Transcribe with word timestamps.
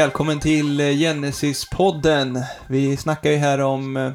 Välkommen 0.00 0.40
till 0.40 0.80
eh, 0.80 0.86
Genesis-podden. 0.86 2.42
Vi 2.66 2.96
snackar 2.96 3.30
ju 3.30 3.36
här 3.36 3.60
om 3.60 3.96
eh, 3.96 4.12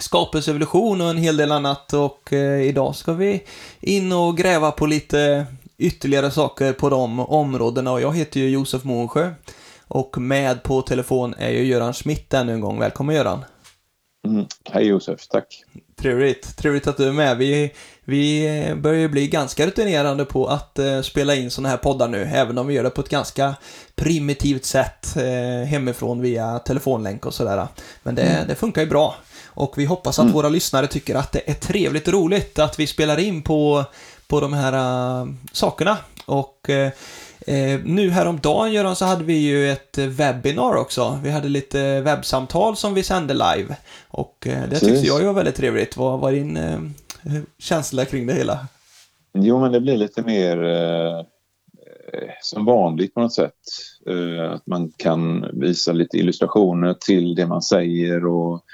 skapelsevolution 0.00 1.00
och 1.00 1.10
en 1.10 1.16
hel 1.16 1.36
del 1.36 1.52
annat 1.52 1.92
och 1.92 2.32
eh, 2.32 2.60
idag 2.60 2.96
ska 2.96 3.12
vi 3.12 3.44
in 3.80 4.12
och 4.12 4.36
gräva 4.36 4.70
på 4.70 4.86
lite 4.86 5.46
ytterligare 5.78 6.30
saker 6.30 6.72
på 6.72 6.88
de 6.90 7.20
områdena 7.20 7.92
och 7.92 8.00
jag 8.00 8.16
heter 8.16 8.40
ju 8.40 8.48
Josef 8.48 8.84
Månsjö 8.84 9.34
och 9.88 10.18
med 10.18 10.62
på 10.62 10.82
telefon 10.82 11.34
är 11.38 11.50
ju 11.50 11.64
Göran 11.64 11.92
Schmidt 11.92 12.34
ännu 12.34 12.52
en 12.52 12.60
gång. 12.60 12.78
Välkommen 12.78 13.16
Göran! 13.16 13.44
Mm. 14.28 14.46
Hej 14.70 14.86
Josef, 14.86 15.26
tack! 15.26 15.64
Trevligt, 15.96 16.56
trevligt 16.56 16.86
att 16.86 16.96
du 16.96 17.08
är 17.08 17.12
med. 17.12 17.36
Vi, 17.36 17.72
vi 18.04 18.74
börjar 18.76 19.00
ju 19.00 19.08
bli 19.08 19.28
ganska 19.28 19.66
rutinerade 19.66 20.24
på 20.24 20.46
att 20.46 20.78
uh, 20.78 21.02
spela 21.02 21.34
in 21.34 21.50
sådana 21.50 21.68
här 21.68 21.76
poddar 21.76 22.08
nu, 22.08 22.30
även 22.34 22.58
om 22.58 22.66
vi 22.66 22.74
gör 22.74 22.82
det 22.82 22.90
på 22.90 23.00
ett 23.00 23.08
ganska 23.08 23.54
primitivt 23.94 24.64
sätt 24.64 25.16
uh, 25.16 25.64
hemifrån 25.64 26.20
via 26.20 26.58
telefonlänk 26.58 27.26
och 27.26 27.34
sådär. 27.34 27.66
Men 28.02 28.14
det, 28.14 28.22
mm. 28.22 28.48
det 28.48 28.54
funkar 28.54 28.82
ju 28.82 28.88
bra. 28.88 29.14
Och 29.46 29.78
vi 29.78 29.84
hoppas 29.84 30.18
att 30.18 30.22
mm. 30.22 30.34
våra 30.34 30.48
lyssnare 30.48 30.86
tycker 30.86 31.14
att 31.14 31.32
det 31.32 31.50
är 31.50 31.54
trevligt 31.54 32.08
och 32.08 32.14
roligt 32.14 32.58
att 32.58 32.78
vi 32.78 32.86
spelar 32.86 33.18
in 33.18 33.42
på, 33.42 33.84
på 34.26 34.40
de 34.40 34.52
här 34.52 35.22
uh, 35.22 35.32
sakerna. 35.52 35.96
Och 36.26 36.70
Eh, 36.70 36.92
nu 37.84 38.10
häromdagen 38.10 38.72
Göran 38.72 38.96
så 38.96 39.04
hade 39.04 39.24
vi 39.24 39.34
ju 39.34 39.70
ett 39.70 39.98
webbinar 39.98 40.76
också. 40.76 41.20
Vi 41.22 41.30
hade 41.30 41.48
lite 41.48 42.00
webbsamtal 42.00 42.76
som 42.76 42.94
vi 42.94 43.02
sände 43.02 43.34
live. 43.34 43.76
Och 44.08 44.46
eh, 44.46 44.68
det 44.68 44.80
tyckte 44.80 45.06
jag 45.06 45.20
ju 45.20 45.26
var 45.26 45.32
väldigt 45.32 45.54
trevligt. 45.54 45.96
Vad 45.96 46.20
var 46.20 46.32
din 46.32 46.56
eh, 46.56 46.80
känsla 47.58 48.04
kring 48.04 48.26
det 48.26 48.32
hela? 48.32 48.66
Jo, 49.32 49.60
men 49.60 49.72
det 49.72 49.80
blir 49.80 49.96
lite 49.96 50.22
mer 50.22 50.64
eh, 50.64 51.24
som 52.42 52.64
vanligt 52.64 53.14
på 53.14 53.20
något 53.20 53.34
sätt. 53.34 53.52
Eh, 54.10 54.52
att 54.52 54.66
man 54.66 54.92
kan 54.96 55.50
visa 55.60 55.92
lite 55.92 56.18
illustrationer 56.18 56.94
till 56.94 57.34
det 57.34 57.46
man 57.46 57.62
säger 57.62 58.26
och 58.26 58.64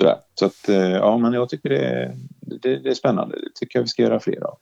sådär. 0.00 0.16
Så 0.34 0.46
att, 0.46 0.68
eh, 0.68 0.90
ja, 0.90 1.18
men 1.18 1.32
jag 1.32 1.48
tycker 1.48 1.68
det, 1.68 2.16
det, 2.40 2.78
det 2.78 2.88
är 2.88 2.94
spännande. 2.94 3.36
Det 3.36 3.60
tycker 3.60 3.78
jag 3.78 3.82
vi 3.82 3.88
ska 3.88 4.02
göra 4.02 4.20
fler 4.20 4.40
av. 4.40 4.58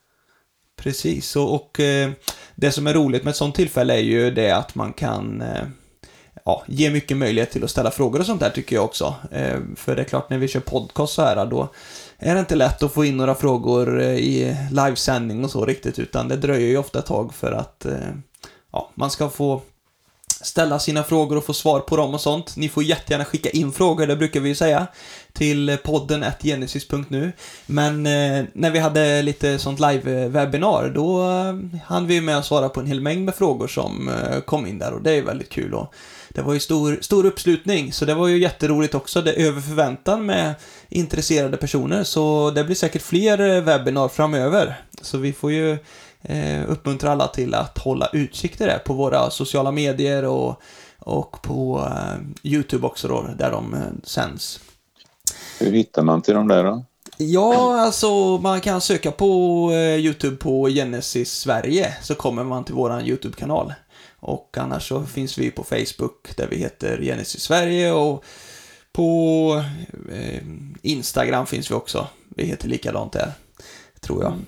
Precis, 0.84 1.36
och, 1.36 1.54
och 1.54 1.80
eh, 1.80 2.10
det 2.54 2.72
som 2.72 2.86
är 2.86 2.94
roligt 2.94 3.24
med 3.24 3.30
ett 3.30 3.36
sånt 3.36 3.54
tillfälle 3.54 3.94
är 3.94 4.02
ju 4.02 4.30
det 4.30 4.50
att 4.50 4.74
man 4.74 4.92
kan 4.92 5.42
eh, 5.42 5.64
ja, 6.44 6.64
ge 6.66 6.90
mycket 6.90 7.16
möjlighet 7.16 7.50
till 7.50 7.64
att 7.64 7.70
ställa 7.70 7.90
frågor 7.90 8.20
och 8.20 8.26
sånt 8.26 8.40
där 8.40 8.50
tycker 8.50 8.76
jag 8.76 8.84
också. 8.84 9.14
Eh, 9.30 9.58
för 9.76 9.96
det 9.96 10.02
är 10.02 10.04
klart, 10.04 10.30
när 10.30 10.38
vi 10.38 10.48
kör 10.48 10.60
podcast 10.60 11.14
så 11.14 11.22
här, 11.22 11.46
då 11.46 11.68
är 12.18 12.34
det 12.34 12.40
inte 12.40 12.54
lätt 12.54 12.82
att 12.82 12.92
få 12.92 13.04
in 13.04 13.16
några 13.16 13.34
frågor 13.34 14.02
eh, 14.02 14.14
i 14.14 14.56
livesändning 14.70 15.44
och 15.44 15.50
så 15.50 15.64
riktigt, 15.66 15.98
utan 15.98 16.28
det 16.28 16.36
dröjer 16.36 16.68
ju 16.68 16.76
ofta 16.76 16.98
ett 16.98 17.06
tag 17.06 17.34
för 17.34 17.52
att 17.52 17.84
eh, 17.84 18.10
ja, 18.72 18.90
man 18.94 19.10
ska 19.10 19.28
få 19.28 19.62
ställa 20.40 20.78
sina 20.78 21.04
frågor 21.04 21.36
och 21.36 21.44
få 21.44 21.54
svar 21.54 21.80
på 21.80 21.96
dem 21.96 22.14
och 22.14 22.20
sånt. 22.20 22.56
Ni 22.56 22.68
får 22.68 22.82
jättegärna 22.82 23.24
skicka 23.24 23.50
in 23.50 23.72
frågor, 23.72 24.06
det 24.06 24.16
brukar 24.16 24.40
vi 24.40 24.48
ju 24.48 24.54
säga, 24.54 24.86
till 25.34 25.76
podden 25.84 26.24
genesis.nu. 26.42 27.32
Men 27.66 28.06
eh, 28.06 28.44
när 28.52 28.70
vi 28.70 28.78
hade 28.78 29.22
lite 29.22 29.58
sånt 29.58 29.80
live-webinar, 29.80 30.84
eh, 30.84 30.92
då 30.92 31.22
eh, 31.22 31.80
hann 31.84 32.06
vi 32.06 32.20
med 32.20 32.38
att 32.38 32.46
svara 32.46 32.68
på 32.68 32.80
en 32.80 32.86
hel 32.86 33.00
mängd 33.00 33.24
med 33.24 33.34
frågor 33.34 33.66
som 33.66 34.08
eh, 34.08 34.40
kom 34.40 34.66
in 34.66 34.78
där 34.78 34.92
och 34.92 35.02
det 35.02 35.12
är 35.12 35.22
väldigt 35.22 35.50
kul. 35.50 35.74
Och 35.74 35.94
det 36.28 36.42
var 36.42 36.54
ju 36.54 36.60
stor, 36.60 36.98
stor 37.00 37.26
uppslutning, 37.26 37.92
så 37.92 38.04
det 38.04 38.14
var 38.14 38.28
ju 38.28 38.38
jätteroligt 38.38 38.94
också. 38.94 39.22
Det 39.22 39.32
är 39.32 39.46
över 39.46 39.60
förväntan 39.60 40.26
med 40.26 40.54
intresserade 40.88 41.56
personer, 41.56 42.04
så 42.04 42.50
det 42.50 42.64
blir 42.64 42.76
säkert 42.76 43.02
fler 43.02 43.40
eh, 43.40 43.62
webbinar 43.62 44.08
framöver. 44.08 44.80
Så 45.02 45.18
vi 45.18 45.32
får 45.32 45.52
ju 45.52 45.78
eh, 46.22 46.62
uppmuntra 46.68 47.12
alla 47.12 47.26
till 47.26 47.54
att 47.54 47.78
hålla 47.78 48.08
utkik 48.12 48.56
till 48.56 48.66
det 48.66 48.80
på 48.84 48.94
våra 48.94 49.30
sociala 49.30 49.70
medier 49.70 50.24
och, 50.24 50.62
och 50.98 51.42
på 51.42 51.90
eh, 51.90 52.50
YouTube 52.52 52.86
också 52.86 53.08
då, 53.08 53.28
där 53.38 53.50
de 53.50 53.74
eh, 53.74 53.80
sänds. 54.02 54.60
Hur 55.60 55.72
hittar 55.72 56.02
man 56.02 56.22
till 56.22 56.34
de 56.34 56.48
där 56.48 56.64
då? 56.64 56.84
Ja, 57.16 57.80
alltså 57.80 58.38
man 58.38 58.60
kan 58.60 58.80
söka 58.80 59.10
på 59.10 59.70
eh, 59.72 59.96
YouTube 59.96 60.36
på 60.36 60.68
Genesis 60.68 61.32
Sverige 61.32 61.94
så 62.02 62.14
kommer 62.14 62.44
man 62.44 62.64
till 62.64 62.74
våran 62.74 63.06
YouTube-kanal. 63.06 63.72
Och 64.20 64.56
annars 64.58 64.88
så 64.88 65.02
finns 65.02 65.38
vi 65.38 65.50
på 65.50 65.64
Facebook 65.64 66.36
där 66.36 66.46
vi 66.50 66.56
heter 66.56 67.02
Genesis 67.02 67.42
Sverige 67.42 67.92
och 67.92 68.24
på 68.92 69.64
eh, 70.12 70.42
Instagram 70.82 71.46
finns 71.46 71.70
vi 71.70 71.74
också. 71.74 72.06
Vi 72.28 72.44
heter 72.44 72.68
likadant 72.68 73.12
där, 73.12 73.32
tror 74.00 74.22
jag. 74.22 74.32
Mm. 74.32 74.44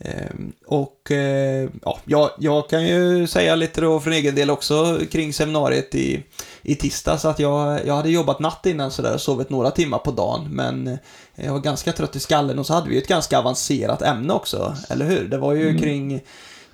Ehm, 0.00 0.52
och 0.66 1.10
eh, 1.10 1.68
ja, 1.82 1.98
jag, 2.04 2.30
jag 2.38 2.68
kan 2.68 2.86
ju 2.86 3.26
säga 3.26 3.54
lite 3.54 3.80
då 3.80 4.00
för 4.00 4.10
egen 4.10 4.34
del 4.34 4.50
också 4.50 4.98
kring 5.10 5.32
seminariet 5.32 5.94
i, 5.94 6.22
i 6.62 6.74
tisdags 6.74 7.24
att 7.24 7.38
jag, 7.38 7.86
jag 7.86 7.94
hade 7.94 8.10
jobbat 8.10 8.40
natt 8.40 8.66
innan 8.66 8.90
sådär 8.90 9.14
och 9.14 9.20
sovit 9.20 9.50
några 9.50 9.70
timmar 9.70 9.98
på 9.98 10.10
dagen 10.10 10.48
men 10.50 10.98
jag 11.34 11.52
var 11.52 11.60
ganska 11.60 11.92
trött 11.92 12.16
i 12.16 12.20
skallen 12.20 12.58
och 12.58 12.66
så 12.66 12.74
hade 12.74 12.90
vi 12.90 12.98
ett 12.98 13.08
ganska 13.08 13.38
avancerat 13.38 14.02
ämne 14.02 14.32
också, 14.32 14.74
eller 14.90 15.06
hur? 15.06 15.28
Det 15.28 15.38
var 15.38 15.54
ju 15.54 15.68
mm. 15.68 15.82
kring 15.82 16.14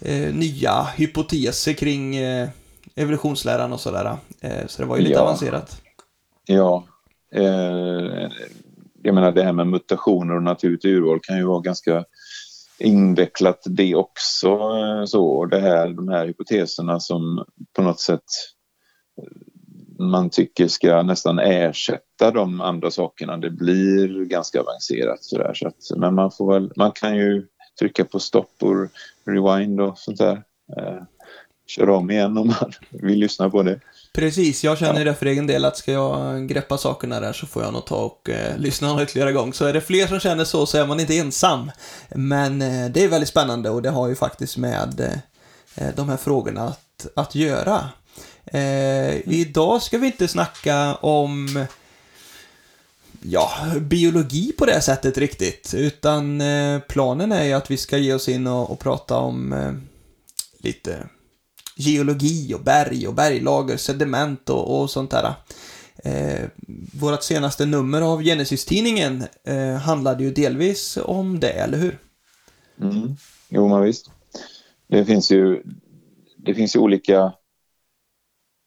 eh, 0.01 0.35
nya 0.35 0.83
hypoteser 0.83 1.73
kring 1.73 2.17
eh, 2.17 2.49
evolutionsläran 2.95 3.73
och 3.73 3.81
sådär. 3.81 4.17
Eh, 4.41 4.67
så 4.67 4.83
det 4.83 4.89
var 4.89 4.97
ju 4.97 5.03
lite 5.03 5.15
ja. 5.15 5.21
avancerat. 5.21 5.81
Ja. 6.47 6.85
Eh, 7.35 8.31
jag 9.03 9.15
menar 9.15 9.33
det 9.33 9.43
här 9.43 9.53
med 9.53 9.67
mutationer 9.67 10.37
och 10.37 10.43
naturligt 10.43 10.85
urval 10.85 11.21
kan 11.23 11.37
ju 11.37 11.45
vara 11.45 11.61
ganska 11.61 12.05
invecklat 12.79 13.63
det 13.67 13.95
också. 13.95 14.49
Eh, 14.49 15.05
så 15.05 15.47
det 15.47 15.61
här, 15.61 15.89
de 15.89 16.09
här 16.09 16.27
hypoteserna 16.27 17.01
som 17.01 17.45
på 17.77 17.83
något 17.83 18.01
sätt 18.01 18.25
eh, 19.21 19.29
man 19.99 20.31
tycker 20.31 20.69
ska 20.69 21.03
nästan 21.03 21.39
ersätta 21.39 22.31
de 22.31 22.61
andra 22.61 22.91
sakerna. 22.91 23.37
Det 23.37 23.51
blir 23.51 24.25
ganska 24.25 24.61
avancerat 24.61 25.25
sådär. 25.25 25.55
Så 25.55 25.69
att, 25.69 25.77
men 25.97 26.15
man 26.15 26.31
får 26.31 26.53
väl, 26.53 26.73
man 26.77 26.93
kan 26.93 27.17
ju 27.17 27.47
trycka 27.79 28.05
på 28.05 28.21
stopp 28.21 28.55
och 28.61 28.89
rewind 29.25 29.81
och 29.81 29.99
sånt 29.99 30.19
där. 30.19 30.43
Eh, 30.77 31.03
köra 31.67 31.97
om 31.97 32.11
igen 32.11 32.39
om 32.39 32.47
man 32.47 32.73
vill 32.91 33.19
lyssna 33.19 33.51
på 33.51 33.63
det. 33.63 33.81
Precis, 34.15 34.65
jag 34.65 34.79
känner 34.79 35.01
ja. 35.01 35.05
det 35.05 35.15
för 35.15 35.27
egen 35.27 35.47
del 35.47 35.65
att 35.65 35.77
ska 35.77 35.93
jag 35.93 36.49
greppa 36.49 36.79
sakerna 36.79 37.21
där 37.21 37.33
så 37.33 37.47
får 37.47 37.63
jag 37.63 37.73
nog 37.73 37.85
ta 37.85 37.97
och 37.97 38.31
eh, 38.31 38.59
lyssna 38.59 39.03
ytterligare 39.03 39.33
gång. 39.33 39.55
Så 39.55 39.65
är 39.65 39.73
det 39.73 39.81
fler 39.81 40.07
som 40.07 40.21
känner 40.21 40.45
så 40.45 40.67
så 40.67 40.79
är 40.79 40.87
man 40.87 41.01
inte 41.01 41.19
ensam. 41.19 41.71
Men 42.09 42.63
eh, 42.63 42.91
det 42.91 43.05
är 43.05 43.09
väldigt 43.09 43.29
spännande 43.29 43.71
och 43.71 43.83
det 43.83 43.91
har 43.91 44.09
ju 44.09 44.15
faktiskt 44.15 44.57
med 44.57 45.21
eh, 45.75 45.89
de 45.97 46.09
här 46.09 46.17
frågorna 46.17 46.65
att, 46.69 47.07
att 47.15 47.35
göra. 47.35 47.89
Eh, 48.47 48.61
mm. 48.61 49.23
Idag 49.27 49.83
ska 49.83 49.99
vi 49.99 50.07
inte 50.07 50.29
snacka 50.29 50.95
om 50.95 51.67
ja, 53.23 53.51
biologi 53.81 54.53
på 54.53 54.67
det 54.67 54.81
sättet 54.81 55.19
riktigt, 55.19 55.75
utan 55.77 56.41
eh, 56.41 56.81
planen 56.81 57.33
är 57.33 57.45
ju 57.45 57.53
att 57.53 57.71
vi 57.71 57.77
ska 57.77 57.99
ge 57.99 58.15
oss 58.15 58.29
in 58.29 58.47
och, 58.47 58.71
och 58.71 58.79
prata 58.79 59.17
om 59.17 59.53
eh, 59.53 59.73
lite 60.59 61.09
geologi 61.77 62.55
och 62.55 62.61
berg 62.61 63.09
och 63.09 63.15
berglager, 63.15 63.77
sediment 63.77 64.51
och, 64.51 64.81
och 64.81 64.91
sånt 64.91 65.11
där. 65.11 65.35
Eh, 66.05 66.49
vårt 67.01 67.23
senaste 67.23 67.67
nummer 67.67 68.03
av 68.03 68.23
Genesis-tidningen 68.23 69.25
eh, 69.45 69.75
handlade 69.75 70.25
ju 70.25 70.31
delvis 70.31 70.99
om 71.05 71.41
det, 71.41 71.51
eller 71.51 71.79
hur? 71.79 71.99
Mm. 72.81 73.17
Jo, 73.49 73.69
men 73.69 73.83
visst. 73.83 74.11
Det 74.87 75.05
finns 75.05 75.31
ju, 75.31 75.63
det 76.37 76.55
finns 76.55 76.77
ju 76.77 76.81
olika 76.81 77.33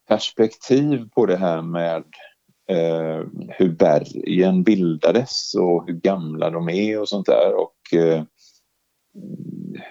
perspektiv 0.08 1.10
på 1.16 1.26
det 1.26 1.38
här 1.38 1.62
med 1.62 2.04
eh, 2.70 3.26
hur 3.50 3.70
bergen 3.70 4.64
bildades 4.64 5.54
och 5.56 5.88
hur 5.88 5.94
gamla 5.94 6.50
de 6.50 6.70
är 6.70 7.00
och 7.00 7.10
sånt 7.10 7.26
där. 7.26 7.54
Och 7.56 8.00
eh, 8.00 8.24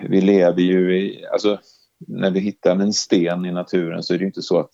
vi 0.09 0.21
lever 0.21 0.63
ju 0.63 0.99
i, 0.99 1.27
alltså 1.33 1.61
när 1.99 2.31
vi 2.31 2.41
hittar 2.41 2.77
en 2.77 2.93
sten 2.93 3.45
i 3.45 3.53
naturen 3.53 4.03
så 4.03 4.15
är 4.15 4.19
det 4.19 4.25
inte 4.25 4.43
så 4.43 4.59
att 4.59 4.71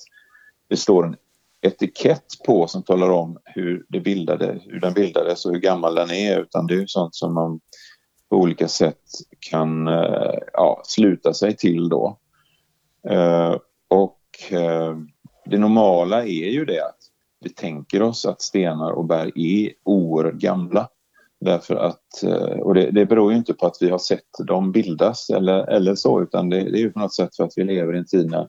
det 0.69 0.77
står 0.77 1.07
en 1.07 1.17
etikett 1.61 2.27
på 2.47 2.67
som 2.67 2.83
talar 2.83 3.11
om 3.11 3.39
hur, 3.45 3.87
det 3.89 4.01
bildade, 4.01 4.61
hur 4.65 4.81
den 4.81 4.95
bildades 4.95 5.45
och 5.45 5.53
hur 5.53 5.61
gammal 5.61 5.95
den 5.95 6.11
är 6.11 6.41
utan 6.41 6.67
det 6.67 6.75
är 6.75 6.87
sånt 6.87 7.15
som 7.15 7.35
man 7.35 7.61
på 8.31 8.37
olika 8.37 8.69
sätt 8.69 9.03
kan 9.51 9.89
eh, 9.89 10.39
ja, 10.53 10.83
sluta 10.85 11.35
sig 11.35 11.57
till 11.57 11.89
då. 11.89 12.19
Eh, 13.09 13.57
och 13.89 14.53
eh, 14.53 14.97
det 15.45 15.59
normala 15.59 16.23
är 16.23 16.51
ju 16.51 16.65
det 16.65 16.85
att 16.85 16.99
vi 17.41 17.51
tänker 17.51 18.03
oss 18.03 18.27
att 18.27 18.43
stenar 18.43 18.91
och 18.91 19.05
berg 19.05 19.33
är 19.35 19.73
oerhört 19.83 20.35
gamla. 20.35 20.89
Därför 21.45 21.75
att, 21.75 22.23
eh, 22.23 22.61
och 22.61 22.75
det, 22.75 22.91
det 22.91 23.07
beror 23.07 23.33
ju 23.33 23.39
inte 23.39 23.55
på 23.55 23.67
att 23.67 23.77
vi 23.81 23.91
har 23.91 23.99
sett 23.99 24.47
dem 24.47 24.73
bildas 24.73 25.31
eller, 25.31 25.71
eller 25.71 25.95
så 25.95 26.23
utan 26.23 26.51
det, 26.51 26.57
det 26.57 26.79
är 26.79 26.83
ju 26.83 26.93
på 26.93 26.99
något 26.99 27.15
sätt 27.15 27.37
för 27.37 27.45
att 27.45 27.53
vi 27.57 27.65
lever 27.65 27.95
i 27.95 27.99
en 27.99 28.07
tid 28.07 28.31
när 28.31 28.49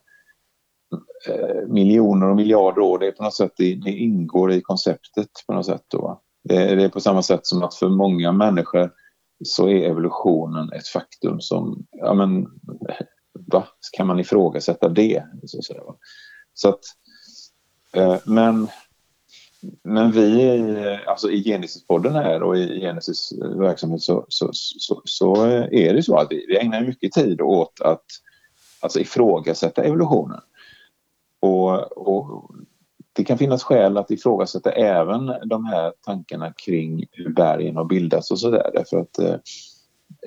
eh, 1.28 1.68
miljoner 1.68 2.30
och 2.30 2.36
miljarder 2.36 2.82
år, 2.82 3.00
det 3.00 3.08
är 3.08 3.12
på 3.12 3.24
något 3.24 3.36
sätt, 3.36 3.52
det, 3.58 3.76
det 3.76 3.92
ingår 3.92 4.52
i 4.52 4.62
konceptet 4.62 5.30
på 5.48 5.54
något 5.54 5.66
sätt. 5.66 5.86
Då. 5.88 6.22
Det, 6.44 6.76
det, 6.76 6.84
är 6.84 6.90
på 6.90 7.00
samma 7.00 7.22
sätt 7.22 7.46
som 7.46 7.64
att 7.64 7.76
för 7.76 7.90
många 7.90 8.32
människor 8.32 8.92
så 9.44 9.70
är 9.70 9.90
evolutionen 9.90 10.72
ett 10.74 10.88
faktum 10.88 11.42
som, 11.42 11.86
ja 11.92 12.14
men, 12.14 12.44
va? 13.52 13.68
Kan 13.98 14.08
man 14.08 14.20
ifrågasätta 14.20 14.90
det? 14.90 15.24
Så, 15.46 15.62
så, 15.62 15.98
så 16.54 16.70
att 16.70 16.80
Eh, 17.94 18.18
men, 18.26 18.68
men 19.84 20.12
vi, 20.12 21.00
alltså 21.08 21.32
i 21.32 21.44
Genesis-podden 21.44 22.14
här 22.14 22.44
och 22.44 22.58
i 22.58 22.80
Genesis 22.82 23.34
verksamhet 23.42 24.02
så, 24.02 24.26
så, 24.28 24.50
så, 24.54 25.02
så 25.06 25.46
är 25.72 25.94
det 25.94 26.04
så 26.04 26.18
att 26.18 26.28
vi, 26.30 26.46
vi 26.48 26.58
ägnar 26.58 26.82
mycket 26.82 27.12
tid 27.12 27.42
åt 27.42 27.82
att 27.82 28.06
alltså 28.80 29.00
ifrågasätta 29.00 29.84
evolutionen. 29.84 30.40
Och, 31.40 31.98
och 31.98 32.56
det 33.14 33.24
kan 33.24 33.38
finnas 33.38 33.64
skäl 33.64 33.98
att 33.98 34.12
ifrågasätta 34.12 34.72
även 34.72 35.26
de 35.46 35.66
här 35.66 35.94
tankarna 36.02 36.54
kring 36.66 37.06
hur 37.12 37.30
bergen 37.30 37.76
har 37.76 37.86
bildats 37.86 38.32
och 38.32 38.40
sådär. 38.40 38.72
Därför 38.74 38.98
att 38.98 39.20
eh, 39.20 39.36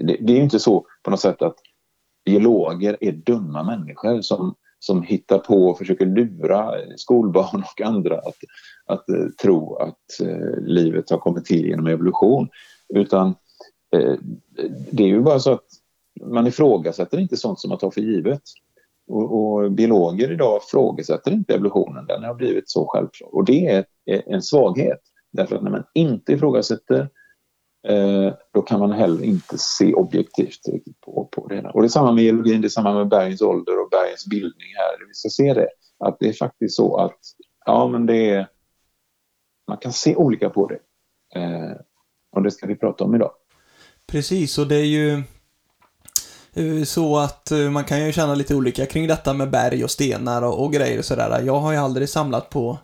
det, 0.00 0.16
det, 0.20 0.32
är 0.32 0.42
inte 0.42 0.58
så 0.58 0.86
på 1.02 1.10
något 1.10 1.20
sätt 1.20 1.42
att 1.42 1.56
geologer 2.24 2.96
är 3.00 3.12
dumma 3.12 3.62
människor 3.62 4.20
som, 4.20 4.54
som 4.78 5.02
hittar 5.02 5.38
på 5.38 5.66
och 5.66 5.78
försöker 5.78 6.06
lura 6.06 6.72
skolbarn 6.96 7.62
och 7.62 7.80
andra 7.80 8.18
att, 8.18 8.36
att 8.86 9.08
eh, 9.08 9.26
tro 9.42 9.76
att 9.76 10.20
eh, 10.20 10.60
livet 10.60 11.10
har 11.10 11.18
kommit 11.18 11.44
till 11.44 11.66
genom 11.66 11.86
evolution. 11.86 12.48
Utan 12.88 13.34
eh, 13.96 14.14
det 14.90 15.02
är 15.02 15.08
ju 15.08 15.20
bara 15.20 15.38
så 15.38 15.52
att 15.52 15.64
man 16.20 16.46
ifrågasätter 16.46 17.18
inte 17.18 17.36
sånt 17.36 17.60
som 17.60 17.68
man 17.68 17.78
tar 17.78 17.90
för 17.90 18.00
givet. 18.00 18.42
Och, 19.08 19.54
och 19.54 19.72
biologer 19.72 20.32
idag 20.32 20.60
ifrågasätter 20.68 21.30
inte 21.30 21.54
evolutionen, 21.54 22.06
den 22.06 22.24
har 22.24 22.34
blivit 22.34 22.70
så 22.70 22.86
självklar. 22.86 23.34
Och 23.34 23.44
det 23.44 23.66
är, 23.66 23.84
är 24.04 24.22
en 24.26 24.42
svaghet. 24.42 25.00
Därför 25.32 25.56
att 25.56 25.62
när 25.62 25.70
man 25.70 25.84
inte 25.94 26.32
ifrågasätter 26.32 27.08
eh, 27.88 28.34
då 28.52 28.62
kan 28.62 28.80
man 28.80 28.92
heller 28.92 29.24
inte 29.24 29.58
se 29.58 29.94
objektivt 29.94 30.60
på, 31.36 31.46
det 31.48 31.54
hela. 31.54 31.70
Och 31.70 31.82
det 31.82 31.86
är 31.86 31.88
samma 31.88 32.12
med 32.12 32.24
geologin, 32.24 32.60
det 32.60 32.66
är 32.66 32.68
samma 32.68 32.94
med 32.94 33.08
bergens 33.08 33.42
ålder 33.42 33.82
och 33.82 33.88
bergens 33.90 34.26
bildning 34.26 34.68
här. 34.76 35.06
Vi 35.08 35.14
ska 35.14 35.28
se 35.28 35.54
det, 35.54 35.68
att 35.98 36.16
det 36.20 36.28
är 36.28 36.32
faktiskt 36.32 36.76
så 36.76 36.96
att 36.96 37.18
ja, 37.66 37.88
men 37.88 38.06
det 38.06 38.30
är, 38.30 38.48
man 39.68 39.78
kan 39.78 39.92
se 39.92 40.16
olika 40.16 40.50
på 40.50 40.66
det. 40.66 40.78
Eh, 41.40 41.76
och 42.32 42.42
det 42.42 42.50
ska 42.50 42.66
vi 42.66 42.76
prata 42.76 43.04
om 43.04 43.14
idag. 43.14 43.30
Precis, 44.06 44.58
och 44.58 44.66
det 44.66 44.76
är 44.76 44.84
ju 44.84 45.22
eh, 46.52 46.84
så 46.84 47.18
att 47.18 47.50
eh, 47.50 47.70
man 47.70 47.84
kan 47.84 48.06
ju 48.06 48.12
känna 48.12 48.34
lite 48.34 48.54
olika 48.54 48.86
kring 48.86 49.06
detta 49.06 49.34
med 49.34 49.50
berg 49.50 49.84
och 49.84 49.90
stenar 49.90 50.42
och, 50.42 50.64
och 50.64 50.72
grejer 50.72 50.98
och 50.98 51.04
sådär. 51.04 51.42
Jag 51.42 51.60
har 51.60 51.72
ju 51.72 51.78
aldrig 51.78 52.08
samlat 52.08 52.50
på, 52.50 52.78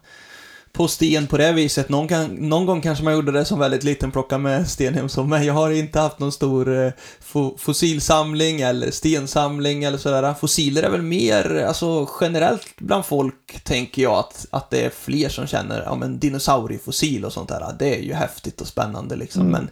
på 0.73 0.89
sten 0.89 1.27
på 1.27 1.37
det 1.37 1.53
viset. 1.53 1.89
Någon, 1.89 2.09
kan, 2.09 2.35
någon 2.35 2.67
gång 2.67 2.81
kanske 2.81 3.05
man 3.05 3.15
gjorde 3.15 3.33
det 3.33 3.45
som 3.45 3.59
väldigt 3.59 3.85
liten, 3.85 4.11
plocka 4.11 4.39
med 4.39 4.69
sten 4.69 4.95
hem 4.95 5.09
så, 5.09 5.25
men 5.25 5.45
jag 5.45 5.55
har 5.55 5.71
inte 5.71 6.01
haft 6.01 6.19
någon 6.19 6.33
stor 6.33 6.85
eh, 6.85 6.93
fo, 7.21 7.59
fossilsamling 7.59 8.61
eller 8.61 8.91
stensamling 8.91 9.85
eller 9.85 9.99
sådär. 9.99 10.35
Fossiler 10.35 10.83
är 10.83 10.91
väl 10.91 11.03
mer, 11.03 11.65
alltså 11.69 12.09
generellt 12.21 12.77
bland 12.79 13.05
folk 13.05 13.61
tänker 13.65 14.03
jag 14.03 14.19
att, 14.19 14.47
att 14.51 14.71
det 14.71 14.85
är 14.85 14.91
fler 14.91 15.29
som 15.29 15.47
känner, 15.47 15.83
ja 15.83 15.95
men 15.95 16.19
dinosauriefossil 16.19 17.25
och 17.25 17.33
sånt 17.33 17.49
där. 17.49 17.75
Det 17.79 17.99
är 17.99 18.03
ju 18.03 18.13
häftigt 18.13 18.61
och 18.61 18.67
spännande 18.67 19.17
liksom, 19.17 19.41
mm. 19.41 19.53
men 19.53 19.71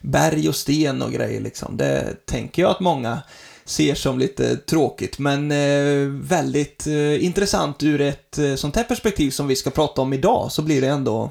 berg 0.00 0.48
och 0.48 0.56
sten 0.56 1.02
och 1.02 1.12
grejer 1.12 1.40
liksom. 1.40 1.76
Det 1.76 2.26
tänker 2.26 2.62
jag 2.62 2.70
att 2.70 2.80
många 2.80 3.18
ser 3.64 3.94
som 3.94 4.18
lite 4.18 4.56
tråkigt, 4.56 5.18
men 5.18 5.52
eh, 5.52 6.08
väldigt 6.28 6.86
eh, 6.86 7.24
intressant 7.24 7.82
ur 7.82 8.00
ett 8.00 8.38
eh, 8.38 8.54
sånt 8.54 8.76
här 8.76 8.84
perspektiv 8.84 9.30
som 9.30 9.48
vi 9.48 9.56
ska 9.56 9.70
prata 9.70 10.02
om 10.02 10.12
idag, 10.12 10.52
så 10.52 10.62
blir 10.62 10.80
det 10.80 10.88
ändå 10.88 11.30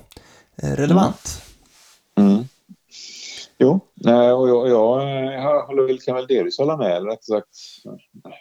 eh, 0.64 0.72
relevant. 0.72 1.42
Mm. 2.18 2.32
Mm. 2.32 2.44
Jo, 3.60 3.80
och 4.38 4.50
jag, 4.50 4.70
jag, 4.70 5.04
jag 5.34 5.66
håller 5.68 5.88
väl, 5.88 6.00
kan 6.00 6.16
väl 6.16 6.28
delvis 6.28 6.58
hålla 6.58 6.78
med. 6.78 6.98
Eller 6.98 7.10
rätt 7.10 7.24
sagt, 7.24 7.48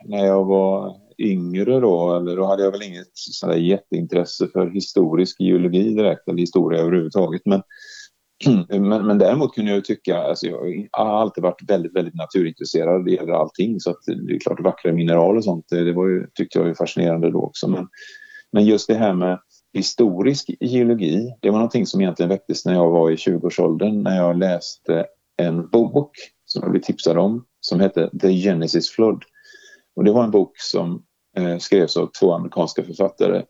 när 0.05 0.27
jag 0.27 0.45
var 0.45 0.97
yngre 1.19 1.81
då, 1.81 2.17
eller 2.17 2.37
då 2.37 2.45
hade 2.45 2.63
jag 2.63 2.71
väl 2.71 2.83
inget 2.83 3.11
sådär 3.15 3.57
jätteintresse 3.57 4.49
för 4.49 4.71
historisk 4.71 5.41
geologi 5.41 5.95
direkt, 5.95 6.29
eller 6.29 6.39
historia 6.39 6.81
överhuvudtaget. 6.81 7.43
Men 7.45 7.63
Mm. 8.47 8.89
Men, 8.89 9.07
men 9.07 9.19
däremot 9.19 9.55
kunde 9.55 9.71
jag 9.71 9.85
tycka, 9.85 10.19
alltså 10.19 10.47
jag 10.47 10.89
har 10.93 11.21
alltid 11.21 11.43
varit 11.43 11.63
väldigt, 11.69 11.97
väldigt 11.97 12.15
naturintresserad, 12.15 13.05
det 13.05 13.11
gäller 13.11 13.33
allting. 13.33 13.81
Så 13.81 13.91
att 13.91 14.03
det 14.07 14.35
är 14.35 14.39
klart 14.39 14.61
vackra 14.61 14.93
mineral 14.93 15.37
och 15.37 15.45
sånt, 15.45 15.67
det 15.69 15.93
var 15.93 16.09
ju, 16.09 16.27
tyckte 16.35 16.59
jag 16.59 16.67
var 16.67 16.75
fascinerande 16.75 17.31
då 17.31 17.43
också. 17.43 17.69
Men, 17.69 17.89
men 18.53 18.65
just 18.65 18.89
det 18.89 18.95
här 18.95 19.15
med 19.15 19.39
historisk 19.73 20.51
geologi, 20.61 21.35
det 21.41 21.51
var 21.51 21.59
någonting 21.59 21.87
som 21.87 22.01
egentligen 22.01 22.29
väcktes 22.29 22.65
när 22.65 22.75
jag 22.75 22.91
var 22.91 23.11
i 23.11 23.15
20-årsåldern, 23.15 24.03
när 24.03 24.17
jag 24.17 24.39
läste 24.39 25.07
en 25.37 25.69
bok 25.69 26.17
som 26.45 26.63
jag 26.63 26.71
blev 26.71 26.83
tipsad 26.83 27.19
om, 27.19 27.45
som 27.61 27.81
hette 27.81 28.11
The 28.21 28.33
Genesis 28.33 28.91
Flood. 28.91 29.25
Och 29.97 30.05
det 30.05 30.13
var 30.13 30.25
en 30.25 30.31
bok 30.31 30.53
som 30.59 31.03
eh, 31.37 31.59
skrevs 31.59 31.97
av 31.97 32.11
två 32.21 32.33
amerikanska 32.35 32.83
författare. 32.83 33.43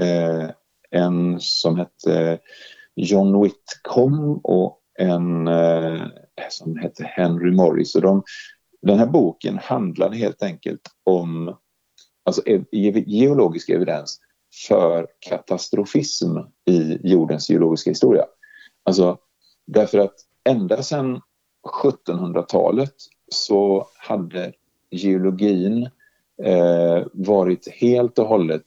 Eh, 0.00 0.50
en 0.90 1.40
som 1.40 1.76
hette 1.76 2.38
John 2.96 3.42
Whitcomb 3.42 4.40
och 4.44 4.80
en 4.98 5.48
eh, 5.48 6.02
som 6.50 6.76
hette 6.76 7.04
Henry 7.04 7.50
Morris. 7.50 7.94
Och 7.94 8.02
de, 8.02 8.22
den 8.82 8.98
här 8.98 9.06
boken 9.06 9.58
handlade 9.58 10.16
helt 10.16 10.42
enkelt 10.42 10.80
om 11.04 11.56
alltså, 12.24 12.42
geologisk 13.06 13.68
evidens 13.68 14.20
för 14.68 15.06
katastrofism 15.18 16.38
i 16.64 16.98
jordens 17.02 17.50
geologiska 17.50 17.90
historia. 17.90 18.24
Alltså 18.82 19.18
därför 19.66 19.98
att 19.98 20.14
ända 20.44 20.82
sedan 20.82 21.20
1700-talet 21.82 22.94
så 23.28 23.88
hade 23.98 24.52
geologin 24.90 25.90
eh, 26.42 27.06
varit 27.12 27.68
helt 27.68 28.18
och 28.18 28.26
hållet 28.26 28.66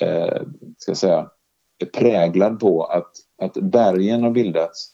eh, 0.00 0.42
ska 0.78 0.94
säga, 0.94 1.30
präglad 1.94 2.60
på 2.60 2.84
att, 2.84 3.12
att 3.38 3.54
bergen 3.54 4.22
har 4.22 4.30
bildats 4.30 4.92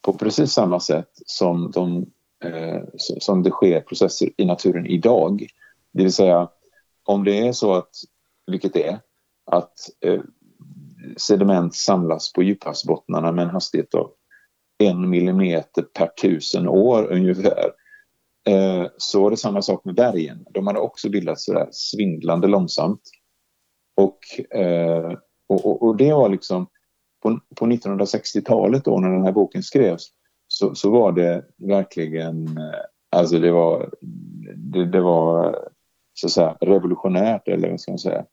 på 0.00 0.12
precis 0.12 0.52
samma 0.52 0.80
sätt 0.80 1.10
som, 1.26 1.70
de, 1.70 2.06
eh, 2.44 2.82
som 2.96 3.42
det 3.42 3.50
sker 3.50 3.80
processer 3.80 4.30
i 4.36 4.44
naturen 4.44 4.86
idag. 4.86 5.46
Det 5.92 6.02
vill 6.02 6.12
säga, 6.12 6.48
om 7.04 7.24
det 7.24 7.48
är 7.48 7.52
så 7.52 7.74
att, 7.74 7.90
vilket 8.46 8.72
det 8.72 8.86
är, 8.86 8.98
att 9.46 9.90
eh, 10.00 10.20
sediment 11.16 11.74
samlas 11.74 12.32
på 12.32 12.42
djuphavsbottnarna 12.42 13.32
med 13.32 13.44
en 13.44 13.50
hastighet 13.50 13.94
av 13.94 14.10
en 14.78 15.10
millimeter 15.10 15.82
per 15.82 16.06
tusen 16.06 16.68
år 16.68 17.12
ungefär. 17.12 17.70
Eh, 18.48 18.86
så 18.96 19.26
är 19.26 19.30
det 19.30 19.36
samma 19.36 19.62
sak 19.62 19.84
med 19.84 19.94
bergen. 19.94 20.46
De 20.50 20.66
hade 20.66 20.78
också 20.78 21.10
bildats 21.10 21.44
sådär 21.44 21.68
svindlande 21.70 22.46
långsamt. 22.46 23.02
Och 23.96 24.56
eh, 24.58 25.18
och, 25.46 25.66
och, 25.66 25.82
och 25.82 25.96
det 25.96 26.12
var 26.12 26.28
liksom 26.28 26.66
på, 27.24 27.40
på 27.56 27.66
1960-talet 27.66 28.84
då 28.84 29.00
när 29.00 29.10
den 29.10 29.24
här 29.24 29.32
boken 29.32 29.62
skrevs 29.62 30.08
så, 30.48 30.74
så 30.74 30.90
var 30.90 31.12
det 31.12 31.44
verkligen, 31.56 32.58
eh, 32.58 32.80
alltså 33.16 33.38
det 33.38 33.50
var, 33.50 33.90
det, 34.56 34.84
det 34.86 35.00
var 35.00 35.58
så 36.14 36.26
att 36.26 36.32
säga 36.32 36.56
revolutionärt 36.60 37.48
eller 37.48 37.70
vad 37.70 37.80
ska 37.80 37.92
man 37.92 37.98
säga, 37.98 38.24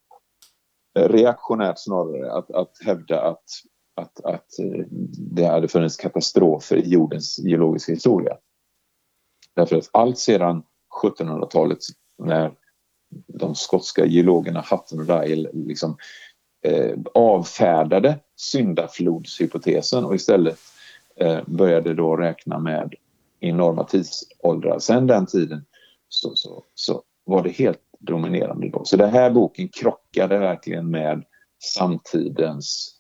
reaktionärt 1.00 1.80
snarare 1.80 2.34
att, 2.34 2.52
att 2.52 2.72
hävda 2.86 3.22
att, 3.22 3.44
att, 3.96 4.26
att 4.26 4.60
eh, 4.60 4.86
det 5.36 5.46
hade 5.46 5.68
funnits 5.68 5.98
katastrofer 5.98 6.76
i 6.76 6.90
jordens 6.90 7.40
geologiska 7.40 7.92
historia. 7.92 8.38
Därför 9.56 9.76
att 9.76 9.90
allt 9.94 10.18
sedan 10.18 10.64
1700-talet 11.04 11.80
när 12.24 12.54
de 13.28 13.56
skotska 13.56 14.06
geologerna 14.06 14.66
Hutton 14.72 15.00
och 15.00 15.08
Ryle 15.08 15.50
liksom 15.54 15.98
eh, 16.62 16.98
avfärdade 17.14 18.20
syndaflodshypotesen 18.36 20.06
och 20.06 20.16
istället 20.16 20.60
eh, 21.16 21.40
började 21.46 21.94
då 21.94 22.16
räkna 22.16 22.60
med 22.60 22.94
enorma 23.40 23.84
tidsåldrar. 23.84 24.80
Sen 24.80 25.08
den 25.08 25.26
tiden 25.26 25.66
så, 26.10 26.36
så, 26.36 26.64
så 26.76 27.04
var 27.26 27.44
det 27.44 27.50
helt 27.50 27.82
dominerande 28.00 28.70
då. 28.70 28.86
Så 28.86 28.98
den 28.98 29.10
här 29.10 29.32
boken 29.32 29.70
krockade 29.70 30.38
verkligen 30.38 30.92
med 30.92 31.24
samtidens 31.64 33.00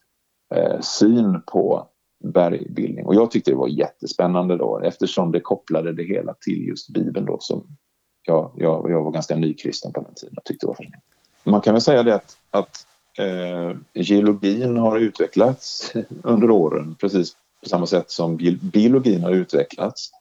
eh, 0.55 0.79
syn 0.81 1.41
på 1.47 1.87
bergbildning. 2.23 3.05
Och 3.05 3.15
jag 3.15 3.31
tyckte 3.31 3.51
det 3.51 3.57
var 3.57 3.67
jättespännande 3.67 4.57
då 4.57 4.79
eftersom 4.79 5.31
det 5.31 5.39
kopplade 5.39 5.93
det 5.93 6.03
hela 6.03 6.33
till 6.33 6.67
just 6.67 6.89
Bibeln 6.93 7.25
då 7.25 7.37
som 7.39 7.77
jag, 8.23 8.53
jag, 8.57 8.91
jag 8.91 9.03
var 9.03 9.11
ganska 9.11 9.35
nykristen 9.35 9.93
på 9.93 10.01
den 10.01 10.13
tiden 10.15 10.37
och 10.37 10.43
tyckte 10.43 10.65
det 10.65 10.67
var 10.67 10.73
fascinerande. 10.73 11.05
Man 11.43 11.61
kan 11.61 11.73
väl 11.73 11.81
säga 11.81 12.03
det 12.03 12.15
att, 12.15 12.37
att 12.51 12.87
eh, 13.17 13.75
geologin 13.93 14.77
har 14.77 14.97
utvecklats 14.97 15.93
under 16.23 16.51
åren 16.51 16.95
precis 16.99 17.35
på 17.63 17.69
samma 17.69 17.85
sätt 17.85 18.11
som 18.11 18.37
biologin 18.61 19.23
har 19.23 19.31
utvecklats. 19.31 20.11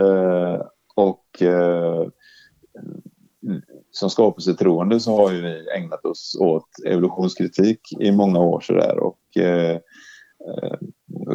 Eh, 0.00 0.66
och 0.94 1.42
eh, 1.42 2.06
som 3.90 4.10
skapelsetroende 4.10 5.00
så 5.00 5.16
har 5.16 5.32
ju 5.32 5.40
vi 5.40 5.66
ägnat 5.76 6.04
oss 6.04 6.36
åt 6.40 6.68
evolutionskritik 6.86 7.80
i 8.00 8.12
många 8.12 8.38
år 8.38 8.60
sådär 8.60 8.98
och 8.98 9.36
eh, 9.36 9.76
eh, 10.48 10.78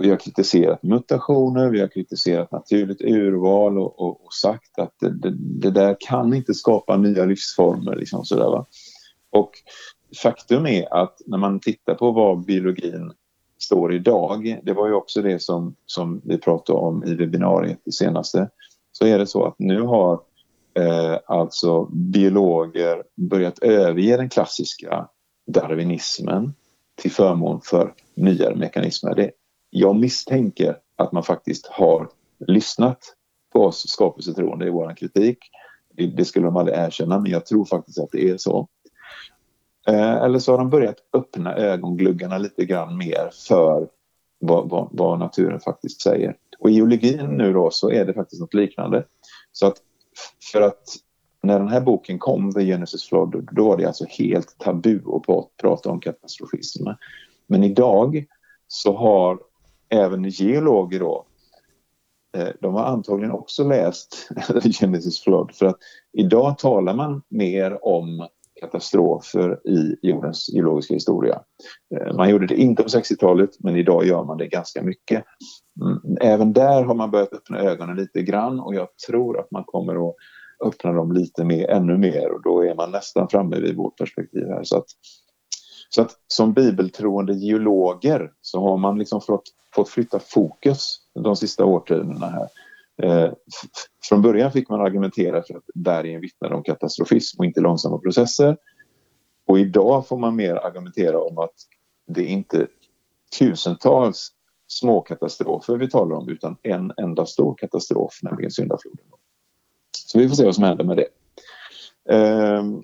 vi 0.01 0.09
har 0.09 0.17
kritiserat 0.17 0.83
mutationer, 0.83 1.69
vi 1.69 1.79
har 1.79 1.87
kritiserat 1.87 2.51
naturligt 2.51 3.01
urval 3.01 3.77
och, 3.77 3.99
och, 3.99 4.25
och 4.25 4.33
sagt 4.33 4.79
att 4.79 4.93
det, 4.99 5.09
det, 5.09 5.33
det, 5.37 5.71
där 5.71 5.97
kan 5.99 6.33
inte 6.33 6.53
skapa 6.53 6.97
nya 6.97 7.25
livsformer. 7.25 7.95
Liksom 7.95 8.25
sådär, 8.25 8.49
va? 8.49 8.65
Och 9.29 9.51
faktum 10.17 10.65
är 10.65 10.93
att 10.93 11.21
när 11.25 11.37
man 11.37 11.59
tittar 11.59 11.95
på 11.95 12.11
vad 12.11 12.45
biologin 12.45 13.13
står 13.57 13.93
idag, 13.93 14.59
det 14.63 14.73
var 14.73 14.87
ju 14.87 14.93
också 14.93 15.21
det 15.21 15.41
som, 15.41 15.75
som 15.85 16.21
vi 16.23 16.37
pratade 16.37 16.79
om 16.79 17.03
i 17.03 17.15
webbinariet 17.15 17.79
det 17.83 17.91
senaste, 17.91 18.49
så 18.91 19.05
är 19.05 19.19
det 19.19 19.27
så 19.27 19.45
att 19.45 19.55
nu 19.57 19.81
har 19.81 20.21
eh, 20.73 21.17
alltså 21.25 21.85
biologer 21.85 23.03
börjat 23.15 23.59
överge 23.59 24.17
den 24.17 24.29
klassiska 24.29 25.07
darwinismen 25.47 26.53
till 26.95 27.11
förmån 27.11 27.61
för 27.63 27.93
nyare 28.15 28.55
mekanismer. 28.55 29.15
Det, 29.15 29.31
jag 29.69 29.95
misstänker 29.95 30.77
att 30.95 31.11
man 31.11 31.23
faktiskt 31.23 31.67
har 31.67 32.09
lyssnat 32.47 32.99
på 33.53 33.65
oss 33.65 33.89
skapelsetroende 33.89 34.67
i 34.67 34.69
vår 34.69 34.95
kritik. 34.95 35.37
Det, 35.93 36.07
det 36.07 36.25
skulle 36.25 36.45
de 36.45 36.57
aldrig 36.57 36.77
erkänna, 36.77 37.19
men 37.19 37.31
jag 37.31 37.45
tror 37.45 37.65
faktiskt 37.65 37.99
att 37.99 38.11
det 38.11 38.29
är 38.29 38.37
så. 38.37 38.67
Eh, 39.87 40.15
eller 40.15 40.39
så 40.39 40.51
har 40.51 40.57
de 40.57 40.69
börjat 40.69 40.97
öppna 41.13 41.55
ögongluggarna 41.55 42.37
lite 42.37 42.65
grann 42.65 42.97
mer 42.97 43.29
för 43.47 43.87
vad, 44.39 44.69
vad, 44.69 44.89
vad, 44.91 45.19
naturen 45.19 45.59
faktiskt 45.59 46.01
säger. 46.01 46.35
Och 46.59 46.69
i 46.69 46.73
geologin 46.73 47.25
nu 47.25 47.53
då 47.53 47.69
så 47.71 47.91
är 47.91 48.05
det 48.05 48.13
faktiskt 48.13 48.41
något 48.41 48.53
liknande. 48.53 49.05
Så 49.51 49.67
att 49.67 49.77
för 50.51 50.61
att 50.61 50.83
när 51.43 51.59
den 51.59 51.67
här 51.67 51.81
boken 51.81 52.19
kom, 52.19 52.53
The 52.53 52.65
Genesis 52.65 53.03
Flood, 53.09 53.47
då 53.51 53.67
var 53.67 53.77
det 53.77 53.85
alltså 53.85 54.05
helt 54.09 54.57
tabu 54.57 55.01
att 55.07 55.57
prata 55.61 55.89
om 55.89 55.99
katastrofism. 55.99 56.87
Men 57.47 57.63
idag 57.63 58.25
så 58.67 58.97
har 58.97 59.39
även 59.89 60.23
geologer 60.23 60.99
då, 60.99 61.25
eh, 62.37 62.47
de 62.61 62.73
har 62.73 62.83
antagligen 62.83 63.31
också 63.31 63.63
läst 63.63 64.29
The 64.63 64.71
Genesis 64.71 65.21
Flood 65.21 65.55
för 65.55 65.65
att 65.65 65.77
idag 66.11 66.57
talar 66.57 66.93
man 66.93 67.21
mer 67.29 67.85
om 67.85 68.27
katastrofer 68.59 69.67
i 69.67 69.95
jordens 70.01 70.49
geologiska 70.53 70.93
historia. 70.93 71.41
Eh, 71.95 72.15
man 72.15 72.29
gjorde 72.29 72.47
det 72.47 72.55
inte 72.55 72.83
på 72.83 72.89
60-talet 72.89 73.49
men 73.59 73.75
idag 73.75 74.05
gör 74.05 74.23
man 74.23 74.37
det 74.37 74.47
ganska 74.47 74.83
mycket. 74.83 75.23
Mm, 75.81 76.17
även 76.21 76.53
där 76.53 76.83
har 76.83 76.95
man 76.95 77.11
börjat 77.11 77.33
öppna 77.33 77.59
ögonen 77.59 77.95
lite 77.95 78.21
grann 78.21 78.59
och 78.59 78.75
jag 78.75 78.87
tror 79.07 79.39
att 79.39 79.51
man 79.51 79.63
kommer 79.63 80.09
att 80.09 80.15
öppna 80.65 80.91
dem 80.91 81.11
lite 81.11 81.43
mer, 81.43 81.69
ännu 81.69 81.97
mer 81.97 82.31
och 82.31 82.41
då 82.41 82.65
är 82.65 82.75
man 82.75 82.91
nästan 82.91 83.29
framme 83.29 83.59
vid 83.59 83.75
vårt 83.75 83.97
perspektiv 83.97 84.47
här. 84.47 84.63
Så 84.63 84.77
att, 84.77 84.85
så 85.89 86.01
att 86.01 86.11
som 86.27 86.53
bibeltroende 86.53 87.33
geologer 87.33 88.31
så 88.41 88.61
har 88.61 88.77
man 88.77 88.99
liksom 88.99 89.21
fått, 89.21 89.43
fått 89.75 89.89
flytta 89.89 90.19
fokus 90.19 90.97
de 91.23 91.35
sista 91.35 91.65
årtiondena 91.65 92.27
här. 92.27 92.47
Eh, 93.03 93.31
från 94.09 94.21
början 94.21 94.51
fick 94.51 94.69
man 94.69 94.81
argumentera 94.81 95.43
för 95.43 95.53
att 95.57 95.63
bergen 95.75 96.21
vittnar 96.21 96.51
om 96.51 96.63
katastrofism 96.63 97.39
och 97.39 97.45
inte 97.45 97.61
långsamma 97.61 97.97
processer. 97.97 98.57
Och 99.45 99.59
idag 99.59 100.07
får 100.07 100.17
man 100.17 100.35
mer 100.35 100.55
argumentera 100.55 101.19
om 101.21 101.37
att 101.37 101.53
det 102.07 102.21
är 102.21 102.27
inte 102.27 102.67
tusentals 103.39 104.31
små 104.67 105.01
katastrofer 105.01 105.77
vi 105.77 105.89
talar 105.89 106.15
om 106.15 106.29
utan 106.29 106.57
en 106.63 106.93
enda 106.97 107.25
stor 107.25 107.55
katastrof, 107.57 108.19
nämligen 108.21 108.51
syndafloden. 108.51 109.05
Så 109.97 110.19
vi 110.19 110.29
får 110.29 110.35
se 110.35 110.45
vad 110.45 110.55
som 110.55 110.63
händer 110.63 110.83
med 110.83 110.97
det. 110.97 111.07
Uh, 112.15 112.79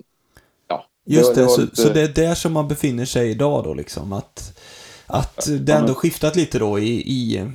ja, 0.68 0.86
Just 1.04 1.34
det, 1.34 1.42
det 1.42 1.48
så, 1.48 1.60
lite... 1.60 1.76
så, 1.76 1.88
det 1.88 2.02
är 2.02 2.08
där 2.08 2.34
som 2.34 2.52
man 2.52 2.68
befinner 2.68 3.04
sig 3.04 3.30
idag 3.30 3.64
då 3.64 3.74
liksom? 3.74 4.12
Att, 4.12 4.60
att 5.06 5.48
det 5.60 5.72
ändå 5.72 5.94
skiftat 5.94 6.36
lite 6.36 6.58
då 6.58 6.78
i, 6.78 6.92
i, 6.92 7.50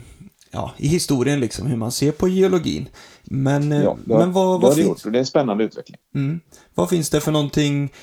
ja, 0.51 0.71
i 0.77 0.87
historien 0.87 1.39
liksom, 1.39 1.67
hur 1.67 1.77
man 1.77 1.91
ser 1.91 2.11
på 2.11 2.27
geologin. 2.27 2.89
Men, 3.23 3.71
eh, 3.71 3.83
ja, 3.83 3.97
det, 4.05 4.17
men 4.17 4.31
vad, 4.31 4.61
vad 4.61 4.71
det 4.71 4.83
finns... 4.83 5.03
Det 5.03 5.09
är 5.09 5.15
en 5.15 5.25
spännande 5.25 5.63
utveckling. 5.63 5.97
Mm. 6.15 6.39
Vad 6.75 6.89
finns 6.89 7.09
det 7.09 7.21
för 7.21 7.31
någonting, 7.31 7.93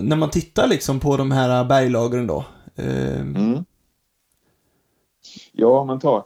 när 0.00 0.16
man 0.16 0.30
tittar 0.30 0.66
liksom 0.66 1.00
på 1.00 1.16
de 1.16 1.30
här 1.30 1.64
berglagren 1.64 2.26
då? 2.26 2.44
Uh... 2.78 3.20
Mm. 3.20 3.64
Ja, 5.52 5.84
man 5.84 6.00
tar 6.00 6.24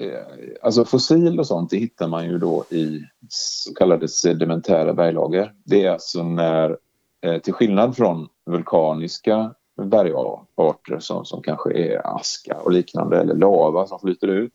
Eh, 0.00 0.54
alltså 0.62 0.84
fossil 0.84 1.38
och 1.40 1.46
sånt 1.46 1.70
det 1.70 1.76
hittar 1.76 2.08
man 2.08 2.26
ju 2.26 2.38
då 2.38 2.64
i 2.70 3.04
så 3.28 3.74
kallade 3.74 4.08
sedimentära 4.08 4.94
berglager. 4.94 5.52
Det 5.64 5.84
är 5.84 5.90
alltså 5.90 6.22
när, 6.22 6.76
eh, 7.20 7.38
till 7.38 7.52
skillnad 7.52 7.96
från 7.96 8.28
vulkaniska 8.46 9.54
bergarter 9.82 10.98
som, 10.98 11.24
som 11.24 11.42
kanske 11.42 11.72
är 11.72 12.16
aska 12.16 12.56
och 12.60 12.72
liknande 12.72 13.20
eller 13.20 13.34
lava 13.34 13.86
som 13.86 14.00
flyter 14.00 14.28
ut 14.28 14.52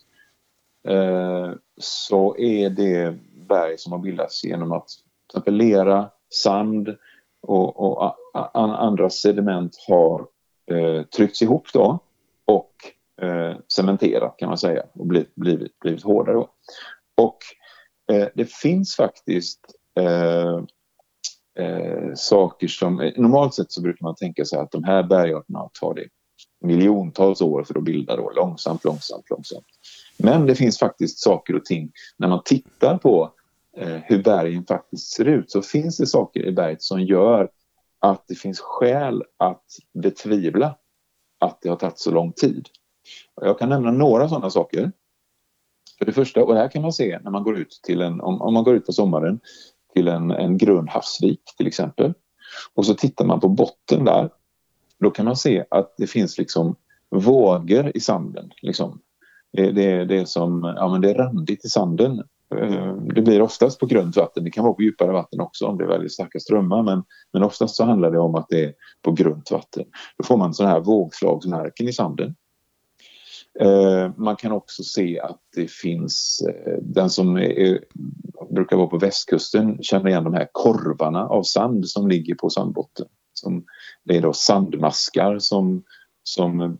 Eh, 0.87 1.51
så 1.77 2.37
är 2.37 2.69
det 2.69 3.15
berg 3.47 3.77
som 3.77 3.91
har 3.91 3.99
bildats 3.99 4.43
genom 4.43 4.71
att 4.71 4.87
till 4.87 5.37
exempel 5.37 5.53
lera, 5.53 6.09
sand 6.29 6.95
och, 7.41 7.79
och 7.79 8.15
andra 8.53 9.09
sediment 9.09 9.75
har 9.87 10.27
eh, 10.71 11.03
tryckts 11.03 11.41
ihop 11.41 11.67
då 11.73 11.99
och 12.45 12.71
eh, 13.21 13.57
cementerat 13.67 14.37
kan 14.37 14.49
man 14.49 14.57
säga 14.57 14.83
och 14.93 15.07
blivit, 15.07 15.35
blivit, 15.35 15.79
blivit 15.79 16.03
hårdare. 16.03 16.35
Då. 16.35 16.49
Och 17.17 17.37
eh, 18.11 18.27
det 18.35 18.51
finns 18.51 18.95
faktiskt 18.95 19.59
eh, 19.99 20.63
eh, 21.65 22.13
saker 22.15 22.67
som... 22.67 23.01
Eh, 23.01 23.13
normalt 23.15 23.53
sett 23.53 23.71
så 23.71 23.81
brukar 23.81 24.03
man 24.03 24.15
tänka 24.15 24.45
sig 24.45 24.59
att 24.59 24.71
de 24.71 24.83
här 24.83 25.03
bergarterna 25.03 25.69
tar 25.79 25.93
det 25.93 26.07
miljontals 26.61 27.41
år 27.41 27.63
för 27.63 27.77
att 27.77 27.83
bilda 27.83 28.15
då, 28.15 28.31
långsamt, 28.35 28.83
långsamt, 28.83 29.29
långsamt. 29.29 29.65
Men 30.17 30.45
det 30.45 30.55
finns 30.55 30.79
faktiskt 30.79 31.19
saker 31.19 31.55
och 31.55 31.65
ting 31.65 31.91
när 32.17 32.27
man 32.27 32.43
tittar 32.45 32.97
på 32.97 33.31
eh, 33.77 33.97
hur 34.03 34.23
bergen 34.23 34.65
faktiskt 34.65 35.13
ser 35.13 35.25
ut 35.25 35.51
så 35.51 35.61
finns 35.61 35.97
det 35.97 36.07
saker 36.07 36.45
i 36.45 36.51
berget 36.51 36.81
som 36.81 37.01
gör 37.01 37.49
att 37.99 38.23
det 38.27 38.35
finns 38.35 38.59
skäl 38.59 39.23
att 39.37 39.65
betvivla 39.93 40.75
att 41.39 41.61
det 41.61 41.69
har 41.69 41.75
tagit 41.75 41.99
så 41.99 42.11
lång 42.11 42.31
tid. 42.31 42.69
Jag 43.41 43.59
kan 43.59 43.69
nämna 43.69 43.91
några 43.91 44.29
sådana 44.29 44.49
saker. 44.49 44.91
För 45.97 46.05
det 46.05 46.11
första, 46.11 46.43
och 46.43 46.53
det 46.53 46.59
här 46.59 46.67
kan 46.67 46.81
man 46.81 46.93
se 46.93 47.19
när 47.23 47.31
man 47.31 47.43
går 47.43 47.57
ut 47.57 47.79
till 47.83 48.01
en, 48.01 48.21
om, 48.21 48.41
om 48.41 48.53
man 48.53 48.63
går 48.63 48.75
ut 48.75 48.85
på 48.85 48.93
sommaren 48.93 49.39
till 49.93 50.07
en, 50.07 50.31
en 50.31 50.57
grund 50.57 50.89
havsvik 50.89 51.41
till 51.57 51.67
exempel. 51.67 52.13
Och 52.73 52.85
så 52.85 52.93
tittar 52.93 53.25
man 53.25 53.39
på 53.39 53.49
botten 53.49 54.05
där. 54.05 54.29
Då 54.99 55.11
kan 55.11 55.25
man 55.25 55.35
se 55.35 55.65
att 55.69 55.93
det 55.97 56.07
finns 56.07 56.37
liksom 56.37 56.75
vågor 57.09 57.91
i 57.95 57.99
sanden. 57.99 58.51
Liksom. 58.61 58.99
Det, 59.55 59.71
det, 59.71 60.05
det, 60.05 60.17
är 60.17 60.25
som, 60.25 60.73
ja, 60.77 60.87
men 60.87 61.01
det 61.01 61.09
är 61.09 61.15
randigt 61.15 61.65
i 61.65 61.69
sanden. 61.69 62.23
Eh, 62.55 62.95
det 62.95 63.21
blir 63.21 63.41
oftast 63.41 63.79
på 63.79 63.85
grunt 63.85 64.17
vatten, 64.17 64.43
det 64.43 64.51
kan 64.51 64.63
vara 64.63 64.73
på 64.73 64.81
djupare 64.81 65.11
vatten 65.11 65.39
också 65.39 65.65
om 65.65 65.77
det 65.77 65.83
är 65.83 65.87
väldigt 65.87 66.13
starka 66.13 66.39
strömmar 66.39 66.83
men, 66.83 67.03
men 67.33 67.43
oftast 67.43 67.75
så 67.75 67.85
handlar 67.85 68.11
det 68.11 68.19
om 68.19 68.35
att 68.35 68.45
det 68.49 68.63
är 68.63 68.73
på 69.01 69.11
grunt 69.11 69.51
vatten. 69.51 69.83
Då 70.17 70.23
får 70.23 70.37
man 70.37 70.53
sådana 70.53 70.73
här 70.73 70.81
vågslagsmärken 70.81 71.87
i 71.87 71.93
sanden. 71.93 72.35
Eh, 73.59 74.11
man 74.17 74.35
kan 74.35 74.51
också 74.51 74.83
se 74.83 75.19
att 75.19 75.39
det 75.55 75.71
finns, 75.71 76.41
eh, 76.49 76.77
den 76.81 77.09
som 77.09 77.37
är, 77.37 77.79
brukar 78.49 78.77
vara 78.77 78.87
på 78.87 78.97
västkusten 78.97 79.83
känner 79.83 80.07
igen 80.09 80.23
de 80.23 80.33
här 80.33 80.47
korvarna 80.51 81.27
av 81.27 81.43
sand 81.43 81.87
som 81.87 82.07
ligger 82.07 82.35
på 82.35 82.49
sandbotten. 82.49 83.05
Som, 83.33 83.65
det 84.03 84.17
är 84.17 84.21
då 84.21 84.33
sandmaskar 84.33 85.39
som, 85.39 85.83
som 86.23 86.77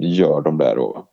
gör 0.00 0.40
de 0.40 0.58
där. 0.58 0.76
Då. 0.76 1.08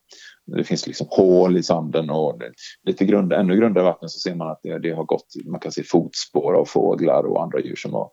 Det 0.57 0.63
finns 0.63 0.87
liksom 0.87 1.07
hål 1.09 1.57
i 1.57 1.63
sanden 1.63 2.09
och 2.09 2.41
lite 2.83 3.05
grund, 3.05 3.33
ännu 3.33 3.57
grundare 3.57 3.83
vatten 3.83 4.09
så 4.09 4.19
ser 4.19 4.35
man 4.35 4.49
att 4.49 4.59
det, 4.63 4.79
det, 4.79 4.91
har 4.91 5.03
gått, 5.03 5.33
man 5.45 5.59
kan 5.59 5.71
se 5.71 5.83
fotspår 5.83 6.53
av 6.53 6.65
fåglar 6.65 7.23
och 7.23 7.43
andra 7.43 7.59
djur 7.59 7.75
som 7.75 7.93
har 7.93 8.09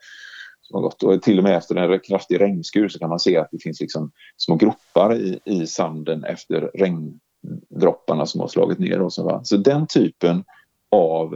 som 0.67 0.75
har 0.75 0.83
gått. 0.83 1.03
Och 1.03 1.23
till 1.23 1.39
och 1.39 1.45
med 1.45 1.57
efter 1.57 1.77
en 1.77 2.01
kraftig 2.01 2.41
regnskur 2.41 2.89
så 2.89 2.99
kan 2.99 3.09
man 3.09 3.21
se 3.21 3.37
att 3.37 3.49
det 3.51 3.63
finns 3.63 3.81
liksom 3.81 4.13
små 4.37 4.57
gropar 4.57 5.15
i, 5.15 5.41
i 5.45 5.67
sanden 5.67 6.25
efter 6.25 6.71
regndropparna 6.75 8.27
som 8.27 8.41
har 8.41 8.49
slagit 8.49 8.79
ner. 8.79 9.01
Och 9.01 9.13
så, 9.13 9.25
va? 9.25 9.41
så 9.45 9.57
den 9.57 9.87
typen 9.87 10.45
av 10.91 11.35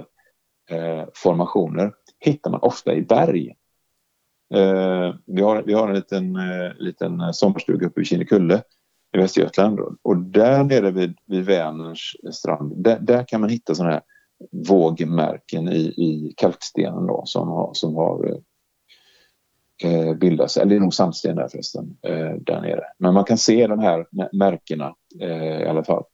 eh, 0.70 1.04
formationer 1.14 1.92
hittar 2.18 2.50
man 2.50 2.60
ofta 2.62 2.94
i 2.94 3.02
berg. 3.02 3.48
Eh, 4.54 5.14
vi, 5.26 5.42
har, 5.42 5.62
vi 5.62 5.72
har 5.72 5.88
en 5.88 5.94
liten, 5.94 6.36
eh, 6.36 6.72
liten 6.78 7.34
sommarstuga 7.34 7.86
uppe 7.86 8.00
vid 8.00 8.06
Kinnekulle 8.06 8.62
i 9.12 9.18
Västergötland 9.18 9.80
och 10.02 10.16
där 10.16 10.64
nere 10.64 10.90
vid, 10.90 11.18
vid 11.26 11.44
Vänerns 11.44 12.12
strand 12.32 12.84
där, 12.84 12.98
där 12.98 13.24
kan 13.28 13.40
man 13.40 13.50
hitta 13.50 13.74
sådana 13.74 13.92
här 13.92 14.02
vågmärken 14.50 15.68
i, 15.68 15.80
i 15.80 16.34
kalkstenen 16.36 17.06
då, 17.06 17.22
som 17.26 17.48
har, 17.48 17.70
som 17.74 17.96
har 17.96 18.26
eh, 18.26 18.36
eh 19.90 20.14
bildas, 20.14 20.56
eller 20.56 20.70
det 20.70 20.76
är 20.76 20.80
nog 20.80 20.94
sandsten 20.94 21.36
där 21.36 21.48
förresten, 21.48 21.96
eh, 22.02 22.32
där 22.32 22.60
nere. 22.60 22.84
Men 22.98 23.14
man 23.14 23.24
kan 23.24 23.38
se 23.38 23.66
de 23.66 23.78
här 23.78 24.06
märkena 24.32 24.94
eh, 25.20 25.62
i 25.62 25.66
alla 25.66 25.84
fall. 25.84 26.04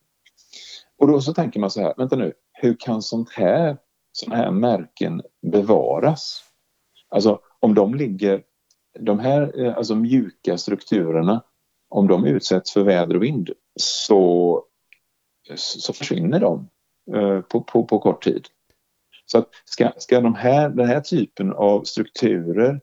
Och 0.99 1.09
då 1.09 1.21
så 1.21 1.35
tänker 1.35 1.61
man 1.61 1.71
så 1.71 1.81
här, 1.81 1.95
vänta 1.97 2.17
nu, 2.17 2.33
hur 2.53 2.77
kan 2.79 3.03
sånt 3.03 3.31
här, 3.31 3.77
såna 4.13 4.37
här 4.37 4.51
märken 4.51 5.23
bevaras? 5.53 6.43
Alltså 7.09 7.41
om 7.61 7.75
de 7.75 7.95
ligger, 7.95 8.43
de 9.01 9.19
här 9.19 9.65
eh, 9.65 9.77
alltså 9.77 9.95
mjuka 9.95 10.59
strukturerna, 10.59 11.43
om 11.89 12.09
de 12.09 12.27
utsätts 12.27 12.73
för 12.73 12.83
väder 12.83 13.17
och 13.17 13.23
vind 13.23 13.51
så, 13.81 14.63
så 15.55 15.93
försvinner 15.93 16.41
de 16.41 16.69
eh, 17.15 17.41
på, 17.41 17.61
på, 17.61 17.85
på 17.85 17.99
kort 17.99 18.25
tid. 18.25 18.47
Så 19.27 19.39
att 19.39 19.49
ska, 19.65 19.93
ska 19.97 20.21
de 20.21 20.35
här, 20.35 20.69
den 20.69 20.87
här 20.87 21.01
typen 21.01 21.53
av 21.53 21.83
strukturer 21.83 22.81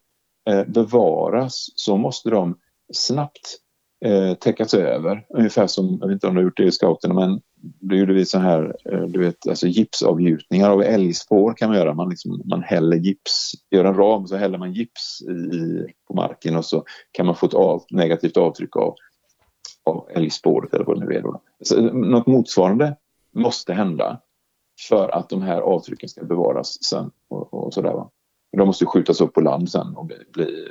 eh, 0.50 0.64
bevaras 0.66 1.70
så 1.76 1.98
måste 1.98 2.30
de 2.30 2.60
snabbt 2.94 3.58
eh, 4.06 4.34
täckas 4.34 4.74
över. 4.74 5.26
Ungefär 5.30 5.68
som, 5.68 5.98
jag 6.02 6.08
vet 6.08 6.14
inte 6.14 6.28
om 6.28 6.34
du 6.34 6.40
har 6.40 6.46
gjort 6.46 6.58
det 6.58 6.64
i 6.64 6.72
scouterna, 6.72 7.14
men 7.14 7.42
då 7.64 7.96
gjorde 7.96 8.14
vi 8.14 8.26
så 8.26 8.40
här, 8.40 8.76
eh, 8.86 9.02
du 9.02 9.20
vet, 9.20 9.48
alltså 9.48 9.68
gipsavgjutningar 9.68 10.70
av 10.70 10.82
älgspår 10.82 11.54
kan 11.54 11.70
man 11.70 11.78
göra. 11.78 11.94
Man, 11.94 12.10
liksom, 12.10 12.42
man 12.46 12.64
häller 12.64 12.98
gips, 12.98 13.52
gör 13.72 13.86
en 13.86 13.96
ram 13.96 14.28
så 14.28 14.36
häller 14.36 14.58
man 14.58 14.74
gips 14.74 15.22
i, 15.22 15.86
på 16.08 16.14
marken 16.14 16.56
och 16.56 16.66
så 16.66 16.84
kan 17.12 17.26
man 17.26 17.36
få 17.36 17.46
ett 17.46 17.54
av, 17.54 17.84
negativt 17.90 18.38
avtryck 18.38 18.76
av, 18.76 18.96
av 19.84 20.08
älgspåret 20.12 20.74
eller 20.74 20.86
vad 20.86 21.00
det 21.00 21.06
nu 21.06 21.16
är. 21.16 21.22
Då. 21.22 21.42
Så, 21.64 21.82
något 21.82 22.28
motsvarande 22.28 22.98
måste 23.32 23.74
hända 23.74 24.22
för 24.88 25.10
att 25.10 25.30
de 25.30 25.42
här 25.42 25.62
avtrycken 25.62 26.10
ska 26.10 26.24
bevaras 26.24 26.84
sen 26.84 27.12
och, 27.28 27.54
och 27.54 27.74
sådär. 27.74 27.94
Va? 27.94 28.10
De 28.58 28.68
måste 28.68 28.86
skjutas 28.86 29.22
upp 29.22 29.34
på 29.34 29.42
land 29.42 29.72
sen 29.72 29.96
och 29.96 30.06
bli, 30.06 30.18
bli 30.34 30.68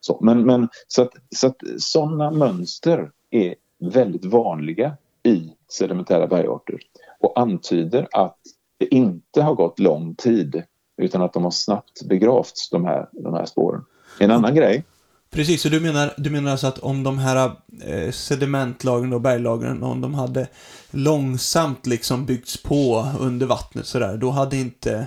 så. 0.00 0.18
Men, 0.22 0.46
men 0.46 0.68
så 0.88 1.02
att, 1.02 1.12
så 1.36 1.46
att 1.46 1.56
sådana 1.78 2.30
mönster 2.30 3.10
är 3.30 3.54
väldigt 3.78 4.24
vanliga 4.24 4.96
i 5.22 5.52
sedimentära 5.68 6.26
bergarter 6.26 6.78
och 7.20 7.40
antyder 7.40 8.08
att 8.12 8.38
det 8.78 8.94
inte 8.94 9.42
har 9.42 9.54
gått 9.54 9.78
lång 9.78 10.14
tid 10.14 10.62
utan 11.02 11.22
att 11.22 11.32
de 11.32 11.44
har 11.44 11.50
snabbt 11.50 12.02
begravts, 12.08 12.70
de 12.70 12.84
här, 12.84 13.08
de 13.12 13.34
här 13.34 13.44
spåren. 13.44 13.84
En 14.20 14.30
annan 14.30 14.54
grej 14.54 14.84
Precis, 15.30 15.62
så 15.62 15.68
du 15.68 15.80
menar, 15.80 16.14
du 16.16 16.30
menar 16.30 16.50
alltså 16.50 16.66
att 16.66 16.78
om 16.78 17.02
de 17.02 17.18
här 17.18 17.50
eh, 17.84 18.10
sedimentlagren 18.10 19.12
och 19.12 19.20
berglagren, 19.20 19.82
om 19.82 20.00
de 20.00 20.14
hade 20.14 20.46
långsamt 20.90 21.86
liksom 21.86 22.26
byggts 22.26 22.62
på 22.62 23.06
under 23.20 23.46
vattnet 23.46 23.86
sådär, 23.86 24.16
då 24.16 24.30
hade 24.30 24.56
inte, 24.56 25.06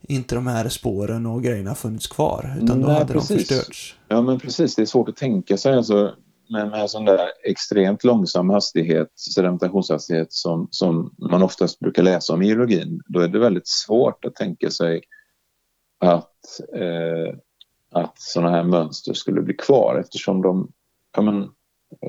inte 0.00 0.34
de 0.34 0.46
här 0.46 0.68
spåren 0.68 1.26
och 1.26 1.42
grejerna 1.42 1.74
funnits 1.74 2.06
kvar, 2.06 2.56
utan 2.62 2.80
då 2.80 2.86
Nej, 2.86 2.98
hade 2.98 3.12
precis. 3.12 3.48
de 3.48 3.54
förstörts. 3.54 3.96
Ja 4.08 4.22
men 4.22 4.40
precis, 4.40 4.74
det 4.74 4.82
är 4.82 4.86
svårt 4.86 5.08
att 5.08 5.16
tänka 5.16 5.56
sig 5.56 5.74
alltså, 5.74 6.14
med, 6.52 6.70
med 6.70 6.90
sån 6.90 7.04
där 7.04 7.30
extremt 7.44 8.04
långsam 8.04 8.50
hastighet, 8.50 9.08
sedimentationshastighet 9.14 10.32
som, 10.32 10.68
som 10.70 11.14
man 11.18 11.42
oftast 11.42 11.78
brukar 11.78 12.02
läsa 12.02 12.32
om 12.32 12.42
i 12.42 12.46
geologin. 12.46 13.00
Då 13.06 13.20
är 13.20 13.28
det 13.28 13.38
väldigt 13.38 13.68
svårt 13.68 14.24
att 14.24 14.34
tänka 14.34 14.70
sig 14.70 15.02
att, 15.98 16.60
eh, 16.74 17.34
att 17.90 18.20
sådana 18.20 18.50
här 18.50 18.64
mönster 18.64 19.12
skulle 19.12 19.40
bli 19.40 19.54
kvar 19.54 19.98
eftersom 20.00 20.42
de, 20.42 20.72
ja, 21.16 21.22
men, 21.22 21.42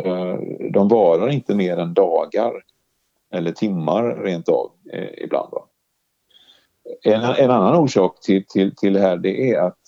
eh, 0.03 0.37
de 0.73 0.87
varar 0.87 1.29
inte 1.29 1.55
mer 1.55 1.77
än 1.77 1.93
dagar 1.93 2.53
eller 3.31 3.51
timmar 3.51 4.03
rent 4.03 4.49
av 4.49 4.71
eh, 4.93 5.23
ibland. 5.23 5.53
En, 7.03 7.21
en 7.21 7.51
annan 7.51 7.75
orsak 7.75 8.19
till, 8.21 8.45
till, 8.47 8.75
till 8.75 8.93
det 8.93 8.99
här 8.99 9.17
det 9.17 9.51
är 9.51 9.59
att, 9.59 9.79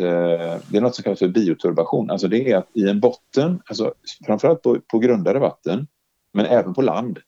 Eh, 0.00 0.56
det 0.70 0.76
är 0.76 0.80
något 0.80 0.94
som 0.94 1.02
kallas 1.02 1.18
för 1.18 1.28
bioturbation. 1.28 2.10
Alltså 2.10 2.28
det 2.28 2.50
är 2.52 2.56
att 2.56 2.68
i 2.72 2.88
en 2.88 3.00
botten, 3.00 3.60
alltså 3.66 3.94
framförallt 4.26 4.62
på, 4.62 4.78
på 4.92 4.98
grundare 4.98 5.38
vatten 5.38 5.86
men 6.32 6.46
även 6.46 6.74
på 6.74 6.82
land 6.82 7.18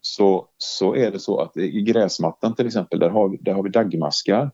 så, 0.00 0.46
så 0.58 0.94
är 0.96 1.10
det 1.10 1.18
så 1.18 1.40
att 1.40 1.56
i 1.56 1.82
gräsmattan 1.82 2.54
till 2.54 2.66
exempel 2.66 2.98
där 2.98 3.10
har, 3.10 3.28
vi- 3.28 3.36
där 3.36 3.52
har 3.52 3.62
vi 3.62 3.70
daggmaskar 3.70 4.50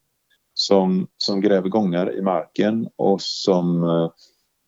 som, 0.55 1.07
som 1.17 1.40
gräver 1.40 1.69
gångar 1.69 2.17
i 2.19 2.23
marken 2.23 2.88
och 2.97 3.21
som 3.23 3.85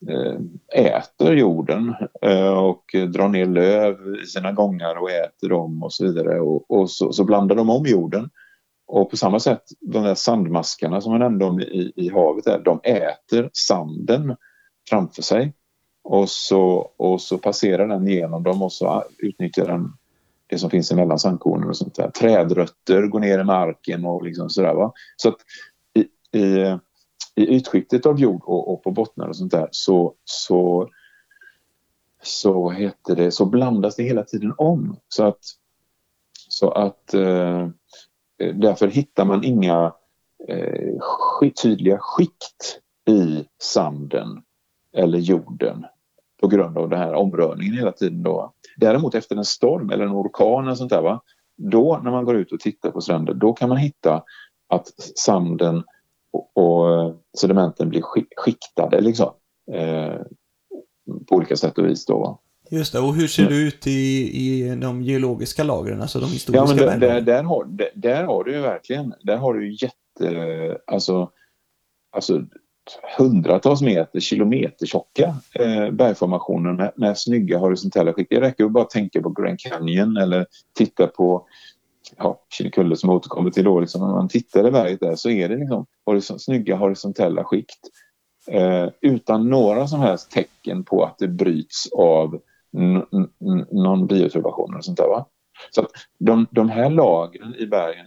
eh, 0.08 0.36
äter 0.84 1.34
jorden 1.34 1.94
eh, 2.22 2.58
och 2.58 2.84
drar 3.12 3.28
ner 3.28 3.46
löv 3.46 3.96
i 4.22 4.26
sina 4.26 4.52
gångar 4.52 4.94
och 5.02 5.10
äter 5.10 5.48
dem 5.48 5.82
och 5.82 5.92
så 5.92 6.04
vidare. 6.04 6.40
Och, 6.40 6.70
och 6.70 6.90
så, 6.90 7.12
så 7.12 7.24
blandar 7.24 7.56
de 7.56 7.70
om 7.70 7.86
jorden. 7.86 8.30
Och 8.86 9.10
på 9.10 9.16
samma 9.16 9.40
sätt, 9.40 9.62
de 9.80 10.04
där 10.04 10.14
sandmaskarna 10.14 11.00
som 11.00 11.12
jag 11.12 11.20
nämnde 11.20 11.44
om 11.44 11.60
i, 11.60 11.92
i 11.96 12.08
havet, 12.08 12.44
där, 12.44 12.58
de 12.58 12.80
äter 12.84 13.50
sanden 13.52 14.36
framför 14.88 15.22
sig. 15.22 15.54
Och 16.04 16.28
så, 16.28 16.90
och 16.96 17.20
så 17.20 17.38
passerar 17.38 17.88
den 17.88 18.06
genom 18.06 18.42
dem 18.42 18.62
och 18.62 18.72
så 18.72 19.04
utnyttjar 19.18 19.66
den 19.66 19.92
det 20.52 20.58
som 20.58 20.70
finns 20.70 20.92
emellan 20.92 21.18
sandkornen 21.18 21.68
och 21.68 21.76
sånt 21.76 21.94
där. 21.94 22.10
Trädrötter 22.10 23.02
går 23.06 23.20
ner 23.20 23.38
i 23.38 23.44
marken 23.44 24.04
och 24.04 24.24
liksom 24.24 24.50
sådär. 24.50 24.74
Va? 24.74 24.92
Så 25.16 25.28
att 25.28 25.36
i, 25.94 26.38
i, 26.38 26.78
i 27.34 27.46
ytskiktet 27.56 28.06
av 28.06 28.20
jord 28.20 28.42
och, 28.44 28.72
och 28.72 28.82
på 28.82 28.90
bottnar 28.90 29.28
och 29.28 29.36
sånt 29.36 29.52
där 29.52 29.68
så, 29.70 30.14
så, 30.24 30.88
så, 32.22 32.70
heter 32.70 33.16
det, 33.16 33.30
så 33.30 33.46
blandas 33.46 33.96
det 33.96 34.02
hela 34.02 34.22
tiden 34.24 34.54
om. 34.58 34.96
Så 35.08 35.24
att, 35.24 35.44
så 36.48 36.70
att 36.70 37.14
eh, 37.14 37.68
därför 38.54 38.88
hittar 38.88 39.24
man 39.24 39.44
inga 39.44 39.92
eh, 40.48 41.50
tydliga 41.62 41.98
skikt 42.00 42.80
i 43.08 43.44
sanden 43.62 44.42
eller 44.96 45.18
jorden 45.18 45.86
på 46.40 46.48
grund 46.48 46.78
av 46.78 46.88
den 46.88 46.98
här 46.98 47.14
omrörningen 47.14 47.74
hela 47.74 47.92
tiden. 47.92 48.22
Då. 48.22 48.52
Däremot 48.76 49.14
efter 49.14 49.36
en 49.36 49.44
storm 49.44 49.90
eller 49.90 50.04
en 50.04 50.12
orkan 50.12 50.64
eller 50.64 50.74
sånt 50.74 50.90
där, 50.90 51.02
va? 51.02 51.22
då 51.56 52.00
när 52.04 52.10
man 52.10 52.24
går 52.24 52.36
ut 52.36 52.52
och 52.52 52.60
tittar 52.60 52.90
på 52.90 53.00
stränder 53.00 53.34
då 53.34 53.52
kan 53.52 53.68
man 53.68 53.78
hitta 53.78 54.22
att 54.68 54.86
sanden 55.18 55.82
och, 56.32 56.56
och 56.56 57.14
sedimenten 57.38 57.88
blir 57.88 58.02
skiktade 58.36 59.00
liksom, 59.00 59.30
eh, 59.72 60.20
på 61.28 61.36
olika 61.36 61.56
sätt 61.56 61.78
och 61.78 61.86
vis. 61.86 62.06
Då, 62.06 62.18
va? 62.18 62.38
Just 62.72 62.92
det, 62.92 62.98
och 62.98 63.14
hur 63.14 63.26
ser 63.26 63.48
det 63.48 63.54
ut 63.54 63.86
i, 63.86 63.90
i 63.90 64.74
de 64.74 65.02
geologiska 65.02 65.64
lagren, 65.64 66.02
alltså 66.02 66.20
de 66.20 66.30
historiska 66.30 66.76
Ja, 66.76 66.88
men 66.88 67.00
där, 67.00 67.08
där, 67.08 67.20
där, 67.20 67.42
har, 67.42 67.64
där, 67.64 67.90
där 67.94 68.24
har 68.24 68.44
du 68.44 68.52
ju 68.52 68.60
verkligen, 68.60 69.14
där 69.22 69.36
har 69.36 69.54
du 69.54 69.72
jätte, 69.72 70.78
alltså, 70.86 71.30
alltså 72.16 72.42
hundratals 73.18 73.82
meter, 73.82 74.20
kilometer 74.20 74.86
tjocka 74.86 75.34
eh, 75.54 75.90
bergformationer 75.90 76.72
med, 76.72 76.92
med 76.96 77.18
snygga 77.18 77.58
horisontella 77.58 78.12
skikt. 78.12 78.30
Det 78.30 78.40
räcker 78.40 78.64
att 78.64 78.72
bara 78.72 78.84
tänka 78.84 79.22
på 79.22 79.28
Grand 79.28 79.60
Canyon 79.60 80.16
eller 80.16 80.46
titta 80.74 81.06
på 81.06 81.46
ja, 82.16 82.40
Kinnekulle 82.50 82.96
som 82.96 83.10
återkommer 83.10 83.50
till 83.50 83.64
då. 83.64 83.80
Liksom, 83.80 84.00
när 84.00 84.14
man 84.14 84.28
tittar 84.28 84.68
i 84.68 84.70
berget 84.70 85.00
där 85.00 85.16
så 85.16 85.30
är 85.30 85.48
det 85.48 85.56
liksom 85.56 85.86
horisont, 86.04 86.42
snygga 86.42 86.76
horisontella 86.76 87.44
skikt 87.44 87.80
eh, 88.48 88.88
utan 89.00 89.50
några 89.50 89.86
som 89.86 90.00
helst 90.00 90.30
tecken 90.30 90.84
på 90.84 91.04
att 91.04 91.18
det 91.18 91.28
bryts 91.28 91.92
av 91.92 92.40
någon 93.70 94.06
bioturbation 94.06 94.76
och 94.76 94.84
sånt 94.84 94.98
där. 94.98 95.08
Va? 95.08 95.26
Så 95.70 95.80
att 95.80 95.90
de, 96.18 96.46
de 96.50 96.68
här 96.68 96.90
lagren 96.90 97.54
i 97.54 97.66
bergen, 97.66 98.06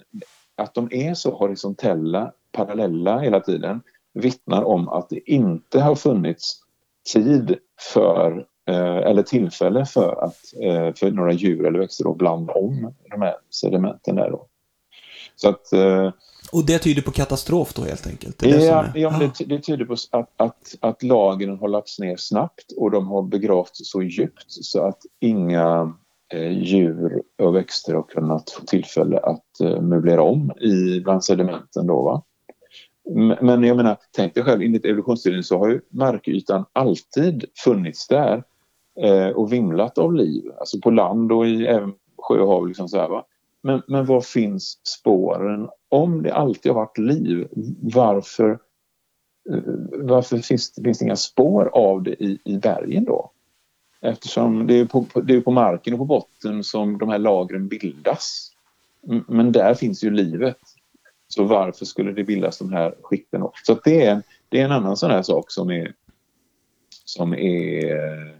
att 0.57 0.73
de 0.73 0.87
är 0.91 1.13
så 1.13 1.31
horisontella, 1.35 2.31
parallella 2.51 3.19
hela 3.19 3.39
tiden 3.39 3.81
vittnar 4.13 4.63
om 4.63 4.89
att 4.89 5.09
det 5.09 5.31
inte 5.31 5.79
har 5.81 5.95
funnits 5.95 6.61
tid 7.13 7.57
för 7.93 8.45
eh, 8.69 8.97
eller 8.97 9.23
tillfälle 9.23 9.85
för 9.85 10.23
att 10.23 10.37
eh, 10.63 10.93
för 10.93 11.11
några 11.11 11.31
djur 11.31 11.65
eller 11.65 11.79
växter 11.79 12.11
att 12.11 12.17
blanda 12.17 12.53
om 12.53 12.93
de 13.11 13.21
här 13.21 13.35
sedimenten 13.49 14.15
där 14.15 14.29
då. 14.31 14.47
Så 15.35 15.49
att 15.49 15.73
eh, 15.73 16.11
och 16.51 16.65
det 16.65 16.79
tyder 16.79 17.01
på 17.01 17.11
katastrof 17.11 17.73
då 17.73 17.81
helt 17.81 18.07
enkelt? 18.07 18.39
Det 18.39 18.47
det 18.51 18.65
Ja, 18.65 18.85
men 18.93 19.15
Ah. 19.15 19.19
det, 19.19 19.29
ty- 19.35 19.45
det 19.45 19.59
tyder 19.59 19.85
på 19.85 19.93
att, 20.11 20.29
att, 20.37 20.75
att 20.79 21.03
lagren 21.03 21.57
har 21.59 21.67
lagts 21.67 21.99
ner 21.99 22.15
snabbt 22.17 22.71
och 22.77 22.91
de 22.91 23.07
har 23.07 23.21
begravts 23.21 23.79
så 23.91 24.01
djupt 24.01 24.45
så 24.47 24.81
att 24.87 24.99
inga 25.19 25.93
eh, 26.33 26.51
djur 26.63 27.21
och 27.41 27.55
växter 27.55 27.93
har 27.93 28.03
kunnat 28.03 28.49
få 28.49 28.65
tillfälle 28.65 29.17
att 29.19 29.59
eh, 29.63 29.81
möblera 29.81 30.21
om 30.21 30.51
i 30.61 30.99
bland 31.01 31.23
sedimenten. 31.23 31.87
Då, 31.87 32.01
va? 32.03 32.23
Men 33.41 33.63
jag 33.63 33.77
menar, 33.77 33.97
tänk 34.11 34.33
dig 34.33 34.43
själv, 34.43 34.61
enligt 34.61 34.85
evolutionsteorin 34.85 35.43
så 35.43 35.57
har 35.59 35.69
ju 35.69 35.81
markytan 35.89 36.65
alltid 36.73 37.45
funnits 37.63 38.07
där 38.07 38.43
eh, 39.01 39.27
och 39.27 39.53
vimlat 39.53 39.97
av 39.97 40.13
liv, 40.13 40.43
alltså 40.59 40.79
på 40.81 40.89
land 40.91 41.31
och 41.31 41.47
i 41.47 41.65
även 41.67 41.93
sjö 42.17 42.39
och 42.39 42.47
hav. 42.47 42.67
Liksom 42.67 42.87
så 42.89 42.97
här, 42.97 43.09
va? 43.09 43.25
Men, 43.65 43.81
men 43.87 44.05
var 44.05 44.21
finns 44.21 44.79
spåren? 44.83 45.69
Om 45.89 46.23
det 46.23 46.33
alltid 46.33 46.71
har 46.71 46.79
varit 46.79 46.97
liv, 46.97 47.47
varför, 47.81 48.49
eh, 49.49 49.59
varför 49.91 50.37
finns, 50.37 50.73
finns 50.83 50.99
det 50.99 51.05
inga 51.05 51.15
spår 51.15 51.69
av 51.73 52.03
det 52.03 52.23
i, 52.23 52.39
i 52.45 52.57
bergen 52.57 53.05
då? 53.05 53.31
Eftersom 54.01 54.67
det 54.67 54.79
är, 54.79 54.85
på, 54.85 55.05
det 55.23 55.35
är 55.35 55.41
på 55.41 55.51
marken 55.51 55.93
och 55.93 55.99
på 55.99 56.05
botten 56.05 56.63
som 56.63 56.97
de 56.97 57.09
här 57.09 57.19
lagren 57.19 57.67
bildas. 57.67 58.51
Men 59.27 59.51
där 59.51 59.73
finns 59.73 60.03
ju 60.03 60.09
livet. 60.09 60.57
Så 61.27 61.43
varför 61.43 61.85
skulle 61.85 62.11
det 62.11 62.23
bildas 62.23 62.57
de 62.57 62.73
här 62.73 62.95
skikten? 63.01 63.41
Så 63.63 63.79
det, 63.83 64.05
är, 64.05 64.21
det 64.49 64.59
är 64.59 64.65
en 64.65 64.71
annan 64.71 64.97
sån 64.97 65.11
här 65.11 65.21
sak 65.21 65.51
som 65.51 65.69
är 65.71 65.93
som 67.05 67.33
är 67.33 68.34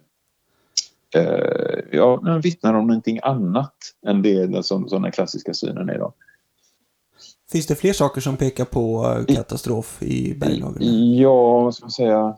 eh, 1.15 1.79
ja, 1.91 2.21
den 2.23 2.41
vittnar 2.41 2.73
om 2.73 2.87
någonting 2.87 3.19
annat 3.23 3.75
än 4.07 4.21
det 4.21 4.65
som, 4.65 4.89
som 4.89 5.01
den 5.01 5.11
klassiska 5.11 5.53
synen 5.53 5.89
är. 5.89 5.99
Då. 5.99 6.13
Finns 7.51 7.67
det 7.67 7.75
fler 7.75 7.93
saker 7.93 8.21
som 8.21 8.37
pekar 8.37 8.65
på 8.65 9.15
eh, 9.29 9.35
katastrof 9.35 10.03
i 10.03 10.35
berglagren? 10.39 11.15
Ja, 11.15 11.59
vad 11.59 11.75
ska 11.75 11.85
man 11.85 11.91
säga? 11.91 12.35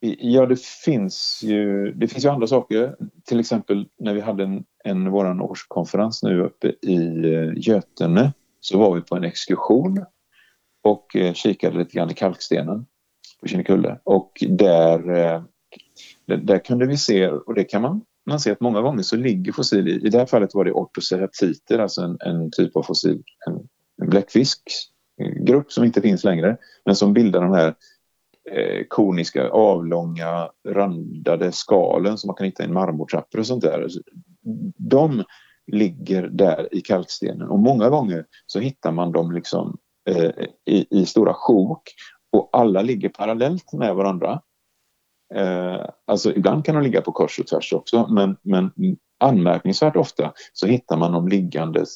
Ja, 0.00 0.46
det 0.46 0.60
finns 0.60 1.40
ju, 1.44 1.92
det 1.92 2.08
finns 2.08 2.24
ju 2.24 2.28
andra 2.28 2.46
saker. 2.46 2.96
Till 3.24 3.40
exempel 3.40 3.86
när 3.98 4.14
vi 4.14 4.20
hade 4.20 4.44
en, 4.44 4.64
en 4.84 5.10
våran 5.10 5.40
årskonferens 5.40 6.22
nu 6.22 6.42
uppe 6.42 6.68
i 6.82 6.96
eh, 7.34 7.52
Götene 7.56 8.32
så 8.60 8.78
var 8.78 8.94
vi 8.94 9.00
på 9.00 9.16
en 9.16 9.24
exkursion 9.24 10.04
och 10.82 11.16
eh, 11.16 11.32
kikade 11.32 11.78
lite 11.78 11.94
grann 11.94 12.10
i 12.10 12.14
kalkstenen 12.14 12.86
på 13.40 13.48
Kinnekulle 13.48 13.98
och 14.04 14.44
där, 14.48 15.42
där, 16.26 16.36
där 16.36 16.58
kunde 16.58 16.86
vi 16.86 16.96
se, 16.96 17.28
och 17.28 17.54
det 17.54 17.64
kan 17.64 17.82
man, 17.82 18.00
man 18.26 18.40
se 18.40 18.50
att 18.50 18.60
många 18.60 18.80
gånger 18.80 19.02
så 19.02 19.16
ligger 19.16 19.52
fossil 19.52 19.88
i, 19.88 20.06
i 20.06 20.10
det 20.10 20.18
här 20.18 20.26
fallet 20.26 20.54
var 20.54 20.64
det 20.64 20.72
ortoceratiter, 20.72 21.78
alltså 21.78 22.02
en, 22.02 22.18
en 22.20 22.50
typ 22.50 22.76
av 22.76 22.82
fossil, 22.82 23.22
en, 23.46 23.68
en 24.02 24.10
bläckfiskgrupp 24.10 25.72
som 25.72 25.84
inte 25.84 26.00
finns 26.00 26.24
längre, 26.24 26.56
men 26.84 26.96
som 26.96 27.12
bildar 27.12 27.40
de 27.40 27.52
här 27.52 27.74
eh, 28.50 28.84
koniska 28.88 29.48
avlånga 29.48 30.50
randade 30.68 31.52
skalen 31.52 32.18
som 32.18 32.28
man 32.28 32.36
kan 32.36 32.46
hitta 32.46 32.64
i 32.64 32.68
marmortrappor 32.68 33.38
och 33.38 33.46
sånt 33.46 33.62
där. 33.62 33.82
Alltså, 33.82 34.00
de 34.76 35.24
ligger 35.66 36.22
där 36.22 36.74
i 36.74 36.80
kalkstenen 36.80 37.48
och 37.48 37.58
många 37.58 37.88
gånger 37.88 38.26
så 38.46 38.60
hittar 38.60 38.92
man 38.92 39.12
dem 39.12 39.32
liksom 39.32 39.78
eh, 40.08 40.30
i, 40.64 40.86
i, 40.90 41.06
stora 41.06 41.34
sjok 41.34 41.82
och 42.32 42.50
alla 42.52 42.82
ligger 42.82 43.08
parallellt 43.08 43.72
med 43.72 43.94
varandra. 43.94 44.40
Eh, 45.34 45.86
alltså 46.06 46.32
ibland 46.32 46.64
kan 46.64 46.74
de 46.74 46.84
ligga 46.84 47.00
på 47.00 47.12
kors 47.12 47.38
och 47.38 47.46
tvärs 47.46 47.72
också 47.72 48.06
men, 48.06 48.36
men 48.42 48.70
anmärkningsvärt 49.20 49.96
ofta 49.96 50.32
så 50.52 50.66
hittar 50.66 50.96
man 50.96 51.12
dem 51.12 51.28
liggandes 51.28 51.88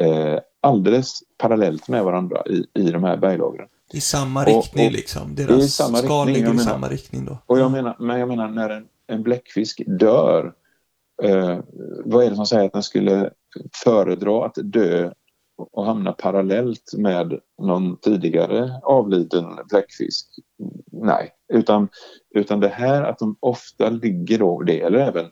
eh, 0.00 0.38
alldeles 0.60 1.20
parallellt 1.38 1.88
med 1.88 2.04
varandra 2.04 2.42
i, 2.46 2.66
i 2.74 2.90
de 2.90 3.04
här 3.04 3.16
berglagren. 3.16 3.68
I 3.92 4.00
samma 4.00 4.44
riktning 4.44 4.86
och, 4.86 4.90
och, 4.90 4.92
liksom? 4.92 5.34
Deras 5.34 5.64
i 5.64 5.68
samma 5.68 5.98
skal 5.98 6.26
riktning, 6.26 6.46
ligger 6.46 6.62
i 6.62 6.64
samma 6.64 6.88
riktning 6.88 7.24
då? 7.24 7.38
Och 7.46 7.58
jag 7.58 7.70
menar, 7.70 7.96
men 7.98 8.18
jag 8.20 8.28
menar 8.28 8.48
när 8.48 8.70
en, 8.70 8.86
en 9.06 9.22
bläckfisk 9.22 9.82
dör, 9.86 10.52
eh, 11.22 11.58
vad 12.04 12.24
är 12.24 12.30
det 12.30 12.36
som 12.36 12.46
säger 12.46 12.66
att 12.66 12.72
den 12.72 12.82
skulle 12.82 13.30
föredra 13.84 14.46
att 14.46 14.54
dö 14.62 15.10
och 15.72 15.84
hamna 15.84 16.12
parallellt 16.12 16.92
med 16.98 17.40
någon 17.62 17.96
tidigare 17.96 18.80
avliden 18.82 19.44
bläckfisk? 19.68 20.26
Nej, 20.92 21.30
utan, 21.52 21.88
utan 22.34 22.60
det 22.60 22.68
här 22.68 23.02
att 23.02 23.18
de 23.18 23.36
ofta 23.40 23.88
ligger 23.88 24.38
då, 24.38 24.62
det 24.62 24.80
eller 24.80 24.98
även 24.98 25.26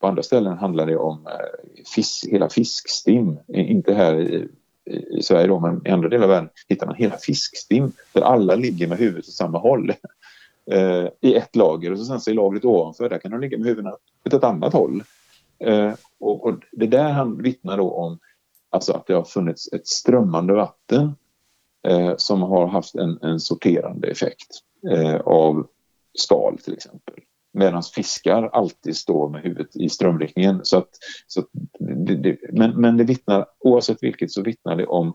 på 0.00 0.06
andra 0.06 0.22
ställen 0.22 0.58
handlar 0.58 0.86
det 0.86 0.96
om 0.96 1.26
eh, 1.26 1.84
fisk, 1.94 2.26
hela 2.30 2.48
fiskstim, 2.48 3.38
inte 3.48 3.94
här 3.94 4.20
i 4.20 4.48
i 4.90 5.22
Sverige 5.22 5.46
då, 5.46 5.60
men 5.60 5.86
i 5.86 5.90
andra 5.90 6.08
delar 6.08 6.24
av 6.24 6.30
världen 6.30 6.50
hittar 6.68 6.86
man 6.86 6.94
hela 6.94 7.16
fiskstim 7.16 7.92
där 8.12 8.22
alla 8.22 8.54
ligger 8.54 8.86
med 8.86 8.98
huvudet 8.98 9.28
åt 9.28 9.34
samma 9.34 9.58
håll 9.58 9.90
eh, 10.70 11.06
i 11.20 11.34
ett 11.34 11.56
lager 11.56 11.92
och 11.92 11.98
så 11.98 12.04
sen 12.04 12.20
så 12.20 12.30
i 12.30 12.34
lagret 12.34 12.64
ovanför 12.64 13.08
där 13.08 13.18
kan 13.18 13.30
de 13.30 13.40
ligga 13.40 13.58
med 13.58 13.66
huvudena 13.66 13.96
åt 14.26 14.32
ett 14.32 14.44
annat 14.44 14.72
håll. 14.72 15.02
Eh, 15.58 15.92
och, 16.20 16.46
och, 16.46 16.54
det 16.72 16.86
där 16.86 17.10
han 17.10 17.42
vittnar 17.42 17.76
då 17.76 17.90
om 17.90 18.18
alltså 18.72 18.92
att 18.92 19.06
det 19.06 19.14
har 19.14 19.24
funnits 19.24 19.72
ett 19.72 19.86
strömmande 19.86 20.54
vatten 20.54 21.14
eh, 21.88 22.14
som 22.16 22.42
har 22.42 22.66
haft 22.66 22.94
en, 22.94 23.18
en 23.22 23.40
sorterande 23.40 24.08
effekt 24.08 24.48
eh, 24.90 25.16
av 25.16 25.66
skal 26.14 26.58
till 26.58 26.74
exempel 26.74 27.14
medan 27.52 27.82
fiskar 27.82 28.42
alltid 28.42 28.96
står 28.96 29.28
med 29.28 29.42
huvudet 29.42 29.76
i 29.76 29.88
strömriktningen. 29.88 30.60
Så 30.62 30.78
att, 30.78 30.88
så 31.26 31.40
att 31.40 31.46
det, 31.78 32.16
det, 32.16 32.38
men, 32.52 32.80
men 32.80 32.96
det 32.96 33.04
vittnar, 33.04 33.46
oavsett 33.58 34.02
vilket 34.02 34.32
så 34.32 34.42
vittnar 34.42 34.76
det 34.76 34.86
om 34.86 35.14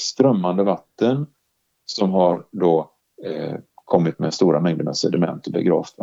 strömmande 0.00 0.62
vatten 0.62 1.26
som 1.84 2.10
har 2.10 2.46
då 2.52 2.90
eh, 3.24 3.54
kommit 3.74 4.18
med 4.18 4.34
stora 4.34 4.60
mängder 4.60 4.84
med 4.84 4.96
sediment 4.96 5.46
och 5.46 5.52
begravt. 5.52 5.96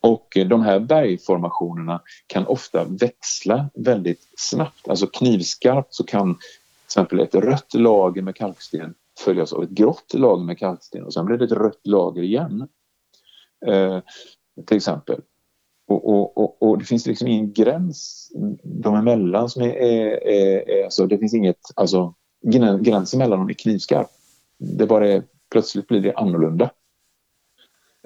Och 0.00 0.38
de 0.48 0.62
här 0.62 0.80
bergformationerna 0.80 2.02
kan 2.26 2.46
ofta 2.46 2.84
växla 2.84 3.70
väldigt 3.74 4.28
snabbt. 4.36 4.88
Alltså 4.88 5.06
knivskarpt 5.06 5.94
så 5.94 6.04
kan 6.04 6.34
till 6.34 6.44
exempel 6.84 7.20
ett 7.20 7.34
rött 7.34 7.74
lager 7.74 8.22
med 8.22 8.36
kalksten 8.36 8.94
följas 9.18 9.52
av 9.52 9.62
ett 9.62 9.70
grått 9.70 10.14
lager 10.14 10.44
med 10.44 10.58
kalksten 10.58 11.04
och 11.04 11.12
sen 11.12 11.26
blir 11.26 11.38
det 11.38 11.44
ett 11.44 11.52
rött 11.52 11.86
lager 11.86 12.22
igen. 12.22 12.68
Eh, 13.66 13.98
till 14.66 14.76
exempel. 14.76 15.20
Och, 15.88 16.08
och, 16.08 16.38
och, 16.38 16.62
och, 16.62 16.78
det 16.78 16.84
finns 16.84 17.06
liksom 17.06 17.28
ingen 17.28 17.52
gräns 17.52 18.30
de 18.62 18.94
emellan 18.94 19.48
som 19.48 19.62
är, 19.62 19.68
är, 19.68 20.26
är, 20.26 20.70
är 20.70 20.84
alltså 20.84 21.06
det 21.06 21.18
finns 21.18 21.34
inget, 21.34 21.60
alltså 21.74 22.14
gränsen 22.80 23.18
mellan 23.18 23.38
dem 23.38 23.48
är 23.48 23.52
knivskarp. 23.52 24.08
Det 24.58 24.86
bara 24.86 25.08
är, 25.08 25.22
plötsligt 25.50 25.88
blir 25.88 26.00
det 26.00 26.14
annorlunda. 26.14 26.70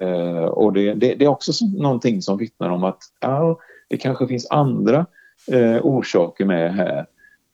Eh, 0.01 0.45
och 0.45 0.73
det, 0.73 0.93
det, 0.93 1.15
det, 1.15 1.25
är 1.25 1.29
också 1.29 1.65
någonting 1.77 2.21
som 2.21 2.37
vittnar 2.37 2.69
om 2.69 2.83
att 2.83 3.03
ja, 3.19 3.59
det 3.89 3.97
kanske 3.97 4.27
finns 4.27 4.51
andra 4.51 5.05
eh, 5.47 5.85
orsaker 5.85 6.45
med 6.45 6.75
här 6.75 7.05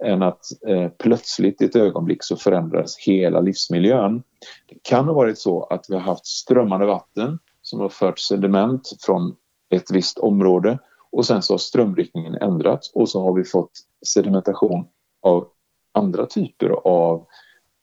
än 0.04 0.24
att 0.24 0.46
eh, 0.68 0.90
plötsligt 0.90 1.62
i 1.62 1.66
ett 1.66 1.76
ögonblick 1.76 2.24
så 2.24 2.36
förändras 2.36 2.98
hela 2.98 3.40
livsmiljön. 3.40 4.24
Det 4.70 4.84
kan 4.84 5.06
ha 5.06 5.14
varit 5.14 5.40
så 5.40 5.64
att 5.64 5.86
vi 5.90 5.94
har 5.94 6.02
haft 6.02 6.26
strömmande 6.26 6.86
vatten 6.86 7.40
som 7.62 7.80
har 7.80 7.90
fört 7.90 8.20
sediment 8.20 8.90
från 9.06 9.36
ett 9.70 9.92
visst 9.92 10.18
område 10.18 10.80
och 11.12 11.26
sen 11.26 11.42
så 11.42 11.54
har 11.54 11.58
strömriktningen 11.58 12.36
ändrats 12.36 12.92
och 12.94 13.10
så 13.10 13.22
har 13.22 13.34
vi 13.34 13.44
fått 13.44 13.72
sedimentation 14.06 14.86
av 15.22 15.48
andra 15.94 16.26
typer 16.26 16.70
av 16.70 17.26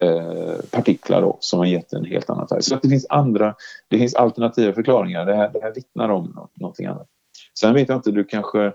eh, 0.05 0.57
partiklar 0.71 1.23
då, 1.23 1.37
som 1.40 1.59
har 1.59 1.67
gett 1.67 1.93
en 1.93 2.05
helt 2.05 2.31
annan 2.31 2.49
färg. 2.49 2.62
Så 2.62 2.75
att 2.75 2.83
det 2.83 2.88
finns 2.88 3.07
andra, 3.09 3.55
det 3.88 3.99
finns 3.99 4.14
alternativa 4.14 4.73
förklaringar. 4.73 5.27
Det 5.27 5.35
här, 5.35 5.51
det 5.53 5.62
här 5.62 5.75
vittnar 5.75 6.09
om 6.09 6.49
någonting 6.55 6.87
annat. 6.87 7.09
Sen 7.59 7.75
vet 7.75 7.88
jag 7.88 7.99
inte, 7.99 8.11
du 8.11 8.25
kanske 8.25 8.73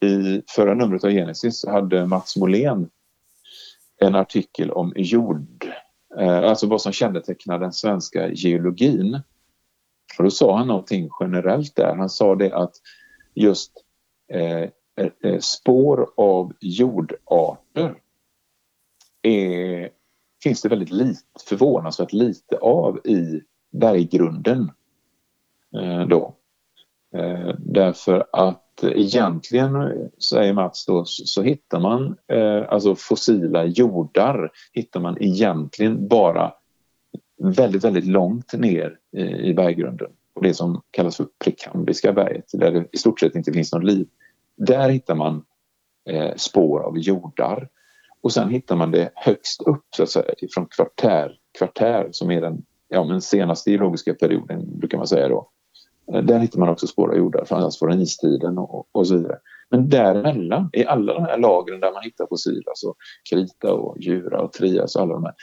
i 0.00 0.42
förra 0.48 0.74
numret 0.74 1.04
av 1.04 1.10
Genesis 1.10 1.66
hade 1.66 2.06
Mats 2.06 2.36
Molén 2.36 2.90
en 4.00 4.14
artikel 4.14 4.70
om 4.70 4.92
jord, 4.96 5.72
eh, 6.18 6.38
alltså 6.38 6.66
vad 6.66 6.82
som 6.82 6.92
kännetecknar 6.92 7.58
den 7.58 7.72
svenska 7.72 8.28
geologin. 8.28 9.20
Och 10.18 10.24
då 10.24 10.30
sa 10.30 10.56
han 10.56 10.66
någonting 10.66 11.10
generellt 11.20 11.76
där. 11.76 11.94
Han 11.96 12.08
sa 12.08 12.34
det 12.34 12.52
att 12.52 12.74
just 13.34 13.72
eh, 14.32 14.68
eh 15.22 15.38
spår 15.40 16.10
av 16.16 16.52
jordarter 16.60 17.94
är, 19.22 19.90
finns 20.42 20.62
det 20.62 20.68
väldigt 20.68 20.90
lite, 20.90 21.20
förvånansvärt 21.48 22.12
lite 22.12 22.56
av 22.56 23.06
i 23.06 23.42
berggrunden. 23.70 24.70
Eh, 25.76 26.06
då. 26.06 26.34
Eh, 27.14 27.54
därför 27.58 28.26
att 28.32 28.64
egentligen, 28.82 29.74
säger 30.18 30.52
Mats 30.52 30.86
då, 30.86 31.04
så, 31.04 31.26
så 31.26 31.42
hittar 31.42 31.80
man 31.80 32.16
eh, 32.26 32.62
alltså 32.68 32.94
fossila 32.94 33.64
jordar 33.64 34.50
hittar 34.72 35.00
man 35.00 35.22
egentligen 35.22 36.08
bara 36.08 36.52
väldigt, 37.38 37.84
väldigt 37.84 38.06
långt 38.06 38.52
ner 38.52 38.98
i, 39.12 39.22
i 39.22 39.54
berggrunden. 39.54 40.10
Och 40.34 40.42
det 40.42 40.54
som 40.54 40.82
kallas 40.90 41.16
för 41.16 41.26
prekambriska 41.44 42.12
berget, 42.12 42.50
där 42.52 42.72
det 42.72 42.88
i 42.92 42.98
stort 42.98 43.20
sett 43.20 43.34
inte 43.34 43.52
finns 43.52 43.72
något 43.72 43.84
liv. 43.84 44.06
Där 44.56 44.88
hittar 44.88 45.14
man 45.14 45.44
eh, 46.10 46.34
spår 46.36 46.80
av 46.80 46.98
jordar. 46.98 47.68
Och 48.20 48.32
sen 48.32 48.48
hittar 48.48 48.76
man 48.76 48.90
det 48.90 49.10
högst 49.14 49.62
upp 49.62 49.84
så 49.96 50.02
att 50.02 50.10
säga, 50.10 50.34
från 50.54 50.66
kvartär, 50.66 51.38
kvartär 51.58 52.08
som 52.12 52.30
är 52.30 52.40
den 52.40 52.62
ja, 52.88 53.04
men 53.04 53.20
senaste 53.20 53.70
geologiska 53.70 54.14
perioden 54.14 54.78
brukar 54.78 54.98
man 54.98 55.06
säga 55.06 55.28
då. 55.28 55.50
Eh, 56.12 56.22
där 56.22 56.38
hittar 56.38 56.58
man 56.58 56.68
också 56.68 56.86
spår 56.86 57.08
av 57.10 57.16
jordar, 57.16 57.44
framförallt 57.44 57.76
från 57.76 58.00
istiden 58.00 58.58
och, 58.58 58.88
och 58.92 59.06
så 59.06 59.16
vidare. 59.16 59.38
Men 59.70 59.88
däremellan, 59.88 60.70
i 60.72 60.84
alla 60.84 61.14
de 61.14 61.24
här 61.24 61.38
lagren 61.38 61.80
där 61.80 61.92
man 61.92 62.02
hittar 62.02 62.26
fossil, 62.26 62.62
alltså 62.66 62.94
krita 63.30 63.72
och 63.72 63.96
djura 64.00 64.40
och 64.40 64.52
trias 64.52 64.96
och 64.96 65.02
alla 65.02 65.14
de 65.14 65.24
här, 65.24 65.34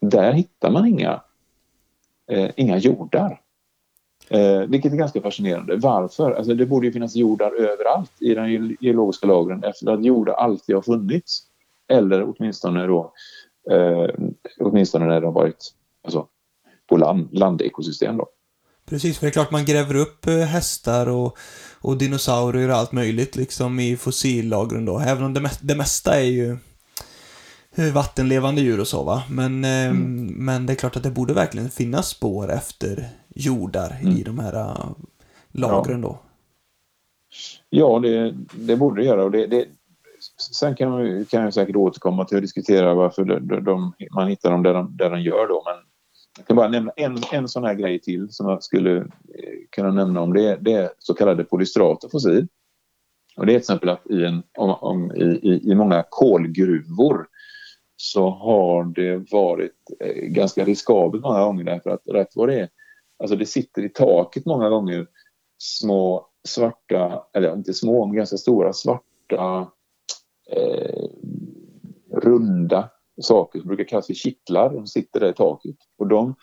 där 0.00 0.32
hittar 0.32 0.70
man 0.70 0.86
inga, 0.86 1.22
eh, 2.30 2.50
inga 2.56 2.76
jordar. 2.76 3.40
Eh, 4.28 4.60
vilket 4.60 4.92
är 4.92 4.96
ganska 4.96 5.20
fascinerande. 5.20 5.76
Varför? 5.76 6.32
Alltså 6.32 6.54
det 6.54 6.66
borde 6.66 6.86
ju 6.86 6.92
finnas 6.92 7.16
jordar 7.16 7.52
överallt 7.52 8.12
i 8.20 8.34
den 8.34 8.76
geologiska 8.80 9.26
lagren 9.26 9.64
efter 9.64 9.92
att 9.92 10.04
jordar 10.04 10.34
alltid 10.34 10.74
har 10.74 10.82
funnits. 10.82 11.42
Eller 11.88 12.22
åtminstone 12.28 12.86
då 12.86 13.12
eh, 13.70 14.26
åtminstone 14.60 15.06
när 15.06 15.20
de 15.20 15.26
har 15.26 15.32
varit 15.32 15.74
alltså, 16.04 16.26
på 16.86 16.96
land, 16.96 17.28
landekosystem 17.32 18.16
då. 18.16 18.28
Precis, 18.86 19.18
för 19.18 19.26
det 19.26 19.30
är 19.30 19.32
klart 19.32 19.50
man 19.50 19.64
gräver 19.64 19.94
upp 19.94 20.26
eh, 20.26 20.34
hästar 20.34 21.08
och, 21.08 21.38
och 21.80 21.96
dinosaurier 21.96 22.68
och 22.68 22.76
allt 22.76 22.92
möjligt 22.92 23.36
liksom 23.36 23.80
i 23.80 23.96
fossillagren 23.96 24.84
då. 24.84 24.98
Även 24.98 25.24
om 25.24 25.34
det, 25.34 25.50
det 25.62 25.74
mesta 25.74 26.20
är 26.20 26.24
ju 26.24 26.56
vattenlevande 27.94 28.60
djur 28.60 28.80
och 28.80 28.88
så 28.88 29.02
va. 29.02 29.22
Men, 29.30 29.64
eh, 29.64 29.86
mm. 29.86 30.26
men 30.26 30.66
det 30.66 30.72
är 30.72 30.74
klart 30.74 30.96
att 30.96 31.02
det 31.02 31.10
borde 31.10 31.34
verkligen 31.34 31.70
finnas 31.70 32.08
spår 32.08 32.52
efter 32.52 33.08
jordar 33.34 33.98
mm. 34.00 34.16
i 34.16 34.22
de 34.22 34.38
här 34.38 34.76
lagren 35.52 36.02
ja. 36.02 36.08
då. 36.08 36.18
Ja, 37.70 37.98
det, 37.98 38.34
det 38.52 38.76
borde 38.76 39.00
det 39.00 39.06
göra. 39.06 39.24
Och 39.24 39.30
det, 39.30 39.46
det, 39.46 39.66
sen 40.54 40.74
kan, 40.74 41.24
kan 41.24 41.42
jag 41.42 41.54
säkert 41.54 41.76
återkomma 41.76 42.24
till 42.24 42.36
att 42.36 42.42
diskutera 42.42 42.94
varför 42.94 43.24
de, 43.24 43.64
de, 43.64 43.92
man 44.14 44.28
hittar 44.28 44.50
dem 44.50 44.62
där 44.62 44.74
de, 44.74 44.96
där 44.96 45.10
de 45.10 45.20
gör 45.20 45.48
då. 45.48 45.62
Men 45.66 45.74
jag 46.38 46.46
kan 46.46 46.56
bara 46.56 46.68
nämna 46.68 46.92
en, 46.96 47.18
en 47.32 47.48
sån 47.48 47.64
här 47.64 47.74
grej 47.74 48.00
till 48.00 48.28
som 48.30 48.48
jag 48.48 48.62
skulle 48.62 48.96
eh, 48.98 49.04
kunna 49.70 49.90
nämna 49.90 50.20
om 50.20 50.32
det. 50.32 50.58
Det 50.60 50.72
är 50.72 50.90
så 50.98 51.14
kallade 51.14 51.44
polystrata 51.44 52.08
fossil. 52.08 52.48
Och 53.36 53.46
det 53.46 53.52
är 53.52 53.54
till 53.54 53.60
exempel 53.60 53.88
att 53.88 54.10
i, 54.10 54.24
en, 54.24 54.42
om, 54.58 54.70
om, 54.70 55.12
i, 55.16 55.60
i 55.64 55.74
många 55.74 56.04
kolgruvor 56.08 57.26
så 57.96 58.30
har 58.30 58.84
det 58.84 59.32
varit 59.32 59.72
eh, 60.00 60.22
ganska 60.22 60.64
riskabelt 60.64 61.22
många 61.22 61.40
gånger 61.40 61.64
därför 61.64 61.90
att 61.90 62.02
rätt 62.06 62.32
vad 62.34 62.48
det 62.48 62.60
är, 62.60 62.68
alltså 63.18 63.36
det 63.36 63.46
sitter 63.46 63.84
i 63.84 63.88
taket 63.88 64.46
många 64.46 64.68
gånger 64.68 65.06
små 65.58 66.26
svarta, 66.48 67.22
eller 67.32 67.52
inte 67.52 67.74
små, 67.74 68.06
men 68.06 68.16
ganska 68.16 68.36
stora 68.36 68.72
svarta 68.72 69.66
eh, 70.50 71.08
runda 72.12 72.90
saker 73.20 73.58
som 73.58 73.68
brukar 73.68 73.84
kallas 73.84 74.06
för 74.06 74.14
kittlar. 74.14 74.74
De 74.74 74.86
sitter 74.86 75.20
där 75.20 75.30
i 75.30 75.32
taket. 75.32 75.76
Och 75.98 76.06
de, 76.08 76.34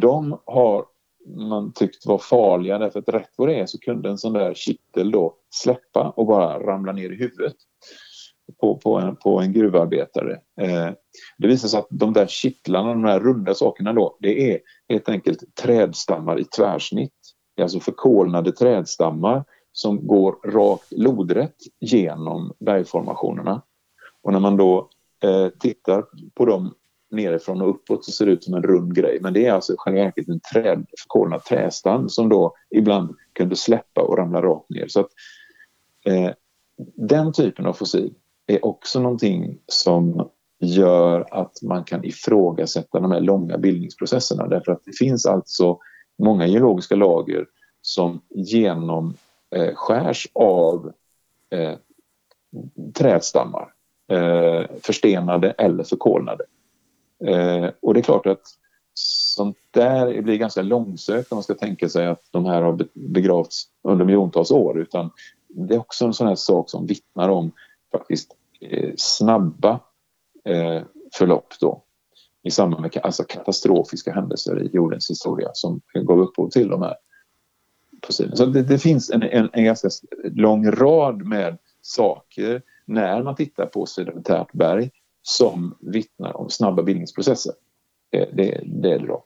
de 0.00 0.40
har 0.46 0.86
man 1.26 1.72
tyckt 1.72 2.06
var 2.06 2.18
farliga 2.18 2.78
därför 2.78 2.98
att 2.98 3.08
rätt 3.08 3.30
vad 3.36 3.48
det 3.48 3.54
är 3.54 3.66
så 3.66 3.78
kunde 3.78 4.08
en 4.08 4.18
sån 4.18 4.32
där 4.32 4.54
kittel 4.54 5.10
då 5.10 5.34
släppa 5.50 6.12
och 6.16 6.26
bara 6.26 6.60
ramla 6.60 6.92
ner 6.92 7.10
i 7.10 7.16
huvudet 7.16 7.56
på, 8.60 8.76
på, 8.76 8.98
en, 8.98 9.16
på 9.16 9.40
en 9.40 9.52
gruvarbetare. 9.52 10.32
Eh, 10.60 10.90
det 11.38 11.48
visar 11.48 11.68
sig 11.68 11.80
att 11.80 11.86
de 11.90 12.12
där 12.12 12.26
kittlarna, 12.26 12.88
de 12.88 13.02
där 13.02 13.20
runda 13.20 13.54
sakerna 13.54 13.92
då, 13.92 14.16
det 14.20 14.52
är 14.52 14.60
helt 14.88 15.08
enkelt 15.08 15.54
trädstammar 15.54 16.40
i 16.40 16.44
tvärsnitt. 16.44 17.12
Det 17.56 17.62
är 17.62 17.64
alltså 17.64 17.80
förkolnade 17.80 18.52
trädstammar 18.52 19.44
som 19.72 20.06
går 20.06 20.32
rakt 20.44 20.92
lodrätt 20.92 21.56
genom 21.80 22.52
bergformationerna. 22.58 23.62
Och 24.22 24.32
när 24.32 24.40
man 24.40 24.56
då 24.56 24.90
eh, 25.22 25.48
tittar 25.48 26.04
på 26.34 26.44
dem 26.44 26.74
nerifrån 27.10 27.62
och 27.62 27.70
uppåt 27.70 28.04
så 28.04 28.12
ser 28.12 28.26
det 28.26 28.32
ut 28.32 28.44
som 28.44 28.54
en 28.54 28.62
rund 28.62 28.94
grej. 28.94 29.18
Men 29.20 29.32
det 29.32 29.46
är 29.46 29.52
alltså 29.52 29.74
själva 29.78 30.04
verket 30.04 30.28
en 30.28 30.40
träd, 30.40 30.86
förkolnad 31.02 31.44
trästam 31.44 32.08
som 32.08 32.28
då 32.28 32.54
ibland 32.70 33.16
kunde 33.32 33.56
släppa 33.56 34.00
och 34.00 34.18
ramla 34.18 34.42
rakt 34.42 34.70
ner. 34.70 34.88
Så 34.88 35.00
att, 35.00 35.08
eh, 36.04 36.30
den 36.96 37.32
typen 37.32 37.66
av 37.66 37.72
fossil 37.72 38.14
är 38.46 38.64
också 38.64 39.00
någonting 39.00 39.58
som 39.66 40.28
gör 40.60 41.26
att 41.30 41.62
man 41.62 41.84
kan 41.84 42.04
ifrågasätta 42.04 43.00
de 43.00 43.10
här 43.10 43.20
långa 43.20 43.58
bildningsprocesserna 43.58 44.48
därför 44.48 44.72
att 44.72 44.84
det 44.84 44.96
finns 44.98 45.26
alltså 45.26 45.78
många 46.18 46.46
geologiska 46.46 46.96
lager 46.96 47.46
som 47.82 48.20
genom 48.30 49.14
Eh, 49.54 49.74
skärs 49.74 50.28
av 50.32 50.92
eh, 51.50 51.74
trädstammar, 52.94 53.72
eh, 54.08 54.64
förstenade 54.82 55.50
eller 55.50 55.84
förkolnade. 55.84 56.44
Eh, 57.24 57.70
och 57.82 57.94
det 57.94 58.00
är 58.00 58.04
klart 58.04 58.26
att 58.26 58.42
sånt 58.94 59.56
där 59.70 60.22
blir 60.22 60.36
ganska 60.36 60.62
långsökt 60.62 61.32
om 61.32 61.36
man 61.36 61.42
ska 61.42 61.54
tänka 61.54 61.88
sig 61.88 62.06
att 62.06 62.22
de 62.30 62.44
här 62.44 62.62
har 62.62 62.78
begravts 62.94 63.64
under 63.82 64.04
miljontals 64.04 64.50
år 64.50 64.78
utan 64.80 65.10
det 65.48 65.74
är 65.74 65.78
också 65.78 66.04
en 66.04 66.14
sån 66.14 66.26
här 66.26 66.34
sak 66.34 66.70
som 66.70 66.86
vittnar 66.86 67.28
om 67.28 67.52
faktiskt 67.92 68.36
eh, 68.60 68.92
snabba 68.96 69.80
eh, 70.44 70.82
förlopp 71.14 71.54
då 71.60 71.82
i 72.42 72.50
samband 72.50 72.82
med 72.82 72.96
alltså 73.02 73.24
katastrofiska 73.24 74.12
händelser 74.12 74.62
i 74.62 74.70
jordens 74.72 75.10
historia 75.10 75.50
som 75.52 75.80
gav 75.94 76.20
upphov 76.20 76.50
till 76.50 76.68
de 76.68 76.82
här 76.82 76.96
fossilerna. 78.06 78.36
Så 78.36 78.46
det, 78.46 78.62
det 78.62 78.78
finns 78.78 79.10
en, 79.10 79.22
en, 79.22 79.50
en, 79.52 79.64
ganska 79.64 79.88
lång 80.24 80.70
rad 80.70 81.26
med 81.26 81.58
saker 81.82 82.62
när 82.84 83.22
man 83.22 83.36
tittar 83.36 83.66
på 83.66 83.86
sedimentärt 83.86 84.52
berg 84.52 84.90
som 85.22 85.74
vittnar 85.80 86.36
om 86.36 86.50
snabba 86.50 86.82
bildningsprocesser. 86.82 87.52
Det, 88.10 88.28
det, 88.32 88.60
det 88.64 88.92
är 88.92 88.98
det 88.98 89.06
då. 89.06 89.24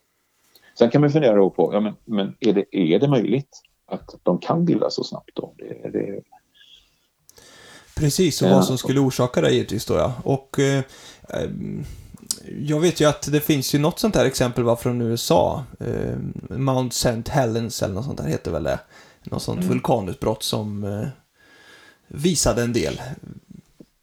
Sen 0.78 0.90
kan 0.90 1.00
man 1.00 1.10
fundera 1.10 1.50
på, 1.50 1.70
ja, 1.72 1.80
men, 1.80 1.94
men 2.04 2.34
är, 2.40 2.52
det, 2.52 2.76
är 2.76 2.98
det 2.98 3.08
möjligt 3.08 3.62
att 3.86 4.14
de 4.22 4.38
kan 4.38 4.64
bildas 4.64 4.94
så 4.94 5.04
snabbt 5.04 5.30
då? 5.34 5.54
Det, 5.58 5.90
det... 5.92 6.22
Precis, 7.96 8.42
och 8.42 8.50
vad 8.50 8.64
som 8.64 8.78
skulle 8.78 9.00
orsaka 9.00 9.40
det 9.40 9.50
givetvis 9.50 9.86
då 9.86 9.94
ja. 9.94 10.14
Och 10.24 10.58
eh, 10.58 10.84
jag 12.44 12.80
vet 12.80 13.00
ju 13.00 13.04
att 13.04 13.32
det 13.32 13.40
finns 13.40 13.74
ju 13.74 13.78
något 13.78 13.98
sånt 13.98 14.16
här 14.16 14.24
exempel 14.24 14.64
var 14.64 14.76
från 14.76 15.00
USA. 15.00 15.64
Eh, 15.80 16.16
Mount 16.56 16.94
St. 16.94 17.30
Helens 17.30 17.82
eller 17.82 17.94
något 17.94 18.04
sånt 18.04 18.18
där 18.18 18.28
heter 18.28 18.50
väl 18.50 18.62
det. 18.62 18.80
Något 19.22 19.42
sånt 19.42 19.58
mm. 19.58 19.68
vulkanutbrott 19.68 20.42
som 20.42 20.84
eh, 20.84 21.08
visade 22.08 22.62
en 22.62 22.72
del. 22.72 23.00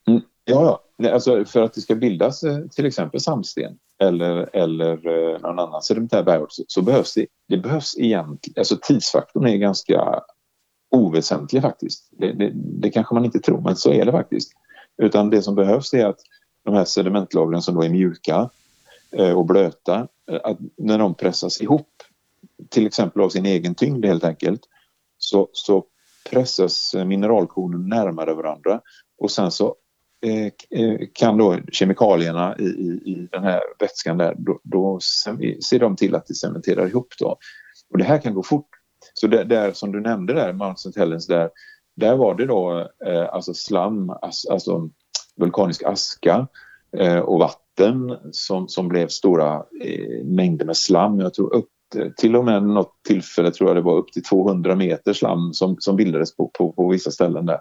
Mm. 0.07 0.21
Ja, 0.45 0.79
ja. 0.97 1.11
Alltså 1.11 1.45
för 1.45 1.61
att 1.61 1.73
det 1.73 1.81
ska 1.81 1.95
bildas 1.95 2.43
eh, 2.43 2.59
till 2.67 2.85
exempel 2.85 3.19
sandsten 3.19 3.77
eller, 4.01 4.55
eller 4.55 5.07
eh, 5.07 5.39
någon 5.41 5.59
annan 5.59 5.81
sedimentär 5.81 6.23
bergart 6.23 6.51
så, 6.51 6.63
så, 6.67 6.81
behövs 6.81 7.13
det, 7.13 7.25
det 7.49 7.57
behövs 7.57 7.95
egentligen, 7.97 8.59
alltså 8.61 8.77
tidsfaktorn 8.81 9.47
är 9.47 9.57
ganska 9.57 10.21
oväsentlig 10.91 11.61
faktiskt. 11.61 12.09
Det, 12.11 12.33
det, 12.33 12.51
det 12.55 12.89
kanske 12.89 13.15
man 13.15 13.25
inte 13.25 13.39
tror, 13.39 13.61
men 13.61 13.75
så 13.75 13.91
är 13.91 14.05
det 14.05 14.11
faktiskt. 14.11 14.51
Utan 15.01 15.29
det 15.29 15.41
som 15.41 15.55
behövs 15.55 15.93
är 15.93 16.05
att 16.05 16.19
de 16.63 16.73
här 16.73 16.85
sedimentlagren 16.85 17.61
som 17.61 17.75
då 17.75 17.83
är 17.83 17.89
mjuka 17.89 18.49
eh, 19.11 19.31
och 19.31 19.45
blöta, 19.45 20.07
eh, 20.31 20.39
att 20.43 20.57
när 20.77 20.97
de 20.97 21.13
pressas 21.15 21.61
ihop, 21.61 21.89
till 22.69 22.87
exempel 22.87 23.21
av 23.21 23.29
sin 23.29 23.45
egen 23.45 23.75
tyngd 23.75 24.05
helt 24.05 24.23
enkelt, 24.23 24.61
så, 25.17 25.49
så 25.51 25.85
pressas 26.29 26.95
mineralkornen 27.05 27.89
närmare 27.89 28.33
varandra 28.33 28.81
och 29.17 29.31
sen 29.31 29.51
så 29.51 29.75
eh, 30.25 30.97
kan 31.13 31.37
då 31.37 31.59
kemikalierna 31.71 32.55
i, 32.59 32.63
i, 32.63 33.01
i 33.05 33.27
den 33.31 33.43
här 33.43 33.61
vätskan 33.79 34.17
där, 34.17 34.35
då, 34.37 34.59
då 34.63 34.99
ser 35.69 35.79
de 35.79 35.95
till 35.95 36.15
att 36.15 36.27
det 36.27 36.33
cementerar 36.33 36.87
ihop 36.87 37.07
då. 37.19 37.37
Och 37.89 37.97
det 37.97 38.03
här 38.03 38.17
kan 38.17 38.33
gå 38.33 38.43
fort. 38.43 38.69
Så 39.13 39.27
där, 39.27 39.43
där 39.45 39.71
som 39.71 39.91
du 39.91 40.01
nämnde 40.01 40.33
där, 40.33 40.53
Mount 40.53 40.89
St. 40.89 40.99
Helens, 40.99 41.27
där, 41.27 41.49
där 41.95 42.15
var 42.15 42.35
det 42.35 42.45
då 42.45 42.89
eh, 43.05 43.33
alltså 43.33 43.53
slam, 43.53 44.09
alltså 44.49 44.89
vulkanisk 45.35 45.83
aska 45.83 46.47
eh, 46.97 47.19
och 47.19 47.39
vatten 47.39 48.17
som, 48.31 48.67
som 48.67 48.87
blev 48.87 49.07
stora 49.07 49.63
eh, 49.81 50.25
mängder 50.25 50.65
med 50.65 50.77
slam. 50.77 51.19
Jag 51.19 51.33
tror 51.33 51.55
upp 51.55 51.69
till 52.17 52.35
och 52.35 52.45
med 52.45 52.63
något 52.63 53.03
tillfälle 53.07 53.51
tror 53.51 53.69
jag 53.69 53.77
det 53.77 53.81
var 53.81 53.97
upp 53.97 54.11
till 54.11 54.23
200 54.23 54.75
meter 54.75 55.13
slam 55.13 55.53
som, 55.53 55.75
som 55.79 55.95
bildades 55.95 56.35
på, 56.35 56.51
på, 56.57 56.71
på 56.71 56.87
vissa 56.87 57.11
ställen 57.11 57.45
där. 57.45 57.59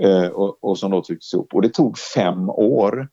Eh, 0.00 0.28
och, 0.28 0.64
och, 0.64 0.78
som 0.78 0.90
då 0.90 1.02
trycktes 1.02 1.34
ihop. 1.34 1.54
Och 1.54 1.62
det 1.62 1.68
tog 1.68 1.98
fem 1.98 2.50
år. 2.50 3.08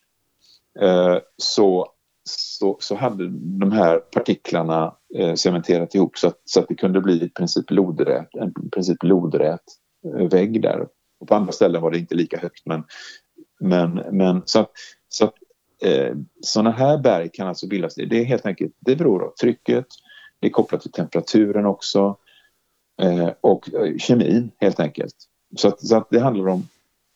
Eh, 0.79 1.17
så, 1.37 1.87
så, 2.29 2.77
så 2.79 2.95
hade 2.95 3.29
de 3.59 3.71
här 3.71 3.97
partiklarna 3.97 4.95
eh, 5.15 5.33
cementerat 5.33 5.95
ihop 5.95 6.17
så 6.17 6.27
att, 6.27 6.41
så 6.45 6.59
att 6.59 6.67
det 6.67 6.75
kunde 6.75 7.01
bli 7.01 7.23
i 7.23 7.29
princip 7.29 7.71
lodrät, 7.71 8.35
en 8.35 8.53
princip 8.71 9.03
lodrät 9.03 9.63
eh, 10.05 10.29
vägg 10.29 10.61
där. 10.61 10.87
Och 11.19 11.27
på 11.27 11.35
andra 11.35 11.51
ställen 11.51 11.81
var 11.81 11.91
det 11.91 11.97
inte 11.97 12.15
lika 12.15 12.37
högt 12.37 12.65
men 12.65 12.83
men, 13.59 14.01
men 14.11 14.41
så 14.45 14.59
att, 14.59 14.71
så 15.09 15.25
att 15.25 15.33
eh, 15.83 16.15
sådana 16.41 16.71
här 16.71 16.97
berg 16.97 17.29
kan 17.33 17.47
alltså 17.47 17.67
bildas. 17.67 17.95
Det 17.95 18.19
är 18.19 18.23
helt 18.23 18.45
enkelt, 18.45 18.73
det 18.79 18.95
beror 18.95 19.19
på 19.19 19.33
trycket, 19.41 19.85
det 20.39 20.47
är 20.47 20.51
kopplat 20.51 20.81
till 20.81 20.91
temperaturen 20.91 21.65
också 21.65 22.17
eh, 23.01 23.29
och 23.41 23.73
eh, 23.73 23.97
kemin 23.97 24.51
helt 24.57 24.79
enkelt. 24.79 25.15
Så 25.55 25.67
att, 25.67 25.87
så 25.87 25.97
att 25.97 26.09
det 26.09 26.19
handlar 26.19 26.47
om 26.47 26.67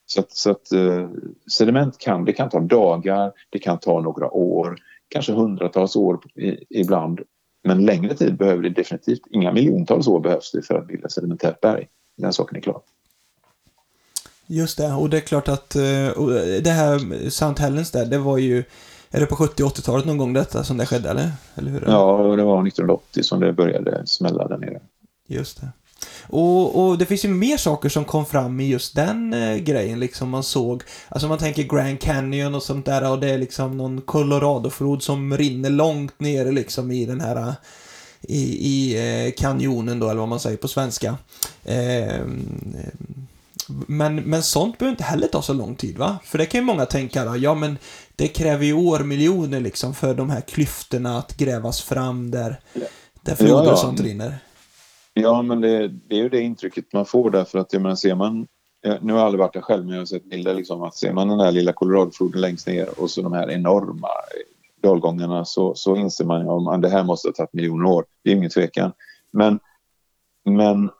så 0.06 0.20
att, 0.20 0.32
så 0.32 0.50
att 0.50 0.72
eh, 0.72 1.08
sediment 1.50 1.98
kan, 1.98 2.24
det 2.24 2.32
kan 2.32 2.50
ta 2.50 2.60
dagar, 2.60 3.32
det 3.50 3.58
kan 3.58 3.78
ta 3.78 4.00
några 4.00 4.30
år, 4.30 4.76
kanske 5.08 5.32
hundratals 5.32 5.96
år 5.96 6.20
i, 6.34 6.80
ibland. 6.80 7.20
Men 7.64 7.86
längre 7.86 8.14
tid 8.14 8.36
behöver 8.36 8.62
det 8.62 8.70
definitivt, 8.70 9.22
inga 9.30 9.52
miljontals 9.52 10.08
år 10.08 10.20
behövs 10.20 10.52
det 10.52 10.62
för 10.62 10.74
att 10.74 10.86
bilda 10.86 11.08
sedimentärt 11.08 11.60
berg. 11.60 11.88
Den 12.16 12.32
saken 12.32 12.56
är 12.56 12.60
klar. 12.60 12.82
Just 14.46 14.78
det, 14.78 14.92
och 14.92 15.10
det 15.10 15.16
är 15.16 15.20
klart 15.20 15.48
att 15.48 15.76
eh, 15.76 15.82
det 16.62 16.70
här 16.70 17.26
St. 17.26 17.54
Helens 17.58 17.90
där, 17.90 18.06
det 18.06 18.18
var 18.18 18.38
ju 18.38 18.64
är 19.10 19.20
det 19.20 19.26
på 19.26 19.34
70-80-talet 19.34 20.06
någon 20.06 20.18
gång 20.18 20.32
detta 20.32 20.64
som 20.64 20.76
det 20.76 20.86
skedde, 20.86 21.10
eller? 21.10 21.32
eller 21.54 21.70
hur? 21.70 21.84
Ja, 21.86 22.36
det 22.36 22.42
var 22.42 22.66
1980 22.66 23.22
som 23.22 23.40
det 23.40 23.52
började 23.52 24.06
smälla 24.06 24.48
där 24.48 24.58
nere. 24.58 24.80
Just 25.28 25.60
det. 25.60 25.68
Och, 26.26 26.84
och 26.84 26.98
det 26.98 27.06
finns 27.06 27.24
ju 27.24 27.28
mer 27.28 27.56
saker 27.56 27.88
som 27.88 28.04
kom 28.04 28.26
fram 28.26 28.60
i 28.60 28.68
just 28.68 28.94
den 28.94 29.34
eh, 29.34 29.56
grejen, 29.56 30.00
liksom 30.00 30.30
man 30.30 30.42
såg, 30.42 30.82
alltså 31.08 31.28
man 31.28 31.38
tänker 31.38 31.62
Grand 31.62 32.00
Canyon 32.00 32.54
och 32.54 32.62
sånt 32.62 32.86
där 32.86 33.10
och 33.10 33.18
det 33.18 33.30
är 33.30 33.38
liksom 33.38 33.76
någon 33.76 34.00
Coloradoflod 34.00 35.02
som 35.02 35.36
rinner 35.36 35.70
långt 35.70 36.20
ner 36.20 36.52
liksom 36.52 36.90
i 36.90 37.06
den 37.06 37.20
här 37.20 37.54
i, 38.20 38.68
i 38.68 38.96
eh, 39.26 39.32
kanjonen 39.36 39.98
då, 39.98 40.10
eller 40.10 40.20
vad 40.20 40.28
man 40.28 40.40
säger 40.40 40.56
på 40.56 40.68
svenska. 40.68 41.16
Eh, 41.64 42.20
men, 43.68 44.16
men 44.16 44.42
sånt 44.42 44.78
behöver 44.78 44.92
inte 44.92 45.04
heller 45.04 45.26
ta 45.26 45.42
så 45.42 45.52
lång 45.52 45.74
tid, 45.74 45.98
va? 45.98 46.18
För 46.24 46.38
det 46.38 46.46
kan 46.46 46.60
ju 46.60 46.64
många 46.64 46.86
tänka, 46.86 47.24
då, 47.24 47.36
ja 47.36 47.54
men 47.54 47.78
det 48.16 48.28
kräver 48.28 48.64
ju 48.64 48.74
årmiljoner 48.74 49.60
liksom 49.60 49.94
för 49.94 50.14
de 50.14 50.30
här 50.30 50.40
klyftorna 50.40 51.18
att 51.18 51.36
grävas 51.36 51.82
fram 51.82 52.30
där, 52.30 52.60
där 53.22 53.34
floder 53.34 53.54
ja, 53.54 53.64
ja. 53.64 53.72
och 53.72 53.78
sånt 53.78 54.00
rinner. 54.00 54.38
Ja, 55.14 55.42
men 55.42 55.60
det, 55.60 55.88
det, 55.88 56.14
är 56.14 56.22
ju 56.22 56.28
det 56.28 56.40
intrycket 56.40 56.92
man 56.92 57.06
får 57.06 57.30
därför 57.30 57.58
att, 57.58 57.72
jag 57.72 57.82
menar, 57.82 57.96
ser 57.96 58.14
man 58.14 58.46
nu 58.84 59.12
har 59.12 59.18
jag 59.18 59.26
aldrig 59.26 59.38
varit 59.38 59.52
där 59.52 59.60
själv, 59.60 59.84
men 59.84 59.94
jag 59.94 60.00
har 60.00 60.06
sett 60.06 60.24
bilder 60.24 60.54
liksom 60.54 60.82
att 60.82 60.96
ser 60.96 61.12
man 61.12 61.28
den 61.28 61.40
här 61.40 61.52
lilla 61.52 61.72
Coloradofloden 61.72 62.40
längst 62.40 62.66
ner 62.66 63.00
och 63.00 63.10
så 63.10 63.22
de 63.22 63.32
här 63.32 63.50
enorma 63.50 64.08
dalgångarna 64.82 65.44
så, 65.44 65.74
så 65.74 65.96
inser 65.96 66.24
man 66.24 66.40
ju 66.40 66.70
att 66.70 66.82
det 66.82 66.88
här 66.88 67.04
måste 67.04 67.28
ha 67.28 67.32
tagit 67.32 67.52
miljoner 67.52 67.84
år. 67.84 68.04
Det 68.24 68.30
är 68.30 68.34
ingen 68.36 68.50
tvekan. 68.50 68.92
Men, 69.32 69.60
men 70.44 70.90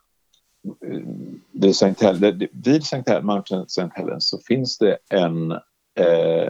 vid 1.53 1.70
St. 1.70 1.94
Hel 2.00 3.90
Helens 3.94 4.29
så 4.29 4.38
finns 4.38 4.79
det 4.79 4.98
en, 5.11 5.53
eh, 5.98 6.48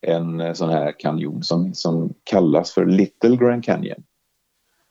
en 0.00 0.40
eh, 0.40 0.52
sån 0.52 0.70
här 0.70 0.92
kanjon 0.98 1.42
som, 1.42 1.74
som 1.74 2.14
kallas 2.24 2.72
för 2.72 2.86
Little 2.86 3.36
Grand 3.36 3.64
Canyon. 3.64 4.04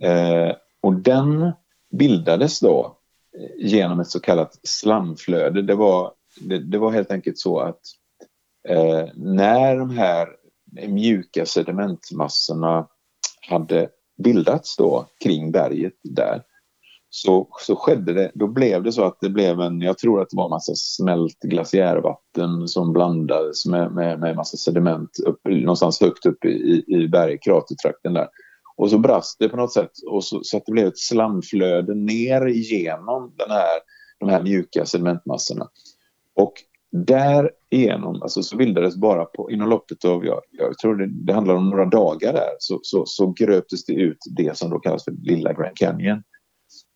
Eh, 0.02 0.56
och 0.82 0.94
den 0.94 1.52
bildades 1.92 2.60
då 2.60 2.98
eh, 3.38 3.66
genom 3.68 4.00
ett 4.00 4.08
så 4.08 4.20
kallat 4.20 4.60
slamflöde. 4.64 5.62
Det 5.62 5.76
var, 5.76 6.12
det, 6.42 6.60
det 6.60 6.78
var 6.78 6.92
helt 6.92 7.12
enkelt 7.12 7.38
så 7.38 7.60
att 7.60 7.82
eh, 8.68 9.08
när 9.16 9.78
de 9.78 9.90
här 9.90 10.28
mjuka 10.88 11.46
sedimentmassorna 11.46 12.88
hade 13.50 13.90
bildats 14.18 14.78
då 14.78 15.06
kring 15.24 15.52
berget 15.52 15.94
där 16.04 16.44
så, 17.16 17.48
så 17.60 17.76
skedde 17.76 18.14
det, 18.14 18.32
då 18.34 18.48
blev 18.48 18.84
det 18.84 18.92
så 18.92 19.04
att 19.04 19.18
det 19.22 19.30
blev 19.30 19.60
en, 19.60 19.82
jag 19.82 19.98
tror 19.98 20.22
att 20.22 20.30
det 20.30 20.38
var 20.38 20.46
en 20.46 20.50
massa 20.50 20.76
smält 20.76 21.40
glaciärvatten 21.40 22.68
som 22.68 22.94
blandades 22.94 23.66
med, 23.66 23.92
med, 23.92 24.20
med 24.20 24.36
massa 24.36 24.58
sediment 24.58 25.10
upp, 25.26 25.40
någonstans 25.46 26.02
högt 26.02 26.26
upp 26.26 26.46
i, 26.46 26.84
i 26.88 27.08
bergkratertrakten 27.08 28.14
där. 28.14 28.28
Och 28.78 28.90
så 28.90 28.98
brast 28.98 29.40
det 29.40 29.50
på 29.50 29.58
något 29.58 29.74
sätt 29.74 29.92
och 30.12 30.24
så, 30.24 30.40
så 30.44 30.58
att 30.58 30.66
det 30.66 30.72
blev 30.72 30.88
ett 30.88 30.98
slamflöde 30.98 31.96
ner 31.96 32.46
igenom 32.48 33.34
den 33.38 33.52
här, 33.52 33.80
de 34.20 34.30
här 34.30 34.44
mjuka 34.44 34.86
sedimentmassorna. 34.86 35.68
Och 36.36 36.54
därigenom 36.92 38.22
alltså, 38.22 38.44
så 38.44 38.58
bildades 38.58 38.98
bara 38.98 39.26
på, 39.26 39.52
inom 39.52 39.70
loppet 39.70 40.06
av, 40.06 40.26
jag, 40.26 40.42
jag 40.52 40.78
tror 40.78 40.96
det, 40.96 41.08
det 41.26 41.34
handlar 41.34 41.56
om 41.56 41.70
några 41.70 41.86
dagar 41.86 42.34
där, 42.34 42.56
så, 42.60 42.80
så, 42.82 43.04
så 43.06 43.34
gröptes 43.38 43.86
det 43.86 43.94
ut 43.94 44.18
det 44.36 44.58
som 44.58 44.70
då 44.70 44.80
kallas 44.80 45.04
för 45.04 45.12
Lilla 45.12 45.54
Grand 45.54 45.78
Canyon. 45.78 46.24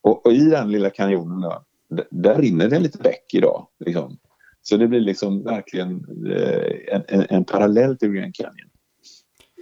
Och, 0.08 0.26
och 0.26 0.34
i 0.34 0.50
den 0.50 0.72
lilla 0.72 0.90
kanjonen 0.90 1.42
då, 1.42 1.64
där 2.10 2.42
rinner 2.42 2.70
det 2.70 2.76
en 2.76 2.84
liten 2.84 3.02
bäck 3.02 3.34
idag. 3.34 3.68
Liksom. 3.80 4.18
Så 4.62 4.78
det 4.78 4.88
blir 4.88 5.00
liksom 5.00 5.44
verkligen 5.44 6.06
eh, 6.32 6.96
en, 6.96 7.04
en, 7.08 7.26
en, 7.30 7.44
parallell 7.44 7.98
till 7.98 8.12
Grand 8.12 8.36
Canyon. 8.36 8.70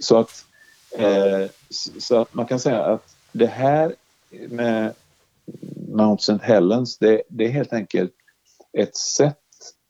Så 0.01 0.17
att, 0.17 0.45
eh, 0.97 1.49
så 1.99 2.21
att 2.21 2.33
man 2.33 2.45
kan 2.45 2.59
säga 2.59 2.83
att 2.83 3.15
det 3.31 3.45
här 3.45 3.95
med 4.49 4.93
Mount 5.87 6.21
St. 6.21 6.45
Helens, 6.45 6.97
det, 6.97 7.21
det 7.29 7.45
är 7.45 7.49
helt 7.49 7.73
enkelt 7.73 8.13
ett 8.77 8.95
sätt 8.95 9.37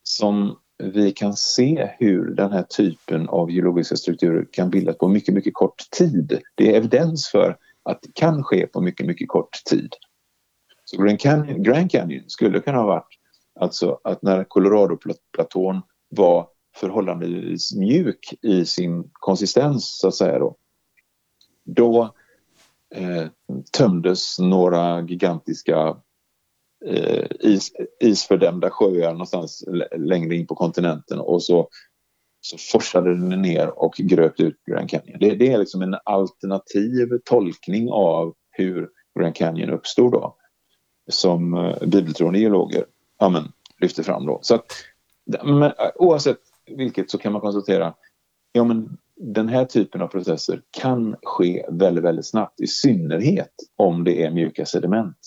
som 0.03 0.59
vi 0.77 1.11
kan 1.11 1.35
se 1.35 1.89
hur 1.99 2.35
den 2.35 2.51
här 2.51 2.63
typen 2.63 3.29
av 3.29 3.51
geologiska 3.51 3.95
strukturer 3.95 4.47
kan 4.51 4.69
bildas 4.69 4.97
på 4.97 5.07
mycket, 5.07 5.33
mycket 5.33 5.53
kort 5.53 5.89
tid. 5.97 6.39
Det 6.55 6.73
är 6.73 6.77
evidens 6.77 7.27
för 7.27 7.57
att 7.83 8.01
det 8.01 8.13
kan 8.13 8.43
ske 8.43 8.67
på 8.67 8.81
mycket, 8.81 9.05
mycket 9.05 9.27
kort 9.27 9.63
tid. 9.69 9.93
Så 10.85 11.01
Grand 11.01 11.19
Canyon, 11.19 11.63
Grand 11.63 11.91
Canyon 11.91 12.23
skulle 12.27 12.59
kunna 12.59 12.77
ha 12.77 12.85
varit 12.85 13.19
alltså 13.59 13.99
att 14.03 14.21
när 14.21 14.43
Colorado-platån 14.43 15.81
var 16.09 16.47
förhållandevis 16.75 17.75
mjuk 17.75 18.33
i 18.41 18.65
sin 18.65 19.09
konsistens 19.13 19.99
så 19.99 20.07
att 20.07 20.15
säga 20.15 20.39
då. 20.39 20.55
Då 21.65 22.15
eh, 22.95 23.27
tömdes 23.77 24.39
några 24.39 25.01
gigantiska 25.01 25.97
eh, 26.85 27.25
is, 27.39 27.71
isfördämda 27.99 28.69
sjöar 28.69 29.11
någonstans 29.11 29.63
längre 29.95 30.35
in 30.35 30.47
på 30.47 30.55
kontinenten 30.55 31.19
och 31.19 31.43
så, 31.43 31.69
så 32.41 32.57
forsade 32.57 33.09
den 33.09 33.41
ner 33.41 33.79
och 33.79 33.93
gröpte 33.97 34.43
ut 34.43 34.63
Grand 34.69 34.89
Canyon. 34.89 35.19
Det, 35.19 35.35
det 35.35 35.51
är 35.51 35.57
liksom 35.57 35.81
en 35.81 35.95
alternativ 36.05 37.19
tolkning 37.25 37.89
av 37.91 38.33
hur 38.51 38.89
Grand 39.19 39.35
Canyon 39.35 39.69
uppstod 39.69 40.11
då 40.11 40.37
som 41.07 41.53
eh, 41.53 41.87
bibeltroende 41.87 42.39
geologer 42.39 42.85
amen, 43.17 43.51
lyfter 43.81 44.03
fram. 44.03 44.25
Då. 44.25 44.39
Så 44.41 44.55
att, 44.55 44.65
men, 45.43 45.63
eh, 45.63 45.71
oavsett 45.95 46.39
vilket 46.77 47.11
så 47.11 47.17
kan 47.17 47.31
man 47.31 47.41
konstatera 47.41 47.93
ja, 48.51 48.63
men 48.63 48.97
den 49.15 49.49
här 49.49 49.65
typen 49.65 50.01
av 50.01 50.07
processer 50.07 50.61
kan 50.71 51.15
ske 51.23 51.65
väldigt, 51.69 52.03
väldigt 52.03 52.27
snabbt 52.27 52.61
i 52.61 52.67
synnerhet 52.67 53.53
om 53.75 54.03
det 54.03 54.23
är 54.23 54.31
mjuka 54.31 54.65
sediment. 54.65 55.17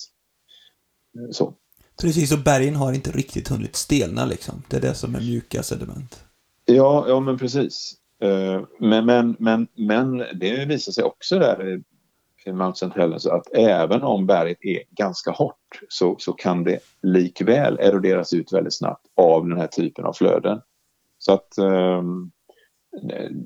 Så. 1.30 1.54
Precis, 2.02 2.32
och 2.32 2.38
bergen 2.38 2.76
har 2.76 2.92
inte 2.92 3.10
riktigt 3.10 3.48
hunnit 3.48 3.76
stelna 3.76 4.26
liksom. 4.26 4.62
Det 4.68 4.76
är 4.76 4.80
det 4.80 4.94
som 4.94 5.14
är 5.14 5.20
mjuka 5.20 5.62
sediment. 5.62 6.24
Ja, 6.64 7.04
ja 7.08 7.20
men 7.20 7.38
precis. 7.38 7.94
Eh, 8.22 8.62
men, 8.80 9.06
men, 9.06 9.36
men, 9.38 9.66
men 9.74 10.18
det 10.18 10.64
visar 10.64 10.92
sig 10.92 11.04
också 11.04 11.38
där 11.38 11.82
Mount 12.52 12.86
St. 12.86 13.00
Helens 13.00 13.26
att 13.26 13.46
även 13.52 14.02
om 14.02 14.26
berget 14.26 14.58
är 14.60 14.82
ganska 14.90 15.30
hårt 15.30 15.80
så, 15.88 16.16
så 16.18 16.32
kan 16.32 16.64
det 16.64 16.78
likväl 17.02 17.78
eroderas 17.80 18.32
ut 18.32 18.52
väldigt 18.52 18.74
snabbt 18.74 19.06
av 19.16 19.48
den 19.48 19.58
här 19.58 19.66
typen 19.66 20.04
av 20.04 20.12
flöden. 20.12 20.60
Så 21.18 21.32
att 21.32 21.58
eh, 21.58 22.02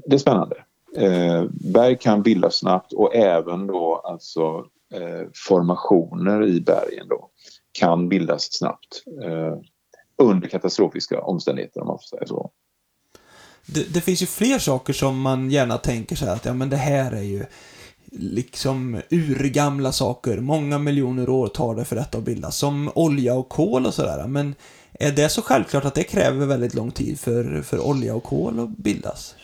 det 0.06 0.14
är 0.14 0.18
spännande. 0.18 0.56
Eh, 0.96 1.44
berg 1.50 1.98
kan 1.98 2.22
bildas 2.22 2.56
snabbt 2.56 2.92
och 2.92 3.14
även 3.14 3.66
då 3.66 4.02
alltså 4.04 4.66
eh, 4.94 5.28
formationer 5.48 6.46
i 6.46 6.60
bergen 6.60 7.08
då 7.08 7.30
kan 7.72 8.08
bildas 8.08 8.48
snabbt 8.52 9.02
eh, 9.24 9.56
under 10.18 10.48
katastrofiska 10.48 11.22
omständigheter 11.22 11.80
om 11.80 11.86
man 11.86 11.98
får 11.98 12.16
säga 12.16 12.26
så. 12.26 12.50
Det, 13.66 13.94
det, 13.94 14.00
finns 14.00 14.22
ju 14.22 14.26
fler 14.26 14.58
saker 14.58 14.92
som 14.92 15.20
man 15.20 15.50
gärna 15.50 15.78
tänker 15.78 16.16
så 16.16 16.24
här 16.24 16.34
att 16.34 16.44
ja 16.44 16.54
men 16.54 16.70
det 16.70 16.76
här 16.76 17.12
är 17.12 17.22
ju 17.22 17.44
liksom 18.12 19.00
urgamla 19.10 19.92
saker. 19.92 20.40
Många 20.40 20.78
miljoner 20.78 21.28
år 21.28 21.48
tar 21.48 21.74
det 21.74 21.84
för 21.84 21.96
detta 21.96 22.18
att 22.18 22.24
bildas, 22.24 22.56
som 22.56 22.90
olja 22.94 23.34
och 23.34 23.48
kol 23.48 23.86
och 23.86 23.94
sådär. 23.94 24.26
Men 24.28 24.54
är 24.92 25.12
det 25.12 25.28
så 25.28 25.42
självklart 25.42 25.84
att 25.84 25.94
det 25.94 26.02
kräver 26.02 26.46
väldigt 26.46 26.74
lång 26.74 26.90
tid 26.90 27.20
för, 27.20 27.62
för 27.62 27.86
olja 27.86 28.14
och 28.14 28.24
kol 28.24 28.60
att 28.60 28.76
bildas? 28.76 29.34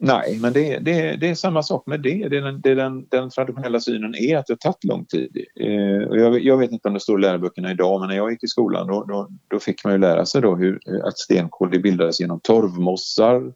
Nej, 0.00 0.38
men 0.40 0.52
det, 0.52 0.78
det, 0.78 1.16
det 1.16 1.28
är 1.28 1.34
samma 1.34 1.62
sak 1.62 1.86
med 1.86 2.00
det. 2.00 2.28
det, 2.28 2.40
den, 2.40 2.60
det 2.60 2.74
den, 2.74 3.06
den, 3.08 3.30
traditionella 3.30 3.80
synen 3.80 4.14
är 4.14 4.36
att 4.36 4.46
det 4.46 4.52
har 4.52 4.56
tagit 4.56 4.84
lång 4.84 5.04
tid. 5.04 5.36
Eh, 5.60 6.08
och 6.08 6.18
jag, 6.18 6.40
jag, 6.40 6.56
vet 6.56 6.72
inte 6.72 6.88
om 6.88 6.94
det 6.94 7.00
står 7.00 7.18
i 7.18 7.22
läroböckerna 7.22 7.70
idag, 7.70 8.00
men 8.00 8.08
när 8.08 8.16
jag 8.16 8.30
gick 8.30 8.44
i 8.44 8.46
skolan 8.46 8.86
då, 8.86 9.04
då, 9.04 9.28
då 9.48 9.58
fick 9.58 9.84
man 9.84 9.92
ju 9.92 9.98
lära 9.98 10.26
sig 10.26 10.42
då 10.42 10.56
hur, 10.56 10.78
att 11.04 11.18
stenkol 11.18 11.80
bildades 11.80 12.20
genom 12.20 12.40
torvmossar 12.40 13.52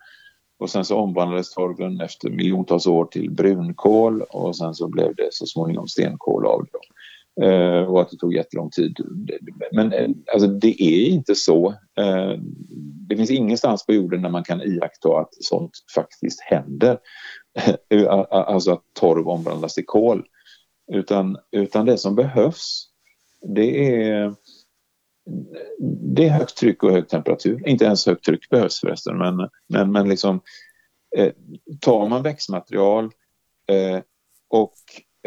och 0.63 0.71
sen 0.71 0.85
så 0.85 0.97
omvandlades 0.97 1.55
torven 1.55 2.01
efter 2.01 2.31
miljontals 2.31 2.87
år 2.87 3.05
till 3.05 3.31
brunkol 3.31 4.23
och 4.23 4.57
sen 4.57 4.75
så 4.75 4.89
blev 4.89 5.15
det 5.15 5.29
så 5.31 5.47
småningom 5.47 5.89
stenkol 5.89 6.47
av 6.47 6.67
det. 6.73 6.79
Eh, 7.47 7.85
och 7.85 8.01
att 8.01 8.11
det 8.11 8.17
tog 8.17 8.35
jättelång 8.35 8.71
tid. 8.71 8.97
Men 9.73 9.93
eh, 9.93 10.09
alltså, 10.33 10.49
det 10.49 10.83
är 10.83 11.07
inte 11.07 11.35
så. 11.35 11.75
Eh, 11.99 12.33
det 13.09 13.17
finns 13.17 13.31
ingenstans 13.31 13.87
på 13.87 13.93
jorden 13.93 14.23
där 14.23 14.31
man 14.31 14.45
kan 14.45 14.63
iaktta 14.63 15.19
att 15.19 15.35
sånt 15.41 15.73
faktiskt 15.95 16.41
händer. 16.41 16.99
Eh, 17.91 18.25
alltså 18.31 18.73
att 18.73 18.83
torv 19.01 19.29
omvandlas 19.29 19.75
till 19.75 19.87
kol. 19.87 20.25
Utan, 20.93 21.37
utan 21.51 21.87
det 21.87 21.99
som 21.99 22.15
behövs 22.15 22.93
det 23.43 23.97
är 23.97 24.35
det 26.15 26.25
är 26.25 26.31
högt 26.31 26.57
tryck 26.57 26.83
och 26.83 26.93
hög 26.93 27.09
temperatur. 27.09 27.69
Inte 27.69 27.85
ens 27.85 28.07
högt 28.07 28.25
tryck 28.25 28.49
behövs 28.49 28.81
förresten 28.81 29.19
men, 29.19 29.49
men, 29.67 29.93
men 29.93 30.09
liksom 30.09 30.41
eh, 31.17 31.33
tar 31.81 32.09
man 32.09 32.23
växtmaterial 32.23 33.05
eh, 33.67 34.01
och 34.49 34.75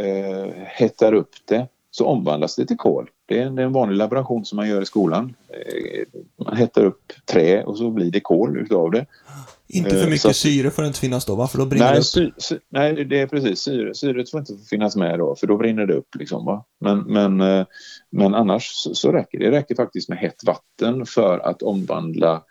eh, 0.05 0.51
hettar 0.65 1.13
upp 1.13 1.36
det 1.45 1.67
så 1.91 2.05
omvandlas 2.05 2.55
det 2.55 2.65
till 2.65 2.77
kol. 2.77 3.10
Det 3.25 3.39
är 3.39 3.45
en, 3.45 3.55
det 3.55 3.62
är 3.62 3.65
en 3.65 3.73
vanlig 3.73 3.97
laboration 3.97 4.45
som 4.45 4.55
man 4.55 4.69
gör 4.69 4.81
i 4.81 4.86
skolan. 4.86 5.36
Eh, 5.49 6.21
man 6.45 6.58
hettar 6.58 6.86
upp 6.86 7.13
trä 7.25 7.63
och 7.63 7.77
så 7.77 7.89
blir 7.89 8.12
det 8.12 8.19
kol 8.19 8.58
utav 8.58 8.91
det. 8.91 9.05
Inte 9.67 9.90
för 9.90 10.04
eh, 10.04 10.10
mycket 10.10 10.25
att, 10.25 10.35
syre 10.35 10.71
får 10.71 10.81
det 10.81 10.87
inte 10.87 11.00
finnas 11.00 11.25
då, 11.25 11.35
varför 11.35 11.58
då 11.58 11.65
brinner 11.65 11.85
nej, 11.85 11.94
det 11.94 12.00
upp? 12.00 12.06
Sy, 12.06 12.31
sy, 12.37 12.60
nej, 12.69 13.06
det 13.06 13.21
är 13.21 13.27
precis. 13.27 13.60
Syre, 13.60 13.96
syret 13.96 14.31
får 14.31 14.40
inte 14.40 14.54
finnas 14.69 14.96
med 14.96 15.19
då, 15.19 15.35
för 15.35 15.48
då 15.48 15.58
brinner 15.58 15.85
det 15.85 15.94
upp. 15.94 16.15
Liksom, 16.19 16.46
va? 16.46 16.65
Men, 16.79 17.00
men, 17.00 17.42
eh, 17.42 17.65
men 18.12 18.35
annars 18.35 18.63
så, 18.63 18.96
så 18.96 19.12
räcker 19.12 19.40
det. 19.40 19.46
Det 19.46 19.58
räcker 19.58 19.75
faktiskt 19.75 20.10
med 20.10 20.17
hett 20.17 20.44
vatten 20.46 21.06
för 21.06 21.40
att 21.40 21.62
omvandla 21.62 22.44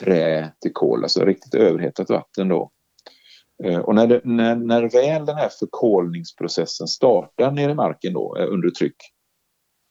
trä 0.00 0.52
till 0.60 0.72
kol, 0.72 1.02
alltså 1.02 1.24
riktigt 1.24 1.54
överhettat 1.54 2.10
vatten 2.10 2.48
då. 2.48 2.70
Eh, 3.64 3.78
och 3.78 3.94
när, 3.94 4.06
det, 4.06 4.20
när, 4.24 4.56
när 4.56 4.82
väl 4.82 5.26
den 5.26 5.36
här 5.36 5.50
förkolningsprocessen 5.58 6.86
startar 6.88 7.50
nere 7.50 7.72
i 7.72 7.74
marken 7.74 8.12
då, 8.12 8.36
under 8.38 8.70
tryck 8.70 8.96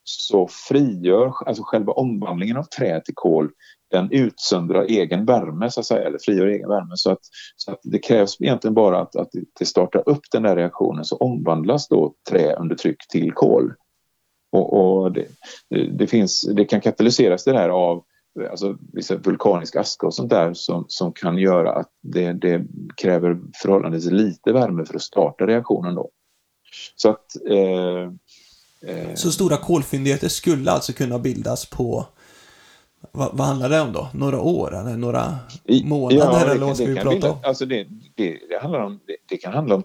så 0.05 0.47
frigör 0.47 1.33
alltså 1.45 1.63
själva 1.63 1.93
omvandlingen 1.93 2.57
av 2.57 2.63
trä 2.63 3.01
till 3.01 3.15
kol 3.15 3.51
den 3.91 4.11
utsöndrar 4.11 4.83
egen 4.83 5.25
värme 5.25 5.71
så 5.71 5.79
att 5.79 5.85
säga, 5.85 6.07
eller 6.07 6.19
frigör 6.19 6.47
egen 6.47 6.69
värme 6.69 6.93
så 6.95 7.11
att, 7.11 7.19
så 7.55 7.71
att 7.71 7.79
det 7.83 7.99
krävs 7.99 8.41
egentligen 8.41 8.73
bara 8.73 9.01
att, 9.01 9.15
att 9.15 9.29
det 9.59 9.65
startar 9.65 10.09
upp 10.09 10.21
den 10.31 10.43
där 10.43 10.55
reaktionen 10.55 11.05
så 11.05 11.17
omvandlas 11.17 11.87
då 11.87 12.13
trä 12.29 12.55
under 12.55 12.75
tryck 12.75 13.07
till 13.09 13.31
kol. 13.31 13.73
Och, 14.51 14.73
och 14.73 15.11
det, 15.11 15.27
det, 15.91 16.07
finns, 16.07 16.41
det 16.41 16.65
kan 16.65 16.81
katalyseras 16.81 17.43
det 17.43 17.51
där 17.51 17.69
av 17.69 18.03
alltså, 18.49 18.77
vissa 18.93 19.15
vulkanisk 19.15 19.75
aska 19.75 20.07
och 20.07 20.13
sånt 20.13 20.29
där 20.29 20.53
som, 20.53 20.85
som 20.87 21.13
kan 21.13 21.37
göra 21.37 21.73
att 21.73 21.89
det, 22.01 22.33
det 22.33 22.65
kräver 23.01 23.37
förhållandevis 23.61 24.11
lite 24.11 24.53
värme 24.53 24.85
för 24.85 24.95
att 24.95 25.01
starta 25.01 25.47
reaktionen 25.47 25.95
då. 25.95 26.09
Så 26.95 27.09
att 27.09 27.25
Eh, 27.49 28.11
så 29.15 29.31
stora 29.31 29.57
kolfyndigheter 29.57 30.27
skulle 30.27 30.71
alltså 30.71 30.93
kunna 30.93 31.19
bildas 31.19 31.65
på 31.65 32.05
vad, 33.11 33.37
vad 33.37 33.47
handlar 33.47 33.69
det 33.69 33.81
om 33.81 33.93
då? 33.93 34.09
Några 34.13 34.39
år 34.39 34.75
eller 34.79 34.97
några 34.97 35.39
månader? 35.83 36.17
Ja, 36.17 36.51
eller 36.51 36.65
vad 36.65 36.77
ska 36.77 36.85
vi 36.85 36.95
prata 36.95 37.09
bilda, 37.09 37.31
om? 37.31 37.37
Alltså 37.43 37.65
det, 37.65 37.87
det, 38.15 38.39
det, 38.49 38.59
handlar 38.61 38.79
om, 38.79 38.99
det, 39.07 39.15
det, 39.29 39.37
kan 39.37 39.53
handla 39.53 39.75
om 39.75 39.83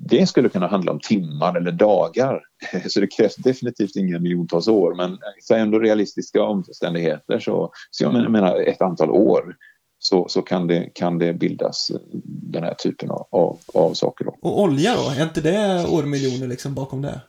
det 0.00 0.26
skulle 0.26 0.48
kunna 0.48 0.66
handla 0.66 0.92
om 0.92 1.00
timmar 1.00 1.56
eller 1.56 1.72
dagar. 1.72 2.42
Så 2.88 3.00
det 3.00 3.06
krävs 3.06 3.36
definitivt 3.36 3.96
inga 3.96 4.18
miljontals 4.18 4.68
år 4.68 4.94
men 4.94 5.18
säg 5.48 5.60
ändå 5.60 5.78
realistiska 5.78 6.42
omständigheter 6.42 7.38
så, 7.38 7.72
så 7.90 8.04
jag 8.04 8.30
menar 8.30 8.60
ett 8.60 8.82
antal 8.82 9.10
år 9.10 9.56
så, 9.98 10.28
så 10.28 10.42
kan, 10.42 10.66
det, 10.66 10.90
kan 10.94 11.18
det 11.18 11.32
bildas 11.32 11.92
den 12.24 12.64
här 12.64 12.74
typen 12.74 13.10
av, 13.10 13.26
av, 13.30 13.58
av 13.74 13.94
saker. 13.94 14.24
Då. 14.24 14.36
Och 14.42 14.60
olja 14.60 14.94
då? 14.96 15.20
Är 15.20 15.22
inte 15.22 15.40
det 15.40 15.86
årmiljoner 15.88 16.48
liksom 16.48 16.74
bakom 16.74 17.02
det? 17.02 17.20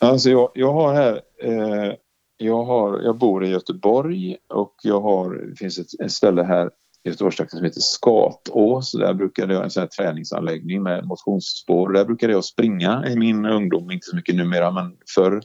Alltså 0.00 0.30
jag, 0.30 0.50
jag 0.54 0.72
har 0.72 0.94
här 0.94 1.20
eh, 1.42 1.94
jag, 2.36 2.64
har, 2.64 3.00
jag 3.00 3.18
bor 3.18 3.44
i 3.44 3.48
Göteborg 3.48 4.36
och 4.48 4.74
jag 4.82 5.00
har, 5.00 5.34
det 5.34 5.56
finns 5.56 5.78
ett, 5.78 6.00
ett 6.04 6.12
ställe 6.12 6.42
här 6.42 6.70
i 7.04 7.08
Göteborgstrakten 7.08 7.58
som 7.58 7.64
heter 7.64 7.80
Skatås. 7.80 8.92
Där 8.92 9.14
brukade 9.14 9.54
jag, 9.54 9.64
en 9.64 9.70
sån 9.70 9.80
här 9.80 9.88
träningsanläggning 9.88 10.82
med 10.82 11.06
motionsspår. 11.06 11.92
Där 11.92 12.04
brukade 12.04 12.32
jag 12.32 12.44
springa 12.44 13.04
i 13.08 13.16
min 13.16 13.46
ungdom, 13.46 13.90
inte 13.90 14.06
så 14.06 14.16
mycket 14.16 14.34
numera 14.34 14.70
men 14.70 14.96
förr. 15.14 15.40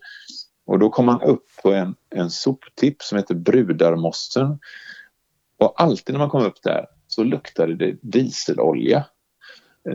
Och 0.66 0.80
då 0.80 0.89
kom 0.89 1.06
man 1.06 1.22
upp 1.22 1.45
på 1.64 1.72
en, 1.72 1.95
en 2.16 2.30
soptipp 2.30 3.01
som 3.01 3.18
heter 3.18 3.36
Brudarmossen. 3.36 4.60
Och 5.60 5.82
alltid 5.82 6.14
när 6.14 6.20
man 6.20 6.30
kom 6.30 6.45
upp 6.45 6.62
där 6.64 6.86
så 7.08 7.24
luktade 7.24 7.76
det 7.76 7.97
dieselolja. 8.01 9.06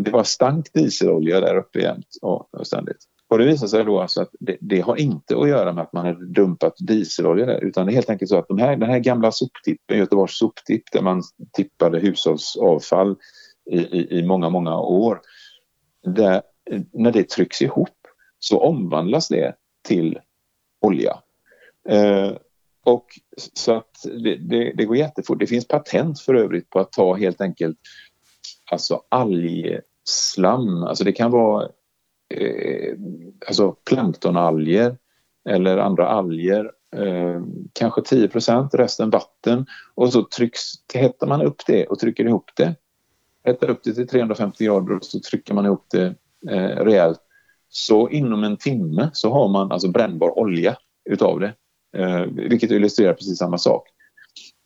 Det 0.00 0.10
var 0.10 0.24
stank 0.24 0.72
dieselolja 0.72 1.40
där 1.40 1.56
uppe 1.56 1.80
jämt 1.80 2.16
och 2.22 2.66
ständigt. 2.66 3.06
Och 3.30 3.38
det 3.38 3.44
visar 3.44 3.66
sig 3.66 3.84
då 3.84 4.00
alltså 4.00 4.22
att 4.22 4.30
det, 4.40 4.56
det, 4.60 4.80
har 4.80 4.96
inte 4.96 5.36
att 5.38 5.48
göra 5.48 5.72
med 5.72 5.82
att 5.82 5.92
man 5.92 6.06
har 6.06 6.34
dumpat 6.34 6.74
dieselolja 6.78 7.46
där 7.46 7.64
utan 7.64 7.86
det 7.86 7.92
är 7.92 7.94
helt 7.94 8.10
enkelt 8.10 8.28
så 8.28 8.38
att 8.38 8.48
de 8.48 8.58
här, 8.58 8.76
den 8.76 8.90
här 8.90 8.98
gamla 8.98 9.32
soptippen, 9.32 9.98
Göteborgs 9.98 10.38
soptipp 10.38 10.82
där 10.92 11.02
man 11.02 11.22
tippade 11.52 11.98
hushållsavfall 11.98 13.16
i, 13.70 13.78
i, 13.78 14.18
i 14.18 14.22
många, 14.22 14.50
många 14.50 14.80
år. 14.80 15.20
Där, 16.04 16.42
när 16.92 17.12
det 17.12 17.28
trycks 17.28 17.62
ihop 17.62 17.96
så 18.38 18.60
omvandlas 18.60 19.28
det 19.28 19.54
till 19.88 20.18
olja. 20.80 21.18
Eh, 21.88 22.32
och 22.84 23.06
så 23.54 23.72
att 23.72 23.90
det, 24.02 24.36
det, 24.36 24.72
det, 24.76 24.84
går 24.84 24.96
jättefort. 24.96 25.40
Det 25.40 25.46
finns 25.46 25.68
patent 25.68 26.20
för 26.20 26.34
övrigt 26.34 26.70
på 26.70 26.80
att 26.80 26.92
ta 26.92 27.14
helt 27.14 27.40
enkelt 27.40 27.78
alltså 28.70 29.02
algslam, 29.08 30.84
alltså 30.84 31.04
det 31.04 31.12
kan 31.12 31.30
vara 31.30 31.68
eh, 32.30 32.94
alltså 33.48 33.72
planktonalger 33.72 34.96
eller 35.48 35.78
andra 35.78 36.08
alger, 36.08 36.72
eh, 36.96 37.42
kanske 37.72 38.00
10% 38.00 38.76
resten 38.76 39.10
vatten 39.10 39.66
och 39.94 40.12
så 40.12 40.24
trycks, 40.24 40.60
hettar 40.94 41.26
man 41.26 41.42
upp 41.42 41.66
det 41.66 41.86
och 41.86 41.98
trycker 41.98 42.24
ihop 42.24 42.50
det. 42.56 42.74
Hettar 43.44 43.70
upp 43.70 43.84
det 43.84 43.94
till 43.94 44.08
350 44.08 44.64
grader 44.64 44.96
och 44.96 45.04
så 45.04 45.20
trycker 45.20 45.54
man 45.54 45.66
ihop 45.66 45.86
det 45.90 46.14
eh, 46.50 46.84
rejält. 46.84 47.20
Så 47.68 48.08
inom 48.08 48.44
en 48.44 48.56
timme 48.56 49.10
så 49.12 49.30
har 49.30 49.48
man 49.48 49.72
alltså 49.72 49.88
brännbar 49.88 50.38
olja 50.38 50.76
utav 51.04 51.40
det. 51.40 51.54
Eh, 51.92 52.22
vilket 52.22 52.70
illustrerar 52.70 53.14
precis 53.14 53.38
samma 53.38 53.58
sak. 53.58 53.88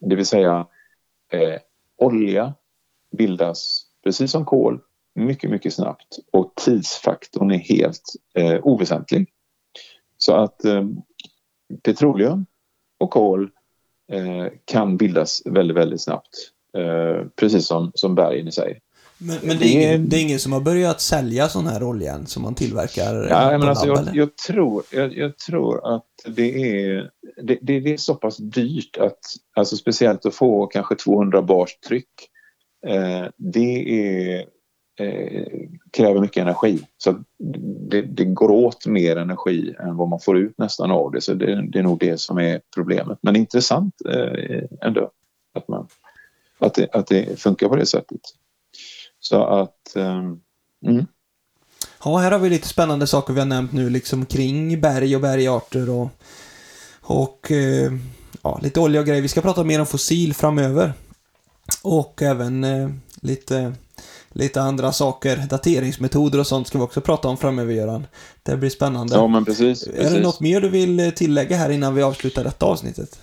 Det 0.01 0.17
vill 0.17 0.27
säga 0.27 0.67
eh, 1.33 1.61
olja 1.97 2.55
bildas 3.11 3.87
precis 4.05 4.31
som 4.31 4.45
kol 4.45 4.81
mycket, 5.15 5.51
mycket 5.51 5.75
snabbt 5.75 6.19
och 6.33 6.53
tidsfaktorn 6.57 7.51
är 7.51 7.59
helt 7.59 8.03
eh, 8.35 8.59
oväsentlig. 8.63 9.29
Så 10.19 10.35
att 10.35 10.65
eh, 10.65 10.85
petroleum 11.83 12.47
och 12.99 13.11
kol 13.11 13.51
eh, 14.13 14.47
kan 14.65 14.97
bildas 14.97 15.43
väldigt, 15.45 15.77
väldigt 15.77 16.03
snabbt. 16.03 16.51
Eh, 16.77 17.27
precis 17.37 17.67
som, 17.67 17.93
som 17.95 18.15
bergen 18.15 18.49
i 18.49 18.53
sig. 18.53 18.81
Men, 19.19 19.39
men 19.43 19.59
det, 19.59 19.65
är 19.65 19.73
ingen, 19.73 20.09
det 20.09 20.17
är 20.17 20.21
ingen 20.21 20.39
som 20.39 20.53
har 20.53 20.61
börjat 20.61 21.01
sälja 21.01 21.49
sån 21.49 21.67
här 21.67 21.83
olja 21.83 22.27
som 22.27 22.43
man 22.43 22.55
tillverkar? 22.55 23.27
Ja, 23.31 23.59
men 23.59 23.69
alltså, 23.69 23.87
jag, 23.87 24.17
jag, 24.17 24.37
tror, 24.37 24.83
jag, 24.91 25.17
jag, 25.17 25.39
tror 25.39 25.95
att 25.95 26.07
det 26.27 26.79
är, 26.79 27.11
det, 27.43 27.59
det, 27.63 27.93
är 27.93 27.97
så 27.97 28.15
pass 28.15 28.37
dyrt 28.37 28.97
att, 28.97 29.19
alltså 29.57 29.77
speciellt 29.77 30.27
att 30.27 30.35
få 30.35 30.67
kanske 30.67 30.95
200 30.95 31.43
bars 31.43 31.79
tryck, 31.89 32.09
eh, 32.87 33.27
det 33.37 34.01
är 34.01 34.45
eh, 34.99 35.47
kräver 35.91 36.21
mycket 36.21 36.43
energi. 36.43 36.87
Så 36.99 37.25
det, 37.91 38.03
det, 38.03 38.25
går 38.25 38.51
åt 38.51 38.87
mer 38.87 39.17
energi 39.17 39.75
än 39.81 39.97
vad 39.97 40.09
man 40.09 40.21
får 40.21 40.39
ut 40.39 40.59
nästan 40.59 40.91
av 40.91 41.13
det. 41.13 41.21
Så 41.21 41.35
det, 41.35 41.71
det 41.71 41.79
är 41.79 41.83
nog 41.83 41.99
det 41.99 42.21
som 42.21 42.39
är 42.39 42.61
problemet. 42.75 43.19
Men 43.23 43.37
intressant 43.37 43.95
eh, 44.09 44.65
ändå 44.83 45.11
att, 45.55 45.69
man, 45.69 45.89
att, 46.59 46.75
det, 46.75 46.89
att 46.93 47.07
det 47.07 47.41
funkar 47.41 47.69
på 47.69 47.77
det 47.77 47.87
sättet. 47.87 48.21
Så 49.21 49.45
att... 49.45 49.97
Eh, 49.97 50.23
mm. 50.87 51.07
Ja, 52.05 52.17
här 52.17 52.33
har 52.33 52.39
vi 52.39 52.51
lite 52.51 52.69
spännande 52.69 53.07
saker 53.07 53.33
vi 53.33 53.41
har 53.41 53.47
nämnt 53.47 53.73
nu, 53.73 53.91
liksom 53.91 54.27
kring 54.27 54.81
berg 54.81 55.17
och 55.17 55.23
bergarter 55.23 55.91
och, 55.91 56.09
och 57.01 57.51
eh, 57.51 57.93
ja, 58.43 58.61
lite 58.63 58.81
olja 58.81 59.01
och 59.01 59.07
grejer. 59.07 59.23
Vi 59.23 59.29
ska 59.29 59.41
prata 59.41 59.65
mer 59.65 59.81
om 59.81 59.87
fossil 59.87 60.35
framöver. 60.35 60.93
Och 61.83 62.23
även 62.23 62.65
eh, 62.65 62.91
lite 63.21 63.75
lite 64.35 64.61
andra 64.61 64.93
saker. 64.93 65.37
Dateringsmetoder 65.51 66.39
och 66.39 66.47
sånt 66.47 66.67
ska 66.67 66.79
vi 66.79 66.85
också 66.85 67.01
prata 67.01 67.29
om 67.29 67.37
framöver, 67.37 67.73
Göran. 67.73 68.07
Det 68.43 68.57
blir 68.57 68.71
spännande. 68.71 69.15
Ja, 69.15 69.27
men 69.27 69.45
precis. 69.45 69.85
precis. 69.85 70.11
Är 70.11 70.17
det 70.17 70.23
något 70.23 70.41
mer 70.41 70.61
du 70.61 70.69
vill 70.69 71.13
tillägga 71.17 71.57
här 71.57 71.71
innan 71.71 71.95
vi 71.95 72.03
avslutar 72.03 72.45
detta 72.45 72.67
avsnittet? 72.67 73.19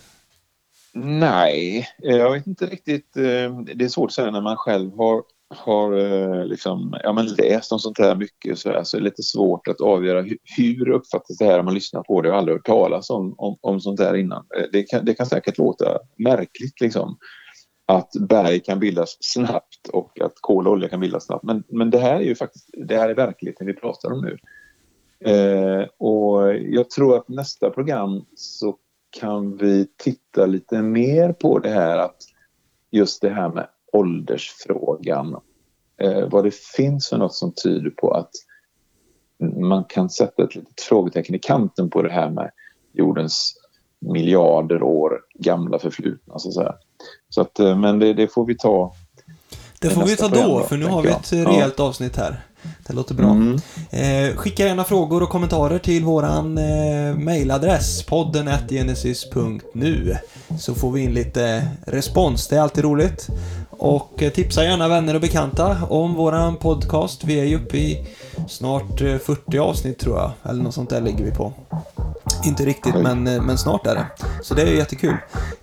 Nej, 0.94 1.88
jag 1.98 2.32
vet 2.32 2.46
inte 2.46 2.66
riktigt. 2.66 3.16
Eh, 3.16 3.60
det 3.74 3.84
är 3.84 3.88
svårt 3.88 4.10
att 4.10 4.14
säga 4.14 4.30
när 4.30 4.40
man 4.40 4.56
själv 4.56 4.96
har, 4.96 5.22
har 5.56 5.98
eh, 5.98 6.46
liksom, 6.46 6.96
ja, 7.02 7.12
men 7.12 7.26
läst 7.26 7.72
om 7.72 7.78
sånt 7.78 7.98
här 7.98 8.14
mycket. 8.14 8.58
Så, 8.58 8.72
alltså, 8.72 8.96
det 8.96 9.00
är 9.00 9.04
lite 9.04 9.22
svårt 9.22 9.68
att 9.68 9.80
avgöra 9.80 10.22
hur, 10.22 10.38
hur 10.56 10.88
uppfattas 10.88 11.38
det 11.38 11.44
här 11.44 11.58
om 11.58 11.64
man 11.64 11.74
lyssnar 11.74 12.02
på 12.02 12.22
det 12.22 12.30
och 12.30 12.36
aldrig 12.36 12.56
hört 12.56 12.66
talas 12.66 13.10
om, 13.10 13.34
om, 13.38 13.56
om 13.60 13.80
sånt 13.80 14.00
här 14.00 14.16
innan. 14.16 14.44
Eh, 14.58 14.64
det 14.72 14.82
kan, 14.82 15.04
det 15.04 15.14
kan 15.14 15.26
säkert 15.26 15.58
låta 15.58 15.98
märkligt 16.18 16.80
liksom 16.80 17.16
att 17.92 18.12
berg 18.28 18.60
kan 18.60 18.80
bildas 18.80 19.16
snabbt 19.20 19.88
och 19.92 20.20
att 20.20 20.34
kol 20.40 20.66
och 20.66 20.72
olja 20.72 20.88
kan 20.88 21.00
bildas 21.00 21.26
snabbt. 21.26 21.44
Men, 21.44 21.64
men 21.68 21.90
det 21.90 21.98
här 21.98 22.14
är 22.14 22.24
ju 22.24 22.34
faktiskt 22.34 22.70
det 22.72 22.96
här 22.96 23.08
är 23.08 23.14
verkligheten 23.14 23.66
vi 23.66 23.74
pratar 23.74 24.12
om 24.12 24.20
nu. 24.20 24.38
Eh, 25.30 25.86
och 25.98 26.54
jag 26.54 26.90
tror 26.90 27.16
att 27.16 27.28
nästa 27.28 27.70
program 27.70 28.24
så 28.34 28.76
kan 29.10 29.56
vi 29.56 29.86
titta 29.96 30.46
lite 30.46 30.82
mer 30.82 31.32
på 31.32 31.58
det 31.58 31.70
här 31.70 31.98
att 31.98 32.16
just 32.90 33.22
det 33.22 33.30
här 33.30 33.48
med 33.48 33.66
åldersfrågan. 33.92 35.36
Eh, 35.96 36.28
vad 36.28 36.44
det 36.44 36.54
finns 36.54 37.08
för 37.08 37.18
något 37.18 37.34
som 37.34 37.52
tyder 37.52 37.90
på 37.90 38.10
att 38.10 38.30
man 39.60 39.84
kan 39.84 40.10
sätta 40.10 40.44
ett 40.44 40.54
litet 40.54 40.80
frågetecken 40.80 41.34
i 41.34 41.38
kanten 41.38 41.90
på 41.90 42.02
det 42.02 42.12
här 42.12 42.30
med 42.30 42.50
jordens 42.92 43.54
miljarder 43.98 44.82
år 44.82 45.20
gamla 45.34 45.78
förflutna. 45.78 46.38
Så 46.38 46.48
att 46.48 46.54
säga. 46.54 46.74
Så 47.34 47.40
att, 47.40 47.60
eh, 47.60 47.78
men 47.78 47.98
det, 47.98 48.12
det 48.12 48.28
får 48.28 48.46
vi 48.46 48.56
ta 48.56 48.94
det 49.82 49.90
får 49.90 50.04
vi 50.04 50.16
ta 50.16 50.28
då, 50.28 50.64
för 50.68 50.76
nu 50.76 50.86
har 50.86 51.02
vi 51.02 51.08
ett 51.08 51.32
rejält 51.32 51.74
ja. 51.76 51.84
avsnitt 51.84 52.16
här. 52.16 52.40
Det 52.86 52.92
låter 52.92 53.14
bra. 53.14 53.30
Mm. 53.30 53.60
Eh, 53.90 54.36
skicka 54.36 54.66
gärna 54.66 54.84
frågor 54.84 55.22
och 55.22 55.28
kommentarer 55.28 55.78
till 55.78 56.04
våran 56.04 56.58
eh, 56.58 57.16
mailadress 57.16 58.02
podden 58.02 58.50
genesis.nu 58.68 60.16
så 60.58 60.74
får 60.74 60.92
vi 60.92 61.00
in 61.00 61.14
lite 61.14 61.68
respons. 61.86 62.48
Det 62.48 62.56
är 62.56 62.60
alltid 62.60 62.84
roligt. 62.84 63.28
Och 63.70 64.22
eh, 64.22 64.32
tipsa 64.32 64.64
gärna 64.64 64.88
vänner 64.88 65.14
och 65.14 65.20
bekanta 65.20 65.78
om 65.88 66.14
våran 66.14 66.56
podcast. 66.56 67.24
Vi 67.24 67.40
är 67.40 67.44
ju 67.44 67.56
uppe 67.56 67.76
i 67.76 68.06
snart 68.48 68.98
40 68.98 69.56
eh, 69.56 69.62
avsnitt 69.62 69.98
tror 69.98 70.18
jag, 70.18 70.30
eller 70.50 70.62
något 70.62 70.74
sånt 70.74 70.90
där 70.90 71.00
ligger 71.00 71.24
vi 71.24 71.30
på. 71.30 71.52
Inte 72.44 72.64
riktigt, 72.64 72.94
men, 72.94 73.26
eh, 73.26 73.42
men 73.42 73.58
snart 73.58 73.86
är 73.86 73.94
det. 73.94 74.06
Så 74.42 74.54
det 74.54 74.62
är 74.62 74.66
jättekul. 74.66 75.16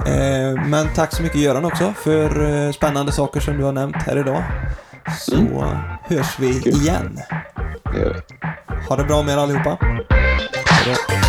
Eh, 0.06 0.66
men 0.66 0.88
tack 0.96 1.16
så 1.16 1.24
mycket 1.24 1.42
Göran 1.42 1.66
också 1.66 1.94
för 2.04 2.66
eh, 2.66 2.72
spännande 2.72 3.12
saker 3.12 3.40
som 3.40 3.58
du 3.58 3.64
har 3.64 3.72
nämnt 3.72 3.96
här 3.96 4.18
idag. 4.18 4.44
Så 5.20 5.36
mm. 5.36 5.80
hörs 6.04 6.40
vi 6.40 6.50
igen. 6.50 7.20
Ha 8.90 8.96
det 8.96 9.04
bra 9.04 9.24
med 9.24 9.34
er 9.34 9.38
allihopa. 9.38 9.78
Hejdå. 10.66 11.29